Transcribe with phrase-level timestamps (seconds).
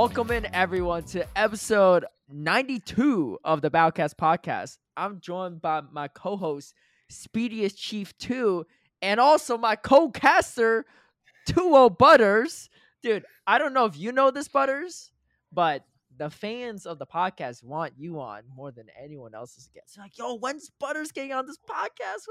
[0.00, 4.78] Welcome in everyone to episode 92 of the Bowcast podcast.
[4.96, 6.72] I'm joined by my co-host
[7.10, 8.64] Speediest Chief 2
[9.02, 10.86] and also my co-caster
[11.48, 12.70] 2 Butters.
[13.02, 15.12] Dude, I don't know if you know this Butters,
[15.52, 15.84] but
[16.16, 19.96] the fans of the podcast want you on more than anyone else's guests.
[19.96, 22.24] They're like, yo, when's Butters getting on this podcast?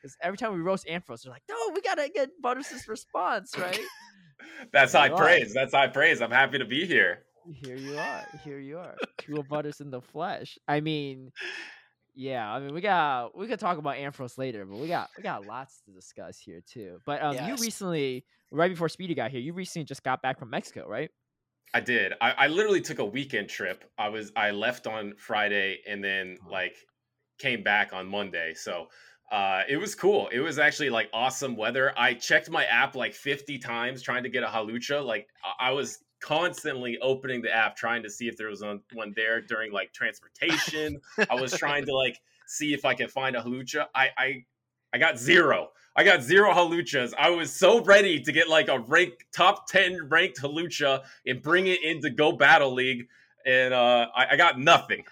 [0.00, 3.80] Because every time we roast Ampharos, they're like, no, we gotta get Butters' response, right?
[4.72, 5.52] That's high praise.
[5.54, 6.20] That's high praise.
[6.20, 7.24] I'm happy to be here.
[7.52, 8.24] Here you are.
[8.44, 8.96] Here you are.
[9.16, 10.58] Two Butters in the flesh.
[10.68, 11.32] I mean,
[12.14, 12.50] yeah.
[12.52, 15.46] I mean, we got we could talk about Ampharos later, but we got we got
[15.46, 16.98] lots to discuss here too.
[17.06, 17.48] But um, Yes.
[17.48, 21.10] you recently, right before Speedy got here, you recently just got back from Mexico, right?
[21.74, 22.14] I did.
[22.20, 23.84] I, I literally took a weekend trip.
[23.98, 26.76] I was I left on Friday and then like
[27.38, 28.54] came back on Monday.
[28.54, 28.88] So
[29.30, 30.28] uh, it was cool.
[30.32, 31.92] It was actually like awesome weather.
[31.96, 35.04] I checked my app like 50 times trying to get a Hawlucha.
[35.04, 35.28] Like
[35.60, 39.40] I- was constantly opening the app trying to see if there was one one there
[39.40, 41.00] during like transportation.
[41.30, 43.86] I was trying to like see if I could find a Hawlucha.
[43.94, 44.44] I I
[44.92, 45.68] I got zero.
[45.94, 47.12] I got zero Hawluchas.
[47.18, 51.66] I was so ready to get like a rank top 10 ranked Hawlucha and bring
[51.66, 53.08] it into Go Battle League.
[53.44, 55.04] And uh, I, I got nothing.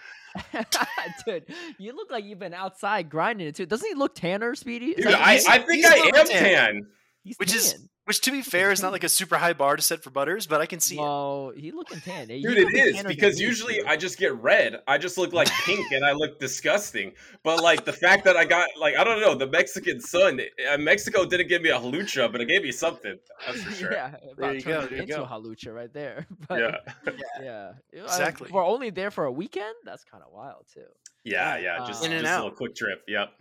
[1.27, 1.45] Dude,
[1.79, 3.67] you look like you've been outside grinding it too.
[3.67, 4.87] Doesn't he look tanner, Speedy?
[4.87, 6.27] Is Dude, I, I think I am tan.
[6.27, 6.87] tan.
[7.23, 7.89] he's which is tan.
[8.07, 10.47] Which to be fair is not like a super high bar to set for butters,
[10.47, 11.01] but I can see it.
[11.01, 12.29] Well, he looking tan.
[12.29, 13.83] He Dude, look it is because usually.
[13.85, 14.81] I just get red.
[14.87, 17.15] I just look like pink and I look disgusting.
[17.43, 20.41] But like the fact that I got like I don't know the Mexican sun.
[20.73, 23.19] Uh, Mexico didn't give me a Hawlucha, but it gave me something.
[23.45, 23.93] That's for sure.
[23.93, 25.23] Yeah, about you go, there you into go.
[25.25, 26.27] a Hawlucha right there.
[26.49, 26.77] But Yeah,
[27.43, 28.51] yeah, Uh, Exactly.
[28.53, 29.75] We're only there for a weekend.
[29.85, 30.83] That's kind of wild too.
[31.25, 31.85] yeah, yeah.
[31.85, 33.03] Just, In just a little quick trip.
[33.09, 33.33] Yep.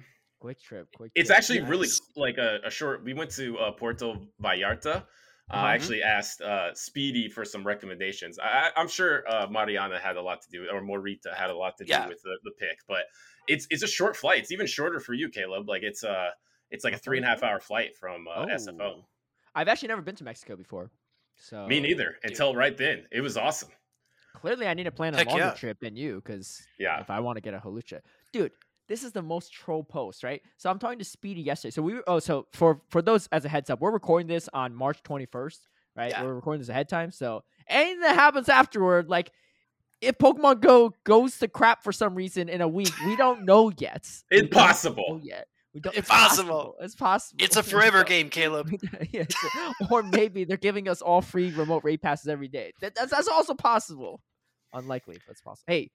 [0.46, 1.12] Quick trip, quick.
[1.16, 1.38] It's trip.
[1.40, 3.04] actually really like a, a short.
[3.04, 4.08] We went to uh, Puerto
[4.42, 4.96] Vallarta.
[4.98, 5.02] Uh,
[5.50, 5.66] Uh-huh.
[5.68, 8.38] I actually asked uh, Speedy for some recommendations.
[8.40, 11.58] I, I- I'm sure uh, Mariana had a lot to do, or Morita had a
[11.64, 12.08] lot to do Yeah.
[12.08, 12.78] with the, the pick.
[12.88, 13.04] But
[13.48, 14.38] it's it's a short flight.
[14.42, 15.68] It's even shorter for you, Caleb.
[15.68, 16.30] Like it's uh
[16.74, 18.82] it's like a three and a half hour flight from uh, SFO.
[18.82, 19.06] Oh.
[19.56, 20.92] I've actually never been to Mexico before,
[21.38, 22.10] so Me neither.
[22.24, 23.70] Until right then, it was awesome.
[24.42, 25.54] Clearly, I need to plan a Heck longer yeah.
[25.64, 27.00] trip than you because Yeah.
[27.02, 28.02] if I want to get a Hawlucha,
[28.34, 28.52] dude.
[28.88, 30.42] This is the most troll post, right?
[30.58, 31.72] So I'm talking to Speedy yesterday.
[31.72, 34.48] So we were, oh, so for for those as a heads up, we're recording this
[34.54, 35.58] on March 21st,
[35.96, 36.12] right?
[36.12, 36.24] Yeah.
[36.24, 37.12] We're recording this ahead time.
[37.12, 39.32] So anything that happens afterward, like
[40.02, 43.72] if Pokemon Go goes to crap for some reason in a week, we don't know
[43.78, 44.08] yet.
[44.32, 45.06] We don't Impossible.
[45.10, 45.48] know yet.
[45.74, 45.98] We don't.
[45.98, 46.50] It's Impossible.
[46.54, 46.76] possible.
[46.82, 47.44] It's possible.
[47.44, 48.70] It's a forever game, Caleb.
[49.12, 49.26] Yeah,
[49.90, 52.72] or maybe they're giving us all free remote raid passes every day.
[52.82, 54.22] That, that's that's also possible.
[54.74, 55.64] Unlikely, but it's possible.
[55.68, 55.90] Hey,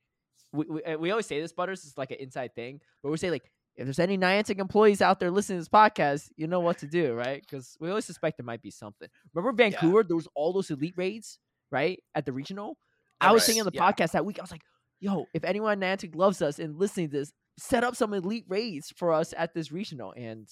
[0.52, 1.84] we, we, we always say this, Butters.
[1.84, 5.20] It's like an inside thing, but we say like if there's any Niantic employees out
[5.20, 7.40] there listening to this podcast, you know what to do, right?
[7.40, 9.08] Because we always suspect there might be something.
[9.32, 10.02] Remember Vancouver?
[10.02, 11.38] There was all those elite raids,
[11.70, 12.76] right, at the regional.
[13.20, 13.90] I was Right, saying on the yeah.
[13.90, 14.62] podcast that week, I was like,
[14.98, 18.92] "Yo, if anyone Niantic loves us and listening to this, set up some elite raids
[18.96, 20.48] for us at this regional." And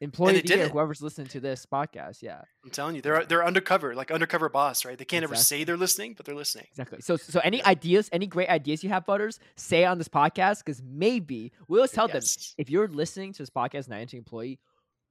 [0.00, 0.72] employee they of the did year, it.
[0.72, 4.84] whoever's listening to this podcast, yeah, I'm telling you, they're they're undercover, like undercover boss,
[4.84, 4.96] right?
[4.96, 6.66] They can't ever say they're listening, but they're listening.
[6.70, 7.00] exactly.
[7.00, 10.82] So, so any ideas, any great ideas you have, Butters, say on this podcast because
[10.82, 12.22] maybe we'll tell them
[12.58, 14.58] if you're listening to this podcast, Niantic employee,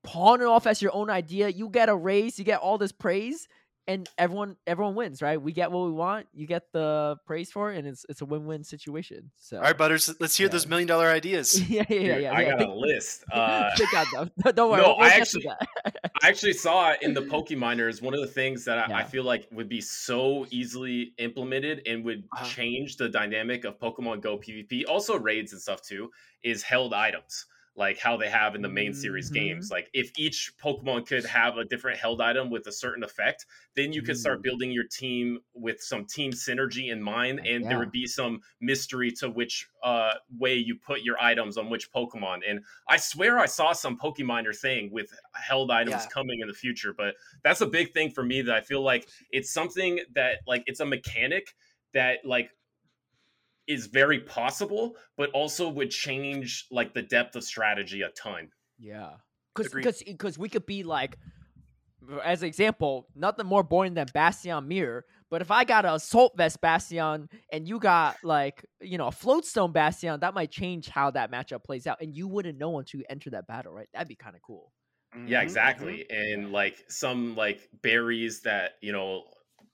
[0.03, 1.49] pawn it off as your own idea.
[1.49, 3.47] You get a raise, you get all this praise,
[3.89, 5.41] and everyone everyone wins, right?
[5.41, 8.25] We get what we want, you get the praise for it, and it's it's a
[8.25, 9.31] win win situation.
[9.37, 10.51] So, All right, Butters, let's hear Yeah.
[10.51, 11.59] those million dollar ideas.
[11.69, 12.31] yeah, yeah, yeah, yeah.
[12.31, 12.49] I yeah.
[12.51, 13.23] got Think- a list.
[13.31, 14.31] Uh, think on them.
[14.45, 14.81] No, Don't worry.
[14.81, 15.43] No, we'll, we'll I actually-
[15.83, 16.11] that.
[16.21, 18.01] I actually saw in the Pokeminers.
[18.01, 22.05] One of the things that I, I feel like would be so easily implemented and
[22.05, 22.45] would Uh-huh.
[22.45, 26.11] change the dynamic of Pokemon Go PvP, also raids and stuff too,
[26.43, 27.45] is held items.
[27.79, 29.33] Like how they have in the main series Mhm.
[29.35, 29.71] games.
[29.71, 33.45] Like if each Pokemon could have a different held item with a certain effect,
[33.75, 37.69] then you could start building your team with some team synergy in mind, and Yeah.
[37.69, 41.89] there would be some mystery to which uh, way you put your items on which
[41.91, 42.41] Pokemon.
[42.45, 46.09] And I swear I saw some Pokeminer thing with held items Yeah.
[46.13, 49.07] coming in the future, but that's a big thing for me that I feel like
[49.31, 51.55] it's something that like it's a mechanic
[51.93, 52.51] that like
[53.69, 58.51] is very possible, but also would change like the depth of strategy a ton.
[58.77, 59.17] Yeah,
[59.53, 61.17] because because because we could be like,
[62.23, 65.05] as an example, nothing more boring than Bastion Mirror.
[65.29, 69.11] But if I got an assault vest Bastion and you got like you know a
[69.11, 72.99] floatstone Bastion, that might change how that matchup plays out, and you wouldn't know until
[73.01, 73.89] you enter that battle, right?
[73.93, 74.73] That'd be kind of cool.
[75.25, 76.09] Yeah, Mhm, exactly.
[76.09, 79.25] And like some like berries that, you know,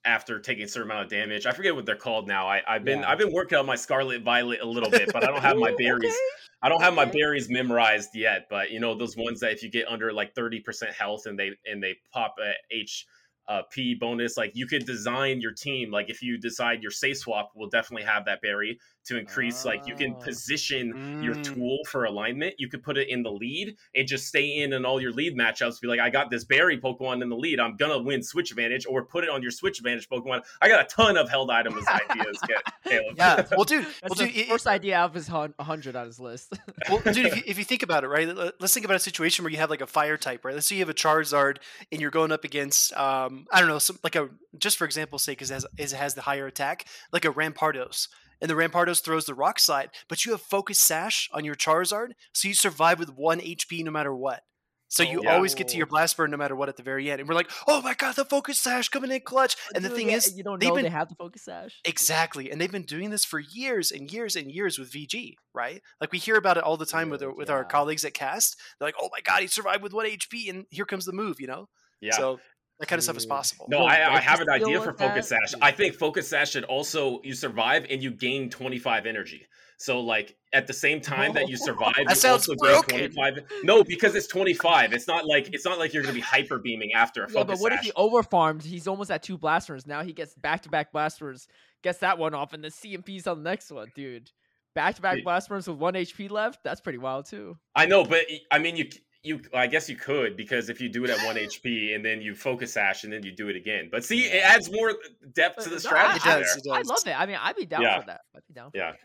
[0.05, 1.45] after taking a certain amount of damage.
[1.45, 2.47] I forget what they're called now.
[2.47, 3.09] I, I've been Yeah.
[3.09, 5.73] I've been working on my Scarlet Violet a little bit, but I don't have my
[5.77, 6.05] berries.
[6.05, 6.15] okay.
[6.61, 8.47] I don't have my berries memorized yet.
[8.49, 11.37] But you know those ones that if you get under like thirty percent health and
[11.37, 13.05] they and they pop a H
[13.47, 14.37] uh, P bonus.
[14.37, 15.91] Like you could design your team.
[15.91, 19.65] Like if you decide your safe swap will definitely have that berry to increase.
[19.65, 20.21] Like you can Oh.
[20.23, 21.43] position your Mm.
[21.43, 22.55] tool for alignment.
[22.59, 25.35] You could put it in the lead and just stay in and all your lead
[25.35, 25.79] matchups.
[25.81, 27.59] Be like, I got this berry Pokemon in the lead.
[27.59, 30.41] I'm gonna win switch advantage, or put it on your switch advantage Pokemon.
[30.61, 32.37] I got a ton of held items ideas.
[32.39, 33.15] Ca- Caleb.
[33.17, 33.45] Yeah.
[33.51, 33.85] Well, dude.
[34.01, 34.35] That's well, the dude.
[34.37, 36.53] it- first idea out of his 100 on his list.
[36.89, 38.27] well, dude, if you, if you think about it, right?
[38.27, 40.53] let- Let's think about a situation where you have like a fire type, right?
[40.53, 41.57] Let's say you have a Charizard
[41.91, 45.23] and you're going up against, um, I don't know, some, like a just for example's
[45.23, 48.07] sake, because it has, it has the higher attack, like a Rampardos.
[48.41, 52.09] And the Rampardos throws the Rock Slide, but you have Focus Sash on your Charizard,
[52.33, 54.43] so you survive with one HP no matter what.
[54.87, 55.35] So oh, you Yeah.
[55.35, 55.89] always get to your Oh.
[55.89, 57.19] Blast Burn no matter what at the very end.
[57.19, 59.55] And we're like, oh my god, the Focus Sash coming in clutch.
[59.55, 61.81] Uh, and the thing yeah, is, you don't know been they have the focus sash.
[61.85, 65.81] Exactly, and they've been doing this for years and years and years with VG, right?
[65.99, 68.57] Like we hear about it all the time with our, with our colleagues at Cast.
[68.79, 71.41] They're like, "Oh my god, he survived with one HP, and here comes the move,"
[71.41, 71.67] you know.
[71.99, 72.15] Yeah.
[72.15, 72.39] So
[72.79, 73.29] that kind of stuff is mm.
[73.29, 73.67] possible.
[73.69, 75.49] No, Yo, I, I have an idea for Focus that?
[75.49, 75.59] Sash.
[75.61, 79.45] I think Focus Sash should also you survive and you gain 25 energy.
[79.77, 82.97] So like at the same time that you survive, That you sounds also broken.
[82.97, 83.63] gain 25.
[83.63, 84.93] No, because it's 25.
[84.93, 87.59] It's not like it's not like you're gonna be hyper beaming after a Yeah, Focus
[87.59, 87.85] but what if Sash.
[87.85, 88.63] he overfarmed?
[88.63, 89.87] He's almost at two blasters.
[89.87, 91.47] Now he gets back to back blasters,
[91.83, 94.31] gets that one off, and the CMP's on the next one, dude.
[94.75, 95.23] Back to back Dude.
[95.23, 96.59] blasters with one HP left.
[96.65, 97.57] That's pretty wild too.
[97.75, 98.89] I know, but I mean you
[99.25, 102.21] you I guess you could because if you do it at one HP and then
[102.21, 103.89] you Focus Sash and then you do it again.
[103.91, 104.93] But see, it adds more
[105.33, 106.73] depth to the strategy It I, does, there.
[106.75, 107.19] I love it.
[107.19, 107.99] I mean, I'd be down Yeah.
[107.99, 108.21] for that.
[108.35, 108.71] I'd be down.
[108.71, 108.91] For Yeah.
[108.91, 108.99] that.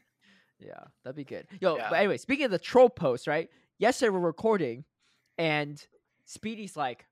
[0.59, 1.47] Yeah, that'd be good.
[1.61, 1.89] Yo, Yeah.
[1.89, 3.49] but anyway, speaking of the troll post, right?
[3.79, 4.85] Yesterday we're recording,
[5.39, 5.83] and
[6.27, 7.07] Speedy's like,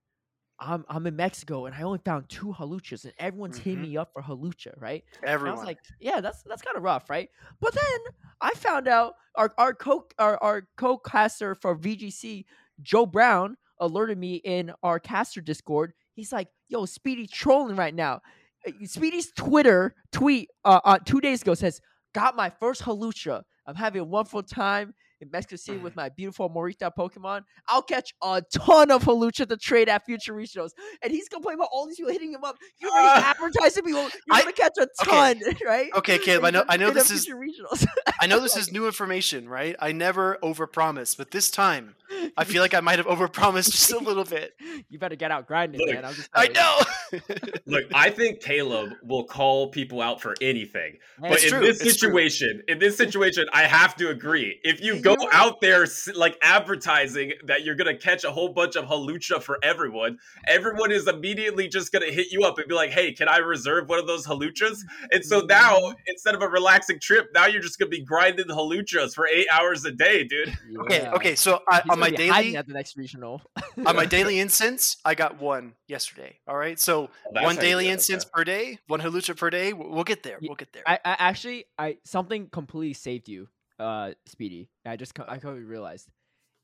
[0.61, 3.89] "I'm I'm in Mexico and I only found two Hawluchas, and everyone's hitting Mhm.
[3.89, 7.09] me up for Hawlucha, right?" And I was like, "Yeah, that's that's kind of rough,
[7.09, 8.01] right?" But then
[8.43, 12.45] I found out our our co our, our co-caster for VGC,
[12.83, 15.93] Joe Brown, alerted me in our caster Discord.
[16.15, 18.21] He's like, "Yo, Speedy trolling right now."
[18.67, 21.81] Uh, Speedy's Twitter tweet uh, uh two days ago says,
[22.15, 23.43] "Got my first Hawlucha.
[23.67, 28.15] I'm having a wonderful time." In Mexico City with my beautiful Morita Pokemon, I'll catch
[28.23, 30.71] a ton of Hawlucha to trade at future regionals.
[31.03, 32.57] And he's complaining about all these people hitting him up.
[32.81, 33.31] You're already Ah.
[33.31, 34.03] advertising people.
[34.03, 35.11] You're I- gonna catch a okay.
[35.41, 35.91] ton, right?
[35.97, 37.85] Okay, Caleb, I know- I know this is- future regionals.
[38.21, 39.75] I know this is new information, right?
[39.81, 41.95] I never overpromise, but this time
[42.37, 44.55] I feel like I might have overpromised just a little bit.
[44.89, 46.05] you better get out grinding, Look, man.
[46.05, 47.21] I'm just I know.
[47.67, 50.99] Look, I think Caleb will call people out for anything.
[51.21, 52.09] Man, But in true, this it's true.
[52.09, 54.59] situation, in this situation, I have to agree.
[54.65, 58.49] If you You go know out there like advertising that you're gonna catch a whole
[58.51, 62.75] bunch of Hawlucha for everyone, everyone is immediately just gonna hit you up and be
[62.75, 64.79] like, "Hey, can I reserve one of those Hawluchas?"
[65.13, 65.95] And so now, Mhm.
[66.07, 69.85] instead of a relaxing trip, now you're just gonna be grinding Hawluchas for eight hours
[69.85, 70.57] a day, dude.
[70.81, 71.13] Okay, Yeah.
[71.15, 71.35] okay.
[71.35, 73.43] So I, on my gonna be hiding daily at the next regional.
[73.87, 76.39] on my daily instance, I got one yesterday.
[76.47, 78.31] All right, so Oh, that's one daily do it, instance okay.
[78.35, 79.73] per day, one Hawlucha per day.
[79.73, 80.39] We'll we'll get there.
[80.41, 80.83] We'll get there.
[80.87, 84.69] I, I actually, I something completely saved you, uh, Speedy.
[84.87, 86.09] I just, co- I totally realized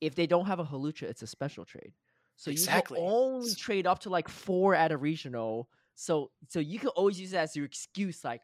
[0.01, 1.93] if they don't have a Hawlucha, it's a special trade.
[2.37, 2.99] So Exactly.
[3.01, 5.69] you can only trade up to like four at a regional.
[5.95, 8.41] So, so you can always use that as your excuse, like,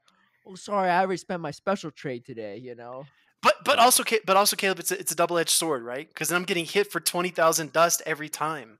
[0.47, 2.59] oh, sorry, I already spent my special trade today.
[2.59, 3.04] You know.
[3.42, 6.06] But but also Ca- but also Caleb, it's a, it's a double edged sword, right?
[6.06, 8.78] Because I'm getting hit for twenty thousand dust every time.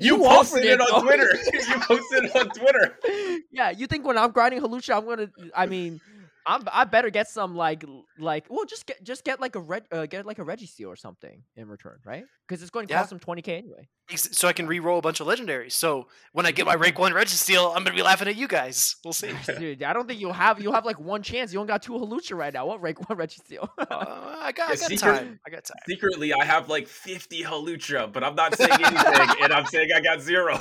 [0.00, 1.02] You, You posted offered it it, on.
[1.02, 1.28] Twitter.
[1.52, 2.98] you posted it on Twitter.
[3.52, 5.30] yeah, you think when I'm grinding Hawlucha, I'm gonna?
[5.54, 6.00] I mean,
[6.46, 6.62] I'm.
[6.72, 7.84] I better get some like
[8.18, 8.46] like.
[8.50, 11.42] Well, just get just get like a red uh, get like a Registeel or something
[11.56, 12.24] in return, right?
[12.46, 12.98] Because it's going to Yeah.
[12.98, 13.88] cost them 20k anyway.
[14.16, 15.72] So I can re-roll a bunch of legendaries.
[15.72, 18.96] So when I get my rank one Registeel, I'm gonna be laughing at you guys.
[19.02, 19.32] We'll see.
[19.58, 21.52] Dude, I don't think you'll have you'll have like one chance.
[21.52, 22.66] You only got two Hawlucha right now.
[22.66, 23.68] What rank one Registeel?
[23.78, 25.40] Uh, I got, I got secret- time.
[25.46, 25.78] I got time.
[25.88, 30.00] Secretly, I have like 50 Hawlucha, but I'm not saying anything, and I'm saying I
[30.00, 30.58] got zero.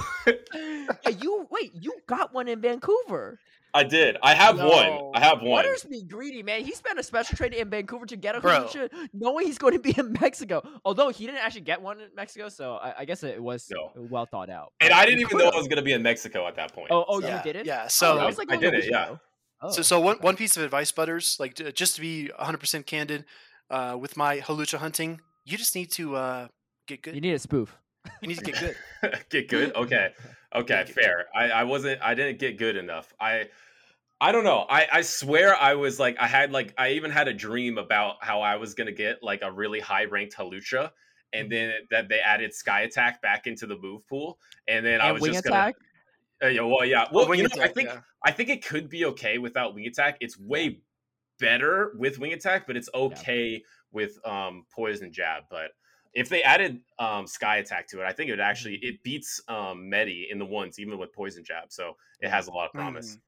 [0.54, 1.74] yeah, you wait.
[1.76, 3.40] You got one in Vancouver.
[3.76, 4.18] I did.
[4.22, 4.68] I have No.
[4.68, 5.12] one.
[5.16, 5.64] I have one.
[5.64, 6.64] Butters be greedy, man.
[6.64, 8.66] He spent a special trade in Vancouver to get a Bro.
[8.66, 10.62] Hawlucha, knowing he's going to be in Mexico.
[10.86, 13.92] Although he didn't actually get one in Mexico, so I, I guess it was No.
[13.96, 14.74] well thought out.
[14.80, 16.90] And But I didn't even know I was gonna be in Mexico at that point.
[16.92, 17.66] Oh, oh, yeah, you did it?
[17.66, 17.84] Yeah.
[17.86, 19.06] Oh, So that was like I a did it, yeah.
[19.06, 19.20] ago.
[19.72, 20.26] So, Oh, so one, okay.
[20.26, 23.26] one piece of advice, Butters, like j- just to be 100% candid
[23.72, 26.48] uh, with my Hawlucha hunting, you just need to uh,
[26.86, 27.16] get good.
[27.16, 27.76] You need a spoof.
[28.22, 28.76] You need to get good.
[29.30, 29.74] get good.
[29.76, 30.10] Okay.
[30.56, 30.86] Okay.
[30.86, 31.26] Fair.
[31.36, 32.02] I, I wasn't.
[32.02, 33.14] I didn't get good enough.
[33.20, 33.50] I.
[34.22, 34.66] I don't know.
[34.70, 38.24] I, I swear I was like I had like I even had a dream about
[38.24, 40.92] how I was gonna get like a really high ranked Hawlucha,
[41.34, 45.12] and then that they added sky attack back into the move pool, and then I
[45.12, 45.76] was just attack.
[46.42, 46.52] gonna.
[46.52, 47.08] Uh, yeah, well, yeah.
[47.12, 48.00] Well, Well, you know, I think yeah.
[48.24, 50.18] I think it could be okay without wing attack.
[50.22, 50.80] It's way
[51.40, 55.44] better with wing attack, but it's okay with um poison jab.
[55.50, 55.72] But
[56.14, 59.42] if they added um, Sky Attack to it, I think it would actually it beats
[59.48, 61.72] um, Medi in the ones even with Poison Jab.
[61.72, 63.16] So it has a lot of promise.
[63.16, 63.20] Mm.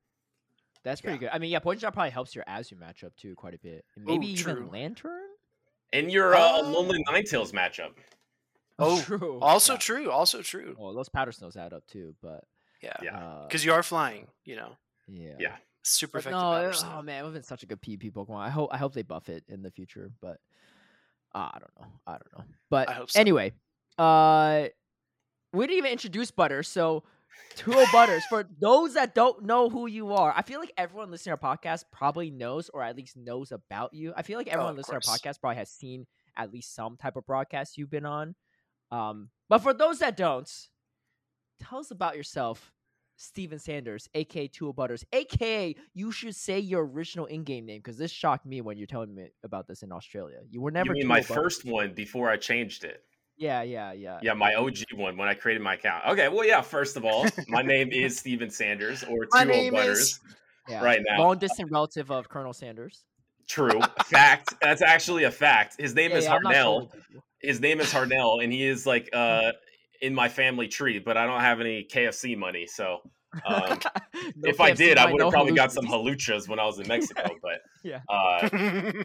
[0.83, 1.29] That's pretty good.
[1.33, 3.85] I mean, yeah, Poison Jab probably helps your Azu matchup too quite a bit.
[3.95, 4.69] And maybe Ooh, even.
[4.69, 5.21] Lanturn.
[5.93, 7.91] And your uh, Uh, Alolan Ninetales matchup.
[8.77, 9.39] Oh, true.
[9.41, 9.79] Also Yeah.
[9.79, 10.11] true.
[10.11, 10.75] Also true.
[10.77, 12.43] Well, those powder snows add up too, but
[12.83, 12.93] Yeah.
[13.01, 13.17] Yeah.
[13.17, 14.27] uh, Because you are flying.
[14.43, 14.77] You know,
[15.07, 15.55] yeah, Yeah.
[15.81, 16.39] super But effective.
[16.39, 16.95] no, powder it- snow.
[16.97, 18.41] oh man, it would have been such a good PvP Pokemon.
[18.41, 20.37] I hope I hope they buff it in the future, but uh,
[21.35, 21.87] I don't know.
[22.07, 22.45] I don't know.
[22.69, 23.19] But so.
[23.19, 23.51] anyway,
[23.97, 24.67] uh,
[25.53, 26.63] we didn't even introduce Butter.
[26.63, 27.03] So,
[27.55, 28.23] Tuo Butters.
[28.29, 31.57] For those that don't know who you are, I feel like everyone listening to our
[31.57, 34.13] podcast probably knows, or at least knows about you.
[34.15, 36.97] I feel like everyone Oh, listening to our podcast probably has seen at least some
[36.97, 38.35] type of broadcast you've been on.
[38.91, 40.49] Um, but for those that don't,
[41.61, 42.71] tell us about yourself.
[43.17, 48.11] Steven Sanders, aka Two Butters, aka you should say your original in-game name because this
[48.11, 50.37] shocked me when you're telling me about this in Australia.
[50.49, 51.35] You were never you mean my Butters.
[51.35, 53.01] first one before I changed it?
[53.37, 54.19] Yeah, yeah, yeah.
[54.21, 56.05] Yeah, my OG one when I created my account.
[56.07, 56.61] Okay, well, yeah.
[56.61, 59.99] First of all, my name is Steven Sanders or My Two name Butters.
[59.99, 60.19] is-
[60.69, 60.83] yeah.
[60.83, 61.19] right now.
[61.21, 63.03] Long distant relative of Colonel Sanders.
[63.47, 64.55] True fact.
[64.61, 65.75] That's actually a fact.
[65.79, 66.89] His name Yeah, is yeah, Harland.
[67.41, 69.51] His name is Harland, and he is like uh
[70.01, 70.99] in my family tree.
[70.99, 72.99] But I don't have any KFC money, so
[73.45, 73.79] um,
[74.35, 76.79] No if I did, I would no have probably got some haluchas when I was
[76.79, 77.23] in Mexico.
[77.41, 77.99] But Yeah.
[78.09, 78.49] uh,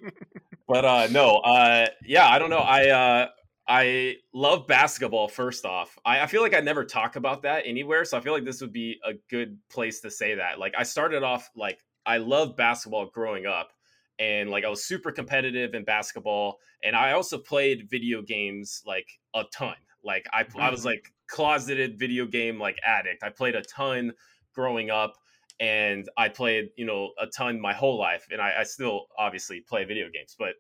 [0.68, 2.58] but uh, no, uh, yeah, I don't know.
[2.58, 3.28] I uh,
[3.68, 5.28] I love basketball.
[5.28, 8.32] First off, I, I feel like I never talk about that anywhere, so I feel
[8.32, 10.58] like this would be a good place to say that.
[10.58, 13.72] Like, I started off like I loved basketball growing up,
[14.18, 19.06] and like I was super competitive in basketball, and I also played video games like
[19.34, 19.76] a ton.
[20.02, 20.84] Like I, I was Mhm.
[20.84, 23.22] like closeted video game like addict.
[23.22, 24.12] I played a ton
[24.54, 25.14] growing up
[25.58, 29.60] and I played, you know, a ton my whole life, and I, I still obviously
[29.60, 30.54] play video games, but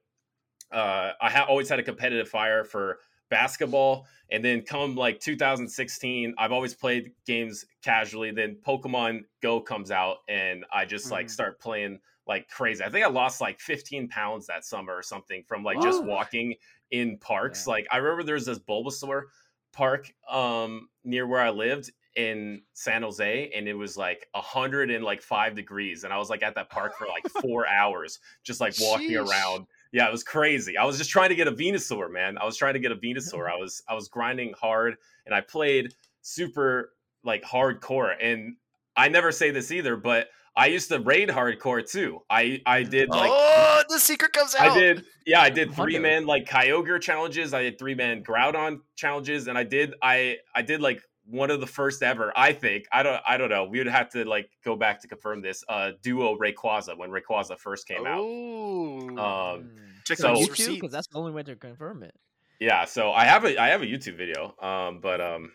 [0.70, 4.06] uh, I ha- always had a competitive fire for basketball.
[4.30, 8.30] And then come like 2016, I've always played games casually.
[8.30, 11.30] Then Pokemon Go comes out, and I just like Mhm.
[11.30, 12.84] start playing like crazy.
[12.84, 16.54] I think I lost like 15 pounds that summer or something from like just walking
[16.90, 17.66] in parks.
[17.66, 17.72] Yeah.
[17.72, 19.24] Like I remember there was this Bulbasaur
[19.72, 24.90] park um near where I lived in San Jose and it was like a hundred
[24.90, 28.18] and like five degrees and I was like at that park for like four hours
[28.42, 29.28] just like walking Sheesh.
[29.28, 32.44] around yeah it was crazy I was just trying to get a Venusaur man I
[32.44, 35.94] was trying to get a Venusaur I was I was grinding hard and I played
[36.20, 38.56] super like hardcore and
[38.96, 43.08] I never say this either but I used to raid hardcore too I I did
[43.08, 44.70] like oh, the secret comes out.
[44.70, 47.54] I did, yeah, I did three man like Kyogre challenges.
[47.54, 51.60] I did three man Groudon challenges, and I did I I did like one of
[51.60, 52.32] the first ever.
[52.36, 53.64] I think I don't I don't know.
[53.64, 55.64] We would have to like go back to confirm this.
[55.68, 58.18] Uh, duo Rayquaza when Rayquaza first came out.
[58.20, 59.70] Oh, Um,
[60.04, 62.14] check so- out YouTube because that's the only way to confirm it.
[62.58, 64.54] Yeah, so I have a I have a YouTube video.
[64.60, 65.50] Um, but um,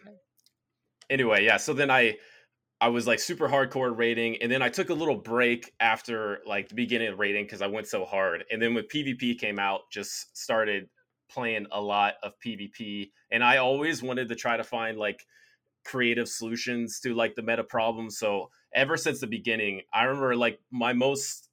[1.10, 1.58] anyway, yeah.
[1.58, 2.18] So then I
[2.82, 6.70] I was like super hardcore rating, and then I took a little break after like
[6.70, 8.44] the beginning of rating because I went so hard.
[8.52, 10.90] And then when PvP came out, just started
[11.30, 15.26] playing a lot of PvP, and I always wanted to try to find like
[15.86, 18.18] creative solutions to like the meta problems.
[18.18, 21.50] So ever since the beginning, I remember like my most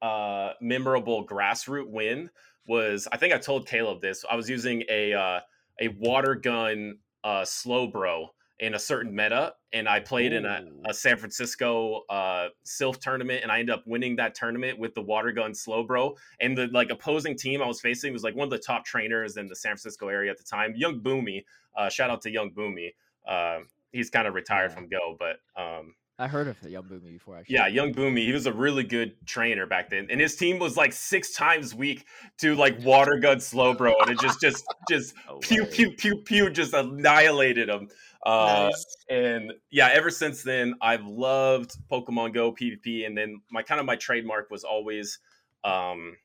[0.00, 2.28] uh memorable grassroots win
[2.66, 4.24] was I think I told Caleb this.
[4.30, 5.40] I was using a uh,
[5.80, 8.28] a water gun uh, Slowbro
[8.62, 13.40] in a certain meta, and I played in a, a San Francisco uh, Silph tournament,
[13.42, 16.16] and I ended up winning that tournament with the water gun Slowbro.
[16.40, 19.36] And the like opposing team I was facing was like one of the top trainers
[19.36, 21.44] in the San Francisco area at the time, Young Boomy.
[21.76, 22.94] Uh, shout out to Young Boomy.
[23.26, 23.58] Uh,
[23.90, 24.76] he's kind of retired Yeah.
[24.76, 27.38] from Go, but um, I heard of Young Boomy before.
[27.38, 30.60] Actually, yeah, Young Boomy, he was a really good trainer back then, and his team
[30.60, 32.04] was like six times weak
[32.38, 35.70] to like water gun Slowbro, and it just just just No pew way.
[35.70, 37.88] pew pew pew just annihilated him.
[38.24, 38.96] Uh, Nice.
[39.08, 43.86] and yeah, ever since then, I've loved Pokemon Go PvP, and then my kind of
[43.86, 45.18] my trademark was always
[45.64, 46.16] um,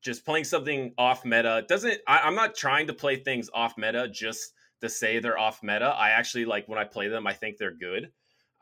[0.00, 1.64] just playing something off meta.
[1.68, 5.62] Doesn't I, I'm not trying to play things off meta just to say they're off
[5.62, 5.86] meta.
[5.86, 8.10] I actually like when I play them, I think they're good.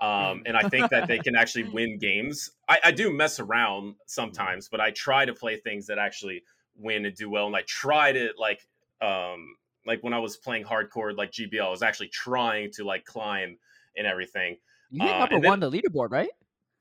[0.00, 2.50] Um, and I think that they can actually win games.
[2.68, 6.42] I, I do mess around sometimes, but I try to play things that actually
[6.76, 7.46] win and do well.
[7.46, 8.66] And I try to like
[9.00, 13.04] um like when I was playing hardcore like GBL, I was actually trying to like
[13.04, 13.58] climb
[13.96, 14.56] and everything.
[14.90, 16.30] you hit uh, number and then- one on the leaderboard, right?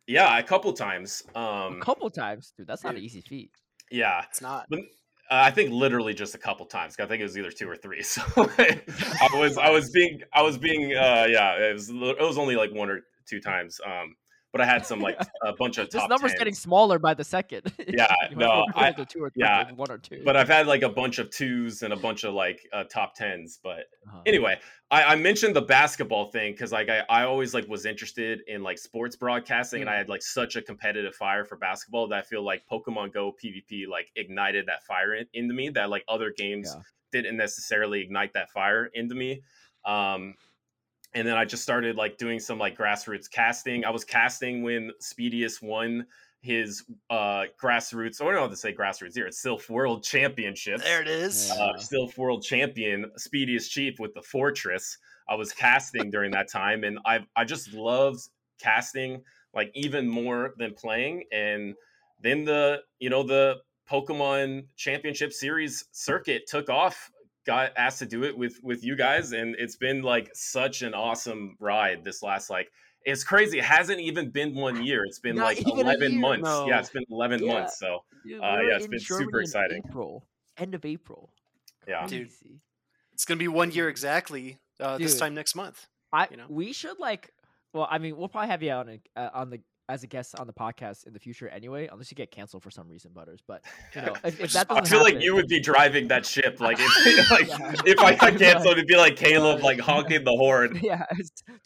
[0.07, 1.23] Yeah, a couple times.
[1.33, 2.67] Um, a couple times, dude.
[2.67, 3.51] That's not an easy feat.
[3.89, 4.23] yeah.
[4.29, 4.67] It's not.
[4.69, 4.83] But, uh,
[5.47, 6.97] I think literally just a couple times.
[6.99, 8.03] I think it was either two or three.
[8.03, 12.37] So I was I was being I was being uh yeah, it was it was
[12.37, 13.79] only like one or two times.
[13.85, 14.15] Um
[14.53, 16.37] but I had some like a bunch of This number's 10s.
[16.37, 17.73] getting smaller by the second.
[17.87, 20.21] Yeah, no, I- to two or yeah, one or two.
[20.23, 23.15] but I've had like a bunch of twos and a bunch of like uh, top
[23.15, 23.59] tens.
[23.61, 24.21] But Uh-huh.
[24.25, 24.59] anyway,
[24.91, 28.61] I, I mentioned the basketball thing because like I, I always like was interested in
[28.63, 29.97] like sports broadcasting, and I Mm.
[29.97, 33.87] had like such a competitive fire for basketball that I feel like Pokemon Go PvP
[33.87, 36.81] like ignited that fire in, into me that like other games Yeah.
[37.11, 39.41] didn't necessarily ignite that fire into me.
[39.85, 40.35] Um,
[41.15, 43.85] and then I just started like doing some like grassroots casting.
[43.85, 46.05] I was casting when Speedius won
[46.41, 49.27] his uh grassroots, or I don't know how to say grassroots here.
[49.27, 50.83] It's Silph World Championships.
[50.83, 51.51] There it is.
[51.55, 51.63] Yeah.
[51.63, 54.97] Uh, Silph World Champion, Speediest Chief with the Forretress.
[55.29, 58.27] I was casting during that time, and I I just loved
[58.61, 59.21] casting
[59.53, 61.23] like even more than playing.
[61.31, 61.75] And
[62.21, 63.57] then the you know the
[63.89, 67.09] Pokemon Championship Series circuit took off.
[67.45, 70.93] Got asked to do it with with you guys, and it's been like such an
[70.93, 72.03] awesome ride.
[72.03, 72.71] This last like
[73.05, 73.57] it's crazy.
[73.59, 75.03] It hasn't even been one year.
[75.03, 76.21] It's been Not like eleven year.
[76.21, 76.43] months.
[76.45, 76.67] No.
[76.67, 77.53] Yeah, it's been eleven Yeah.
[77.53, 77.77] months.
[77.79, 79.81] So Dude, uh, yeah, it's been super Germany in exciting.
[79.89, 80.25] April,
[80.57, 81.29] end of April.
[81.87, 82.29] yeah, Dude.
[83.13, 85.85] It's gonna be one year exactly uh, this time next month.
[86.13, 86.45] I you know?
[86.47, 87.29] we should like.
[87.73, 89.59] Well, I mean, we'll probably have you on a, uh, on the
[89.89, 92.71] as a guest on the podcast in the future anyway, unless you get canceled for
[92.71, 93.41] some reason, Butters.
[93.45, 93.63] But
[93.95, 96.59] you know, if, if that I doesn't feel like you would be driving that ship.
[96.61, 97.73] Like if, like, Yeah.
[97.85, 100.79] if I got canceled, it'd be like Caleb Uh, like honking the horn.
[100.81, 101.05] Yeah,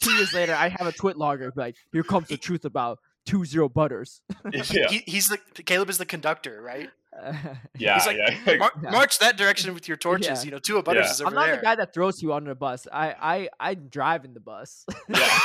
[0.00, 3.68] two years later, I have a TwitLonger like, here comes the truth about two zero
[3.68, 4.20] butters.
[4.52, 6.88] yeah, He, he's the Caleb is the conductor, right?
[7.76, 8.56] yeah, He's like, yeah.
[8.56, 8.90] Mar- Yeah.
[8.90, 10.28] March that direction with your torches.
[10.28, 10.42] Yeah.
[10.44, 11.10] You know, two of butters Yeah.
[11.12, 11.56] is over I'm not there.
[11.56, 12.86] the guy that throws you under the bus.
[12.92, 14.84] I I I'm driving the bus.
[15.08, 15.38] yeah.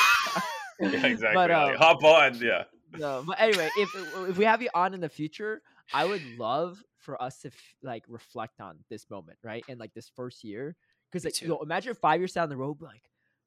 [0.79, 1.33] Yeah, exactly.
[1.35, 2.35] But, um, hop on.
[2.39, 2.63] Yeah.
[2.97, 3.89] no, but anyway, if
[4.29, 5.61] if we have you on in the future,
[5.93, 9.63] I would love for us to f- like reflect on this moment, right?
[9.67, 10.75] And like this first year,
[11.11, 13.03] because like you know, imagine five years down the road, like,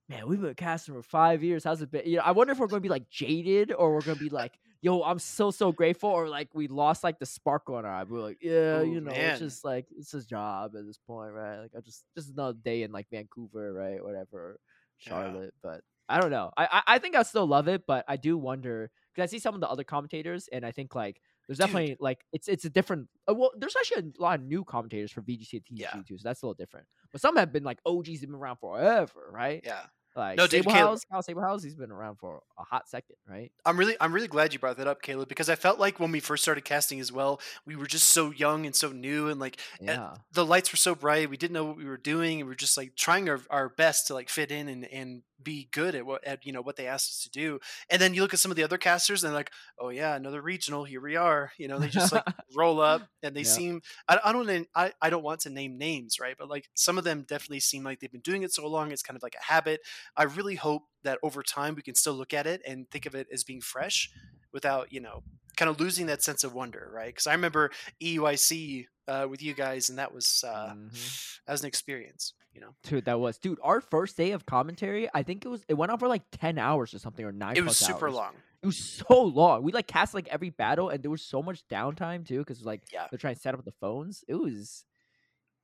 [0.08, 1.64] man, we've been casting for five years.
[1.64, 2.02] How's it been?
[2.06, 4.22] You know, I wonder if we're going to be like jaded or we're going to
[4.24, 7.84] be like, yo, I'm so so grateful, or like we lost like the sparkle in
[7.84, 8.04] our eye.
[8.04, 9.30] We're like, yeah, you know, man.
[9.30, 11.60] it's just like it's a job at this point, right?
[11.60, 14.02] Like I just just another day in like Vancouver, right?
[14.02, 14.58] Whatever,
[15.04, 15.08] Yeah.
[15.10, 15.80] Charlotte, but.
[16.08, 16.50] I don't know.
[16.56, 19.38] I, I I think I still love it, but I do wonder because I see
[19.38, 21.66] some of the other commentators, and I think like there's Dude.
[21.66, 23.08] definitely like it's it's a different.
[23.28, 26.02] Uh, well, there's actually a lot of new commentators for VGC and TGC Yeah.
[26.06, 26.86] too, so that's a little different.
[27.12, 29.64] But some have been like OGs have been around forever, right?
[29.64, 29.86] Yeah.
[30.16, 33.52] Like No, Sable Caleb- House, Kyle he's been around for a hot second, right?
[33.64, 36.10] I'm really I'm really glad you brought that up, Caleb, because I felt like when
[36.12, 39.38] we first started casting as well, we were just so young and so new and
[39.38, 40.14] like eh, Yeah.
[40.32, 42.56] the lights were so bright, we didn't know what we were doing, and we were
[42.56, 46.06] just like trying our, our best to like fit in and, and be good at
[46.06, 47.60] what at you know what they asked us to do.
[47.90, 50.14] And then you look at some of the other casters and they're like, oh yeah,
[50.16, 51.52] another regional, here we are.
[51.58, 52.24] You know, they just like
[52.56, 53.44] roll up and they Yeah.
[53.44, 56.36] seem I, I don't I, I don't want to name names, right?
[56.38, 59.02] But like some of them definitely seem like they've been doing it so long, it's
[59.02, 59.80] kind of like a habit.
[60.16, 63.14] I really hope that over time we can still look at it and think of
[63.14, 64.10] it as being fresh
[64.52, 65.22] without, you know,
[65.56, 67.06] kind of losing that sense of wonder, right?
[67.08, 67.70] Because I remember
[68.02, 71.38] EUIC uh, with you guys, and that was uh, Mhm.
[71.46, 72.74] that was an experience, you know.
[72.82, 73.58] Dude, that was dude.
[73.62, 76.58] Our first day of commentary, I think it was it went on for like ten
[76.58, 77.56] hours or something, or nine.
[77.56, 78.14] It was super hours.
[78.14, 78.34] long.
[78.62, 79.62] It was so long.
[79.62, 82.82] We like cast like every battle, and there was so much downtime too, because like
[82.92, 83.06] Yeah.
[83.10, 84.24] they're trying to set up the phones.
[84.26, 84.84] It was,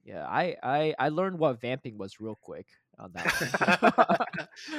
[0.05, 0.25] yeah.
[0.27, 2.67] I I I learned what vamping was real quick
[2.99, 4.29] on that.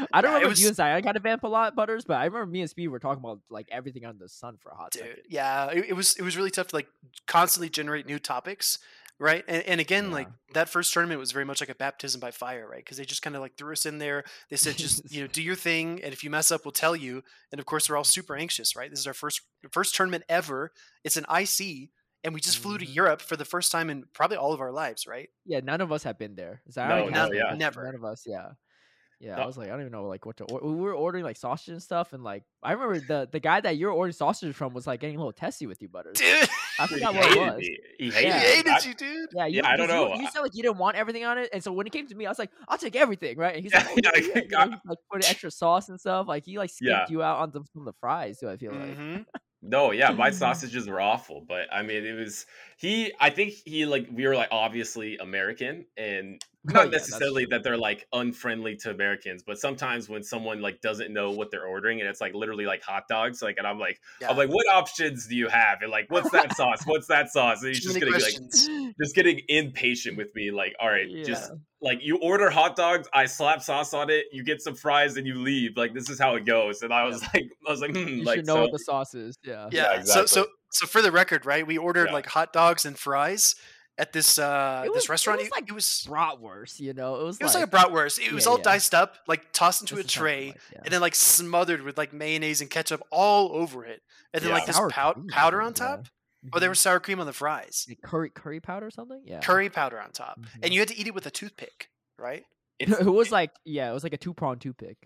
[0.13, 2.05] I don't Yeah, remember if was- you and Zion kind of vamp a lot, Butters,
[2.05, 4.69] but I remember me and Speed were talking about like everything under the sun for
[4.71, 5.23] a hot Dude, second.
[5.29, 6.87] yeah, it, it was it was really tough to like
[7.27, 8.79] constantly generate new topics,
[9.19, 9.43] right?
[9.47, 12.67] And, and again, like that first tournament was very much like a baptism by fire,
[12.69, 12.79] right?
[12.83, 14.23] Because they just kind of like threw us in there.
[14.49, 16.95] They said, just you know, do your thing, and if you mess up, we'll tell
[16.95, 17.23] you.
[17.51, 18.89] And of course, we're all super anxious, right?
[18.89, 20.71] This is our first first tournament ever.
[21.03, 21.89] It's an IC,
[22.23, 22.95] and we just flew to Mhm.
[22.95, 25.29] Europe for the first time in probably all of our lives, right?
[25.45, 26.61] Yeah, none of us have been there.
[26.71, 27.55] Zion No, has no, been, yeah.
[27.55, 27.83] never.
[27.85, 28.51] None of us, yeah.
[29.19, 29.43] Yeah, No.
[29.43, 30.43] I was like, I don't even know like what to.
[30.45, 33.61] Or- we were ordering like sausage and stuff, and like I remember the the guy
[33.61, 36.17] that you were ordering sausage from was like getting a little testy with you, Butters.
[36.17, 37.57] Dude, I He forgot what it was.
[37.59, 37.77] me.
[37.99, 38.33] He he hated Yeah.
[38.35, 38.43] me.
[38.43, 39.29] hated I- you, dude.
[39.33, 40.15] Yeah, you, Yeah, I don't 'cause you- know.
[40.15, 42.05] You, I- said like you didn't want everything on it, and so when it came
[42.07, 44.41] to me, I was like, "I'll take everything, right?" And he's like, "Oh, yeah, yeah,"
[44.41, 46.27] you know, I- he, like put extra sauce and stuff.
[46.27, 47.05] Like he like skipped Yeah.
[47.07, 48.49] you out on the, from the fries too.
[48.49, 49.25] I feel like.
[49.63, 52.45] No, yeah, my sausages were awful, but I mean, it was
[52.77, 53.13] he.
[53.19, 57.49] I think he like we were like obviously American, and not yeah, necessarily true.
[57.51, 61.65] that they're like unfriendly to Americans, but sometimes when someone like doesn't know what they're
[61.65, 64.29] ordering and it's like literally like hot dogs, like, and I'm like, Yeah.
[64.29, 65.81] I'm like, what options do you have?
[65.81, 66.83] And like, what's that sauce?
[66.85, 67.61] What's that sauce?
[67.63, 70.51] And he's just many gonna be like, just getting impatient with me.
[70.51, 74.43] Like, all right, just like you order hot dogs, I slap sauce on it, you
[74.45, 75.75] get some fries, and you leave.
[75.75, 76.81] Like this is how it goes.
[76.81, 78.79] And I was like, I was like, hmm, You like should know so, what the
[78.79, 79.37] sauce is.
[79.43, 79.67] Yeah.
[79.71, 79.95] Yeah.
[79.95, 81.67] Yeah, So so so for the record, right?
[81.67, 82.13] We ordered Yeah.
[82.13, 83.55] like hot dogs and fries,
[83.97, 85.39] at this uh It was- this it restaurant.
[85.41, 87.15] was like it was bratwurst, you know.
[87.21, 88.19] It was it was like, like a bratwurst.
[88.19, 88.63] It was Yeah, all yeah.
[88.63, 90.81] diced up, like tossed into this a tray, like- yeah.
[90.85, 94.01] and then like smothered with like mayonnaise and ketchup all over it,
[94.33, 96.07] and then like this pow- powder on top.
[96.51, 96.71] Oh, there Mhm.
[96.71, 99.21] was sour cream on the fries, Like curry curry powder or something.
[99.25, 100.47] Yeah, curry powder on top, Mhm.
[100.63, 102.43] and you had to eat it with a toothpick, right?
[102.79, 104.97] It's, it was like yeah, it was like a two prong toothpick.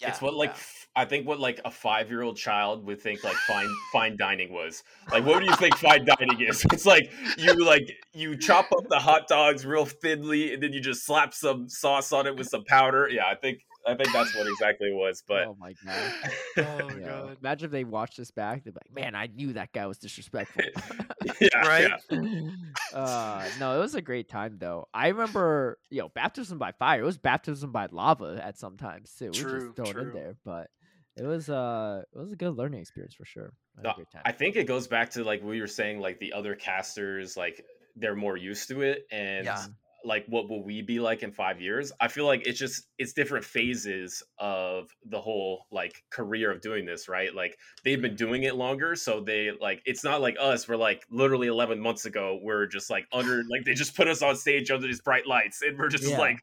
[0.00, 0.56] Yeah, it's what like yeah.
[0.56, 4.16] f- I think what like a five year old child would think like fine fine
[4.16, 4.82] dining was.
[5.10, 6.64] Like what do you think fine dining is?
[6.72, 10.80] It's like you like you chop up the hot dogs real thinly and then you
[10.80, 13.08] just slap some sauce on it with some powder.
[13.08, 15.22] Yeah, I think I think that's what exactly it was.
[15.26, 16.12] But oh my god.
[16.56, 17.06] Oh Yeah.
[17.06, 17.36] god.
[17.40, 18.64] Imagine if they watched this back.
[18.64, 20.62] They'd be like, "Man, I knew that guy was disrespectful."
[21.40, 21.90] yeah, Right?
[22.10, 22.96] yeah.
[22.98, 24.86] uh, no, it was a great time though.
[24.94, 27.00] I remember, you know, baptism by fire.
[27.02, 29.30] It was baptism by lava at some times too.
[29.32, 30.12] We True, just throw it in true.
[30.14, 30.70] there, but
[31.16, 33.52] it was uh, it was a good learning experience for sure.
[33.78, 34.22] I No, great time.
[34.24, 37.36] I think it goes back to like what you were saying, like the other casters,
[37.36, 37.64] like
[37.96, 39.64] they're more used to it, and Yeah.
[40.04, 41.92] Like what will we be like in five years?
[42.00, 46.84] I feel like it's just it's different phases of the whole like career of doing
[46.84, 47.34] this, right?
[47.34, 50.68] Like they've been doing it longer, so they like it's not like us.
[50.68, 54.22] We're like literally eleven months ago, we're just like under like they just put us
[54.22, 56.18] on stage under these bright lights, and we're just Yeah.
[56.18, 56.38] like.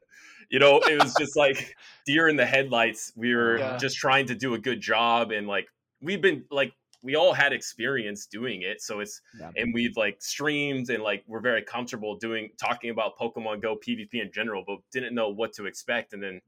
[0.50, 3.14] You know, it was just like deer in the headlights.
[3.16, 3.78] We oh, were Yeah.
[3.78, 5.68] just trying to do a good job, and like
[6.02, 9.52] we've been like we all had experience doing it so it's Yeah.
[9.56, 14.14] and we've like streamed and like we're very comfortable doing talking about pokemon go pvp
[14.14, 16.42] in general but didn't know what to expect and then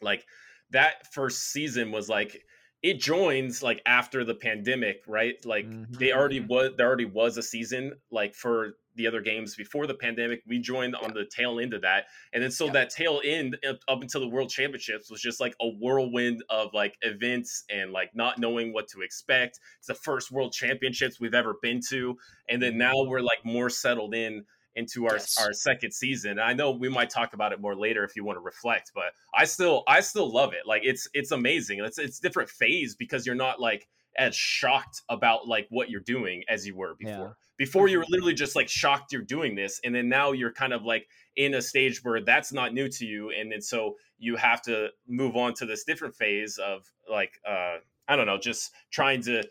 [0.00, 0.24] like
[0.70, 2.44] that first season was like
[2.82, 7.36] it joins like after the pandemic right like Mhm, they already was there already was
[7.36, 11.58] a season like for the other games before the pandemic we joined on the tail
[11.60, 12.72] end of that and then so Yeah.
[12.72, 16.96] that tail end up- until the world championships was just like a whirlwind of like
[17.02, 21.56] events and like not knowing what to expect it's the first world championships we've ever
[21.62, 22.16] been to
[22.48, 22.78] and then mm-hmm.
[22.78, 25.38] now we're like more settled in into our Yes.
[25.38, 26.32] our second season.
[26.32, 28.92] And I know we might talk about it more later if you want to reflect,
[28.94, 30.66] but I still I still love it.
[30.66, 31.80] Like it's it's amazing.
[31.80, 36.42] It's it's different phase because you're not like as shocked about like what you're doing
[36.48, 37.12] as you were before.
[37.12, 37.32] Yeah.
[37.58, 40.72] Before you were literally just like shocked you're doing this, and then now you're kind
[40.72, 44.36] of like in a stage where that's not new to you, and then so you
[44.36, 47.76] have to move on to this different phase of like uh
[48.08, 49.42] I don't know, just trying to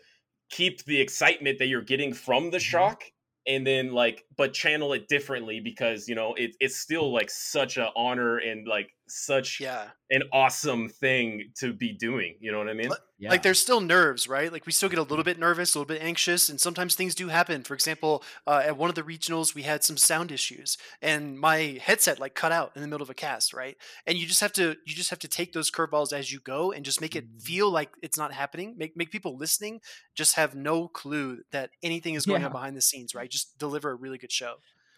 [0.50, 3.04] keep the excitement that you're getting from the shock
[3.46, 7.76] and then like but channel it differently because you know it, it's still like such
[7.76, 9.88] an honor and like such Yeah.
[10.10, 13.30] an awesome thing to be doing you know what i mean But- Yeah.
[13.30, 14.52] Like there's still nerves, right?
[14.52, 17.14] Like we still get a little bit nervous, a little bit anxious, and sometimes things
[17.14, 17.62] do happen.
[17.62, 21.78] For example, uh, at one of the regionals, we had some sound issues, and my
[21.80, 23.76] headset like cut out in the middle of a cast, right?
[24.08, 26.72] And you just have to you just have to take those curveballs as you go,
[26.72, 27.42] and just make it Mhm.
[27.42, 28.74] feel like it's not happening.
[28.76, 29.80] Make make people listening
[30.16, 32.46] just have no clue that anything is going Yeah.
[32.48, 33.30] on behind the scenes, right?
[33.30, 34.54] Just deliver a really good show.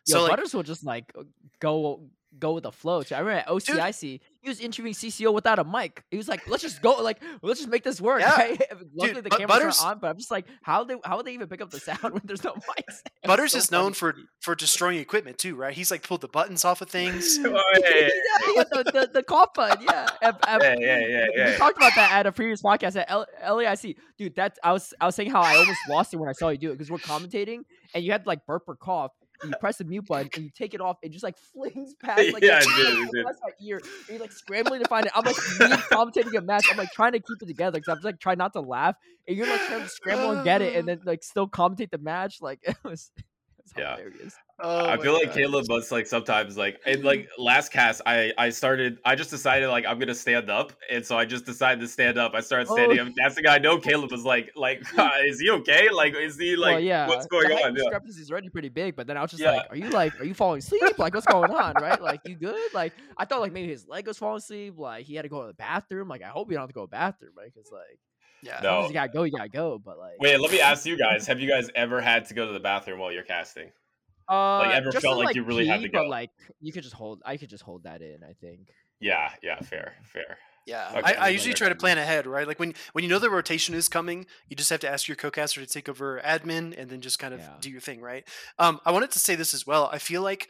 [0.06, 1.12] Yo, so like, Butters will just like
[1.60, 3.02] go go with the flow.
[3.02, 3.14] too.
[3.14, 6.04] I remember at OCIC, he was interviewing CCO without a mic.
[6.10, 8.36] He was like, "Let's just go, like, let's just make this work." Yeah.
[8.36, 8.62] Right?
[8.94, 11.32] Luckily, the cameras Butters- aren't on, but I'm just like, how they how would they
[11.34, 13.00] even pick up the sound when there's no mics?
[13.24, 15.74] Butters so is known for for destroying equipment too, right?
[15.74, 17.38] He's like pulled the buttons off of things.
[17.44, 18.08] Oh, yeah, yeah,
[18.56, 20.08] yeah, the, the, the cough button, yeah.
[20.22, 21.56] And- and yeah, yeah, yeah, we yeah.
[21.56, 24.34] talked about that at a previous podcast at L- LAIC, dude.
[24.36, 26.58] That's I was I was saying how I almost lost it when I saw you
[26.58, 27.60] do it because we're commentating
[27.94, 29.12] and you had like burp or cough.
[29.48, 30.96] You press the mute button and you take it off.
[31.02, 33.20] It just like flings past like, Yeah, your- did, like, I did.
[33.20, 33.76] across my ear.
[33.78, 35.12] And you're like scrambling to find it.
[35.14, 36.66] I'm like me commentating a match.
[36.70, 38.96] I'm like trying to keep it together because I'm just, like trying not to laugh.
[39.26, 41.98] And you're like trying to scramble and get it, and then like still commentate the
[41.98, 42.42] match.
[42.42, 43.10] Like it was
[43.76, 43.96] Yeah.
[43.96, 44.34] hilarious.
[44.60, 47.42] Oh I feel like Caleb must like sometimes like and like mm-hmm.
[47.42, 51.18] last cast I I started I just decided like I'm gonna stand up and so
[51.18, 52.76] I just decided to stand up I started Oh.
[52.76, 54.80] standing up that's the guy I know Caleb was like like
[55.24, 57.82] is he okay like is he like well, yeah, what's going the on yeah.
[57.82, 59.52] discrepancy is already pretty big, but then I was just Yeah.
[59.56, 60.98] like, "Are you like, are you falling asleep?
[60.98, 61.74] Like, what's going on?
[61.80, 62.00] Right?
[62.00, 62.72] Like, you good?
[62.74, 64.74] Like, I thought like maybe his leg was falling asleep.
[64.78, 66.08] Like, he had to go to the bathroom.
[66.08, 67.50] Like, I hope you don't have to go to the bathroom, right?
[67.52, 67.98] Because like,
[68.44, 68.56] yeah.
[68.58, 68.86] as No.
[68.88, 69.78] you gotta go, you gotta go.
[69.84, 72.46] But like, Wait let me ask you guys have you guys ever had to go
[72.46, 73.70] to the bathroom while you're casting
[74.28, 76.08] uh, ever felt to, like you really had pee, to But go?
[76.08, 76.30] like,
[76.60, 77.20] you could just hold.
[77.26, 78.18] I could just hold that in.
[78.22, 78.68] I think.
[79.00, 82.46] yeah yeah fair fair Yeah, Okay, I, I usually you're try to plan ahead, right?
[82.48, 85.16] Like when when you know the rotation is coming, you just have to ask your
[85.16, 87.50] co-caster to take over admin and then just kind of Yeah.
[87.60, 88.24] do your thing, right?
[88.58, 89.90] Um, I wanted to say this as well.
[89.92, 90.48] I feel like,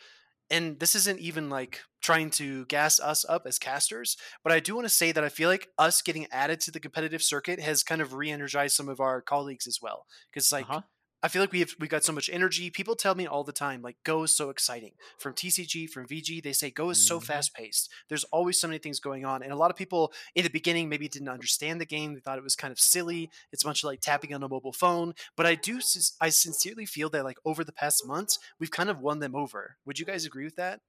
[0.50, 4.74] and this isn't even like trying to gas us up as casters, but I do
[4.74, 7.82] want to say that I feel like us getting added to the competitive circuit has
[7.82, 10.06] kind of re-energized some of our colleagues as well.
[10.30, 10.82] Because like uh-huh.
[11.24, 12.68] I feel like we have we got so much energy.
[12.68, 14.92] People tell me all the time, like Go is so exciting.
[15.18, 17.24] From TCG, from VG, they say Go is so Mhm.
[17.24, 17.90] fast paced.
[18.08, 20.90] There's always so many things going on, and a lot of people in the beginning
[20.90, 22.12] maybe didn't understand the game.
[22.12, 23.30] They thought it was kind of silly.
[23.52, 25.14] It's much like tapping on a mobile phone.
[25.34, 25.80] But I do,
[26.20, 29.78] I sincerely feel that like over the past months, we've kind of won them over.
[29.86, 30.82] Would you guys agree with that?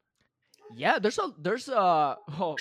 [0.75, 2.57] Yeah, there's a there's a oh,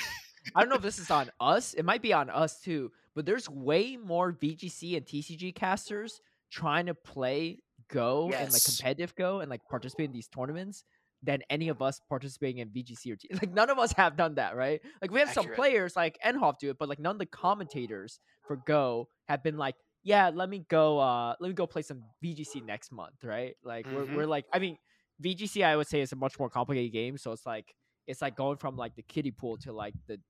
[0.54, 1.74] I don't know if this is on us.
[1.74, 6.20] It might be on us too, but there's way more VGC and TCG casters
[6.54, 7.58] trying to play
[7.90, 10.84] Go and like competitive Go and like participate in these tournaments
[11.22, 13.28] than any of us participating in VGC or T.
[13.32, 14.80] Like none of us have done that, right?
[15.02, 18.20] Like we have some players like Enhoff do it, but like none of the commentators
[18.46, 22.02] for Go have been like, yeah, let me go, uh, let me go play some
[22.22, 23.54] VGC next month, right?
[23.64, 23.94] Like Mhm.
[23.94, 24.76] we're we're like, I mean,
[25.22, 27.74] VGC I would say is a much more complicated game, so it's like
[28.06, 30.20] it's like going from like the kiddie pool to like the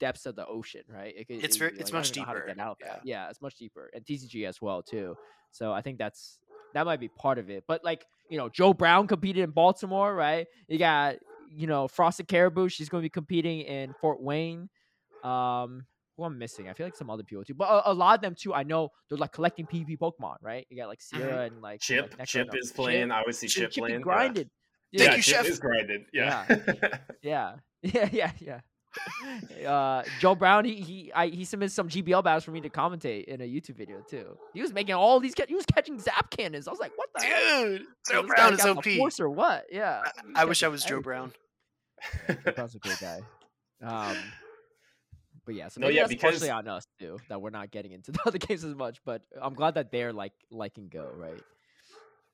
[0.00, 1.14] depths of the ocean, right?
[1.16, 2.78] It, It's it- very- it's I don't much even know how to deeper, get out
[2.80, 2.86] yeah.
[2.88, 3.00] that.
[3.04, 5.16] Yeah, it's much deeper, and TCG as well too.
[5.52, 6.38] So I think that's
[6.74, 7.64] that might be part of it.
[7.68, 10.46] But like you know, Joe Brown competed in Baltimore, right?
[10.68, 11.16] You got
[11.52, 12.68] you know Frosted Caribou.
[12.68, 14.68] She's going to be competing in Fort Wayne.
[15.24, 15.86] Um,
[16.16, 16.68] who I'm missing?
[16.68, 18.54] I feel like some other people too, but a, a lot of them too.
[18.54, 20.66] I know they're like collecting PvP Pokemon, right?
[20.70, 23.10] You got like Sierra and like Chip, like, Necro Chip is playing.
[23.10, 23.94] I would see Chip, Chip, Chip playing.
[23.96, 24.02] is yeah.
[24.04, 24.50] grinded.
[24.96, 25.46] Thank yeah, you, Chip Chef.
[25.46, 26.02] is grinded.
[26.12, 26.44] Yeah.
[27.22, 28.60] Yeah, yeah, yeah, yeah.
[29.66, 33.24] Uh, Joe Brown, he he I, he submitted some GBL battles for me to commentate
[33.24, 34.36] in a YouTube video too.
[34.54, 35.34] He was making all these.
[35.34, 36.66] ca- He was catching zap cannons.
[36.66, 37.20] I was like, what the?
[37.20, 38.84] Dude, So Joe this Brown is got OP.
[38.96, 39.66] Force or what?
[39.70, 40.02] Yeah.
[40.34, 41.02] I- I wish I was Joe everything.
[41.02, 41.32] Brown.
[42.44, 43.20] Joe Brown's a great guy.
[43.82, 44.16] Um,
[45.46, 47.92] but yeah, so No, yeah, that's because- partially on us too that we're not getting
[47.92, 48.98] into the other games as much.
[49.04, 51.40] But I'm glad that they're like liking Go, right?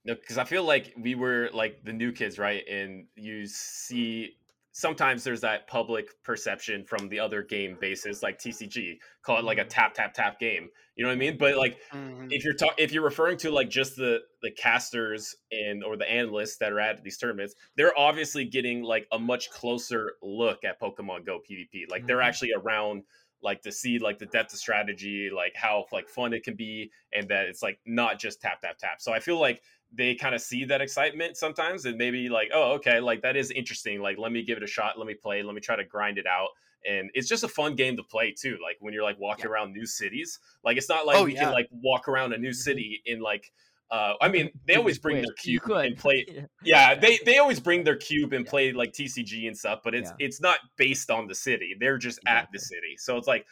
[0.04, 2.62] No, because I feel like we were like the new kids, right?
[2.68, 4.36] And you see
[4.76, 9.56] sometimes there's that public perception from the other game bases, like TCG, call it like
[9.56, 9.70] a Mhm.
[9.70, 10.68] tap tap tap game.
[10.96, 11.38] You know what I mean?
[11.38, 12.26] But like Mhm.
[12.28, 16.10] if you're talking if you're referring to like just the the casters and or the
[16.10, 20.80] analysts that are at these tournaments they're obviously getting like a much closer look at
[20.80, 22.22] pokemon go pvp like they're Mhm.
[22.22, 23.04] actually around
[23.42, 26.90] like to see like the depth of strategy like how like fun it can be
[27.12, 29.62] and that it's like not just tap tap tap so i feel like
[29.96, 33.50] they kind of see that excitement sometimes and maybe like oh okay like that is
[33.50, 35.85] interesting like let me give it a shot let me play let me try to
[35.85, 36.48] grind it out
[36.88, 39.72] and it's just a fun game to play too like when you're like walking around
[39.72, 41.44] new cities like it's not like Oh, we yeah.
[41.44, 42.54] can like walk around a new Mhm.
[42.54, 43.50] city in like
[43.90, 46.42] uh i mean they always bring their cube and play Yeah.
[46.62, 48.50] yeah they they always bring their cube and Yeah.
[48.50, 50.26] play like tcg and stuff but it's Yeah.
[50.26, 53.46] it's not based on the city they're just at the city so it's like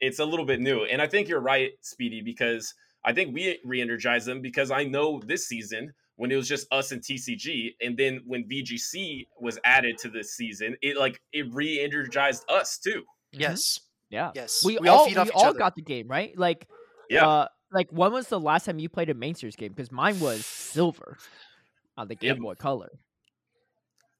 [0.00, 3.58] it's a little bit new and i think you're right speedy because i think we
[3.64, 7.96] re-energized them because i know this season when it was just us and tcg and
[7.96, 13.02] then when vgc was added to this season it like it re-energized us too
[13.34, 13.40] Mhm.
[13.40, 13.80] Yes.
[14.10, 14.32] Yeah.
[14.34, 14.64] Yes.
[14.64, 15.58] We, We all all feed off we each all other.
[15.60, 16.36] got the game right.
[16.36, 16.66] Like
[17.08, 19.72] yeah Uh, like when was the last time you played a main series game?
[19.72, 21.16] Because mine was silver
[21.96, 22.38] on the Game Yep.
[22.38, 22.90] Boy Color.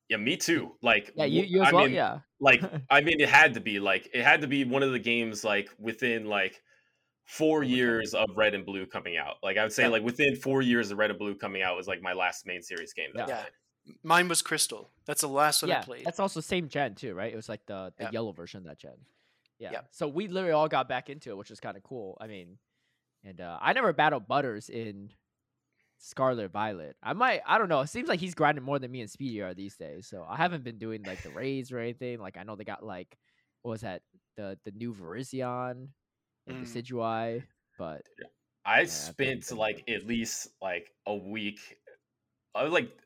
[0.09, 1.85] yeah me too like Yeah, you, you as I well.
[1.87, 4.83] mean, yeah, like i mean it had to be like it had to be one
[4.85, 6.63] of the games like within like
[7.31, 9.89] four years of red and blue coming out like i would say Yeah.
[9.91, 12.63] like within four years of red and blue coming out was like my last main
[12.63, 13.45] series game that I Yeah.
[14.03, 14.91] Mine was Crystal.
[15.07, 16.05] That's the last one I played.
[16.05, 17.33] That's also same gen too, right?
[17.33, 18.11] It was like the the Yeah.
[18.13, 18.99] yellow version of that gen.
[19.59, 19.71] Yeah.
[19.73, 19.81] Yeah.
[19.91, 22.17] So we literally all got back into it, which is kind of cool.
[22.21, 22.59] I mean,
[23.25, 25.11] and uh, I never battled Butters in
[25.99, 26.97] Scarlet Violet.
[27.03, 27.41] I might.
[27.47, 27.81] I don't know.
[27.81, 30.07] It seems like he's grinding more than me and Speedy are these days.
[30.07, 32.21] So I haven't been doing like the raids or anything.
[32.21, 33.17] Like I know they got like
[33.63, 34.03] what was that
[34.37, 35.89] the the new Virizion and
[36.51, 36.63] Mm.
[36.63, 37.45] Decidueye,
[37.77, 38.03] but
[38.65, 41.79] I Yeah, spent been like at least like a week,
[42.55, 42.99] I was like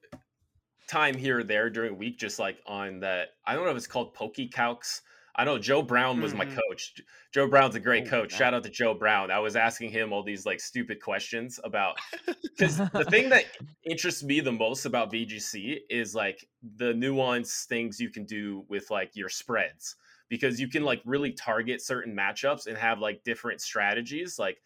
[0.87, 3.31] time here or there during a week, just like on that.
[3.47, 5.03] I don't know if it's called PokeCalcs.
[5.37, 6.55] I know Joe Brown was my Mhm.
[6.71, 7.01] coach.
[7.33, 8.33] Joe Brown's a great Oh, coach.
[8.33, 8.39] nice.
[8.39, 9.31] Shout out to Joe Brown.
[9.31, 11.97] I was asking him all these like stupid questions about
[12.57, 13.47] because the thing that
[13.85, 18.91] interests me the most about VGC is like the nuanced things you can do with
[18.91, 19.97] like your spreads
[20.29, 24.63] because you can like really target certain matchups and have like different strategies like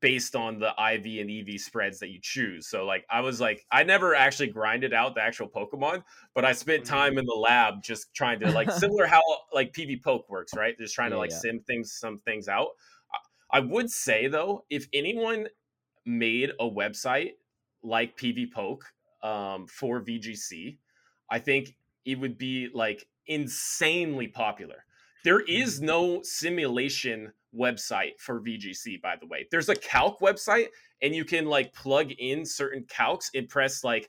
[0.00, 2.66] based on the IV and EV spreads that you choose.
[2.66, 6.02] So like I was like I never actually grinded out the actual Pokemon,
[6.34, 6.86] but I spent Mhm.
[6.86, 9.22] time in the lab just trying to like similar how
[9.52, 10.76] like PvPoke works, right?
[10.76, 11.42] Just trying to Yeah, like yeah.
[11.42, 12.70] sim things some things out.
[13.12, 13.18] I-
[13.54, 15.48] I would say though, if anyone
[16.04, 17.34] made a website
[17.82, 18.82] like PvPoke
[19.22, 20.78] um, for VGC,
[21.30, 24.84] I think it would be like insanely popular.
[25.24, 29.46] There is no simulation website for VGC, by the way.
[29.50, 30.68] There's a calc website,
[31.00, 34.08] and you can like plug in certain calcs and press like,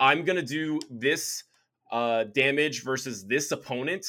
[0.00, 1.44] I'm gonna do this
[1.90, 4.06] uh, damage versus this opponent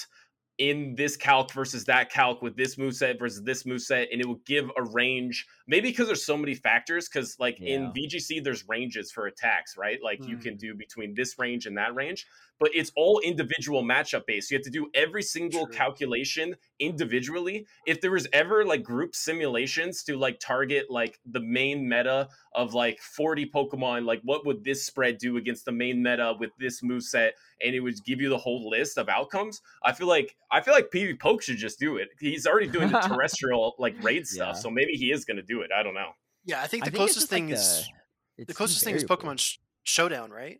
[0.57, 4.41] in this calc versus that calc with this moveset versus this moveset, and it will
[4.45, 7.07] give a range maybe because there's so many factors.
[7.07, 9.99] Because like in VGC, there's ranges for attacks, right?
[10.03, 10.41] Like you Mm.
[10.41, 12.27] can do between this range and that range,
[12.59, 14.51] but it's all individual matchup based.
[14.51, 15.73] You have to do every single True.
[15.75, 17.65] calculation individually.
[17.85, 22.73] If there was ever like group simulations to like target like the main meta of
[22.73, 26.81] like 40 Pokemon, like what would this spread do against the main meta with this
[26.83, 27.35] move set?
[27.61, 29.61] And it would give you the whole list of outcomes.
[29.83, 32.09] I feel like I feel like PvPoke should just do it.
[32.19, 34.61] He's already doing the terrestrial like raid stuff, Yeah.
[34.61, 35.71] so maybe he is gonna do it.
[35.77, 36.11] I don't know.
[36.45, 37.89] Yeah, I think I the think it's closest just, like, thing is
[38.37, 39.03] it's the closest thing is.
[39.03, 40.59] Pokemon Sh- Showdown, right?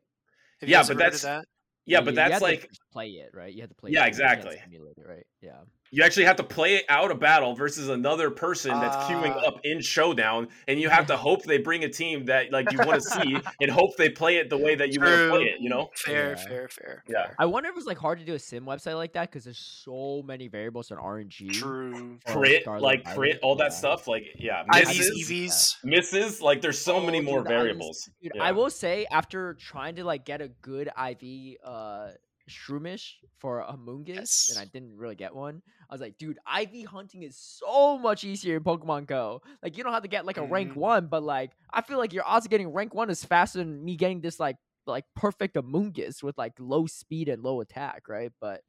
[0.60, 1.48] Have you Yeah, guys but ever heard of that's- that.
[1.86, 3.54] Yeah, but you that's to like play it, right?
[3.54, 3.92] You have to play.
[3.92, 4.58] Yeah, it, you exactly.
[4.64, 5.26] simulate it, right?
[5.42, 5.62] Yeah.
[5.92, 9.48] You actually have to play out a battle versus another person that's queuing Ah.
[9.48, 12.78] up in showdown and you have to hope they bring a team that like you
[12.80, 15.44] want to see and hope they play it the way that you want to play
[15.44, 16.36] it you know Fair, Yeah.
[16.48, 17.04] fair, fair.
[17.08, 17.26] Yeah.
[17.28, 17.36] fair.
[17.40, 19.58] I wonder if it's like hard to do a sim website like that because there's
[19.84, 21.52] so many variables on RNG.
[21.54, 22.18] True.
[22.28, 23.78] crit Scarlet like Violet, crit all that yeah.
[23.78, 25.76] stuff like yeah IVs, misses EVs.
[25.84, 27.58] misses like there's so Oh, many more dude, the IVs.
[27.58, 28.44] variables Dude, Yeah.
[28.44, 32.10] I will say after trying to like get a good IV uh
[32.50, 34.48] Shroomish for Amoonguss, Yes.
[34.50, 35.62] and I didn't really get one.
[35.90, 39.42] I was like, dude, IV hunting is so much easier in Pokemon Go.
[39.64, 40.76] Like, you don't have to get like a rank Mhm.
[40.76, 43.84] one, but like, I feel like your odds of getting rank one is faster than
[43.84, 48.32] me getting this like like perfect Amoonguss with like low speed and low attack, right?
[48.40, 48.62] But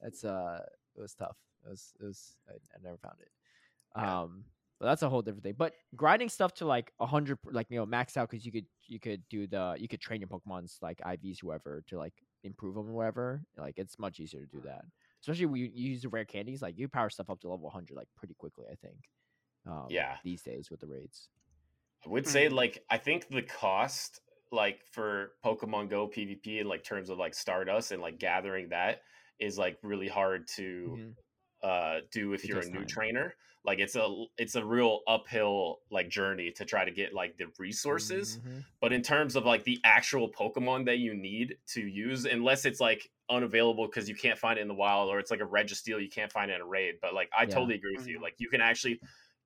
[0.00, 0.60] that's uh,
[0.96, 1.36] it was tough.
[1.64, 3.28] It was it was I, I never found it.
[3.96, 4.22] Yeah.
[4.22, 4.44] Um,
[4.80, 5.54] but that's a whole different thing.
[5.56, 8.66] But grinding stuff to like a hundred, like you know, max out because you could
[8.86, 12.74] you could do the you could train your Pokemon's like IVs whoever to like improve
[12.74, 13.44] them or whatever.
[13.56, 14.84] Like it's much easier to do that,
[15.24, 16.62] especially when you, you use the rare candies.
[16.62, 18.66] Like you power stuff up to level hundred like pretty quickly.
[18.70, 19.10] I think.
[19.66, 20.18] Um, Yeah.
[20.22, 21.30] These days with the raids.
[22.04, 22.54] I would say Mhm.
[22.54, 24.20] like I think the cost
[24.52, 29.02] like for Pokemon Go PvP in like terms of like Stardust and like gathering that
[29.38, 31.16] is like really hard to Mhm.
[31.62, 32.86] uh do if It you're a new time.
[32.86, 33.36] trainer.
[33.64, 37.46] Like it's a it's a real uphill like journey to try to get like the
[37.58, 38.38] resources.
[38.38, 38.64] Mhm.
[38.80, 42.80] But in terms of like the actual Pokemon that you need to use, unless it's
[42.80, 46.02] like unavailable because you can't find it in the wild or it's like a Registeel
[46.02, 46.96] you can't find it in a raid.
[47.00, 47.48] But like I Yeah.
[47.54, 48.18] totally agree with you.
[48.18, 48.22] Mhm.
[48.22, 49.00] Like you can actually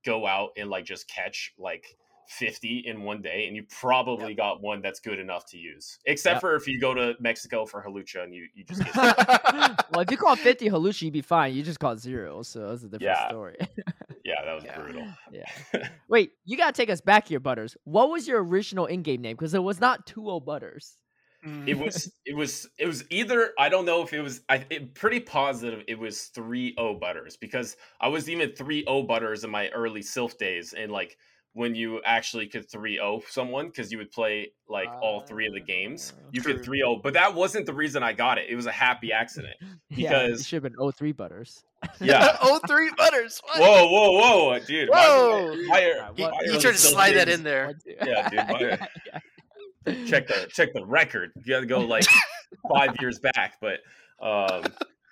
[0.05, 1.97] go out and like just catch like
[2.29, 5.99] 50 in one day and you probably got one that's good enough to use.
[6.05, 6.41] Except Yep.
[6.43, 8.95] for if you go to Mexico for Hawlucha and you, you just get
[9.91, 11.55] well, if you call 50 Hawlucha, you'd be fine.
[11.55, 13.29] You just caught zero, so that's a different Yeah.
[13.29, 13.57] story.
[14.25, 14.79] Yeah, that was Yeah.
[14.79, 15.09] brutal.
[15.33, 15.89] yeah.
[16.09, 17.79] Wait, you gotta take us back here, Butters.
[17.85, 19.37] What was your original in-game name?
[19.37, 20.97] Because it was not 2 Butters.
[21.47, 21.69] Mm.
[21.69, 24.95] it was it was it was either I don't know if it was I it,
[24.95, 30.01] pretty positive it was 3-0 butters because I was even 3-0 butters in my early
[30.01, 31.17] Silph days and like
[31.53, 35.61] when you actually could 3-0 someone because you would play like all three of the
[35.61, 36.29] games Ah.
[36.33, 36.75] you could True.
[36.83, 39.55] 3-0 but that wasn't the reason I got it it was a happy accident
[39.91, 41.63] yeah, Because- should have been 03 Butters.
[42.01, 43.41] yeah oh, three butters.
[43.45, 43.61] What?
[43.61, 44.13] whoa whoa
[44.51, 45.55] whoa dude Whoa.
[45.69, 47.75] my- Yeah, He, what- my he tried to Sylph slide that in there.
[47.87, 49.21] Yeah, dude, my- Yeah, yeah.
[50.07, 52.05] Check the check the record you gotta go like
[52.73, 53.81] five years back but
[54.21, 54.65] um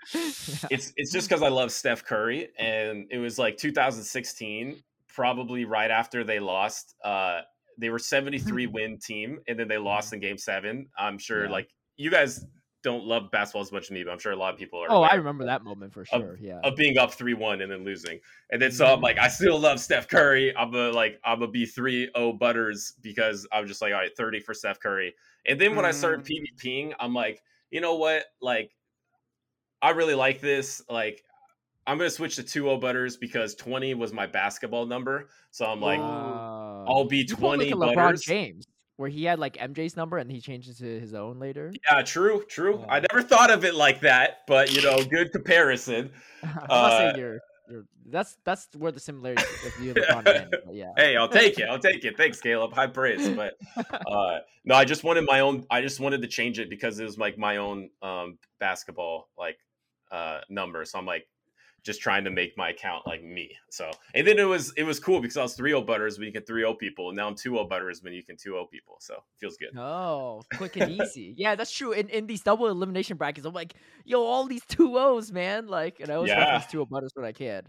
[0.15, 4.77] it's it's just because I love Steph Curry, and it was like 2016,
[5.09, 6.95] probably right after they lost.
[7.05, 7.41] Uh,
[7.77, 10.87] they were 73 win team, and then they lost in Game Seven.
[10.97, 11.51] I'm sure, Yeah.
[11.51, 12.47] like you guys
[12.87, 14.87] don't love basketball as much as me, but I'm sure a lot of people are.
[14.88, 16.38] Oh, I remember that moment for sure.
[16.40, 16.61] yeah.
[16.62, 18.20] Of being up three one and then losing,
[18.51, 19.33] and then so I'm like, I mm.
[19.33, 20.57] still love Steph Curry.
[20.57, 24.16] I'm a like I'm a be three oh butters because I'm just like, all right,
[24.16, 25.14] 30 for Steph Curry.
[25.46, 26.46] And then when I started mm.
[26.62, 28.70] PvPing, I'm like, you know what, like
[29.83, 30.81] I really like this.
[30.88, 31.25] Like,
[31.88, 35.29] I'm gonna switch to 2-0 butters because 20 was my basketball number.
[35.51, 38.22] So I'm like, I'll be you pulled 20 like LeBron butters.
[38.22, 41.73] James, where he had like MJ's number and he changed it to his own later.
[41.91, 42.85] Yeah, true, true.
[42.89, 46.11] I never thought of it like that, but you know, good comparison.
[46.69, 47.85] Uh, you're, you're.
[48.09, 50.57] That's that's where the similarities with you and LeBron end.
[50.71, 50.93] Yeah.
[50.97, 51.65] Hey, I'll take it.
[51.69, 52.17] I'll take it.
[52.17, 52.73] Thanks, Caleb.
[52.73, 53.29] High praise.
[53.29, 53.55] But
[54.07, 57.05] uh no, I just wanted my own I just wanted to change it because it
[57.05, 59.59] was like my own um basketball like
[60.13, 60.85] uh number.
[60.85, 61.27] So I'm like
[61.87, 63.57] just trying to make my account like me.
[63.70, 66.33] So and then it was it was cool because I was 3-0 butters when you
[66.33, 68.96] can 3-0 people, and now I'm 2-0 butters when you can 2-0 people.
[69.01, 69.75] So feels good.
[69.79, 71.33] Oh, quick and easy.
[71.38, 71.92] yeah, that's true.
[71.92, 75.68] In in these double elimination brackets, I'm like, yo, all these two O's, man.
[75.68, 76.40] Like, and I always Yeah.
[76.40, 77.62] reference two O butters when I can.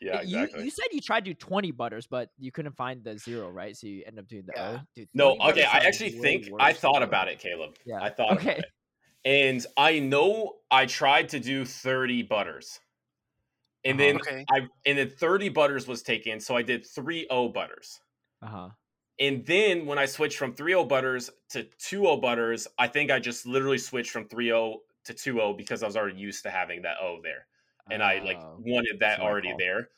[0.00, 0.64] Yeah, you exactly.
[0.64, 3.76] you said you tried to do 20 butters, but you couldn't find the zero, right?
[3.76, 4.78] So you end up doing the Yeah.
[4.78, 4.80] O.
[4.96, 5.64] Dude, No, okay.
[5.64, 7.76] I actually think I thought about it, Caleb.
[7.86, 8.02] Yeah.
[8.02, 8.50] I thought Okay.
[8.52, 8.64] about it.
[9.24, 12.80] And I know I tried to do 30 butters.
[13.84, 14.00] And Uh-huh.
[14.00, 14.48] then Okay.
[14.50, 18.00] I and then 30 butters was taken, so I did 3-0 butters.
[18.40, 18.70] Uh huh.
[19.18, 23.46] And then when I switched from 3-0 butters to 2-0 butters, I think I just
[23.46, 27.20] literally switched from 3-0 to 2-0 because I was already used to having that O
[27.22, 27.46] there.
[27.90, 29.64] And I like Oh, wanted that that's what I already call.
[29.64, 29.90] there.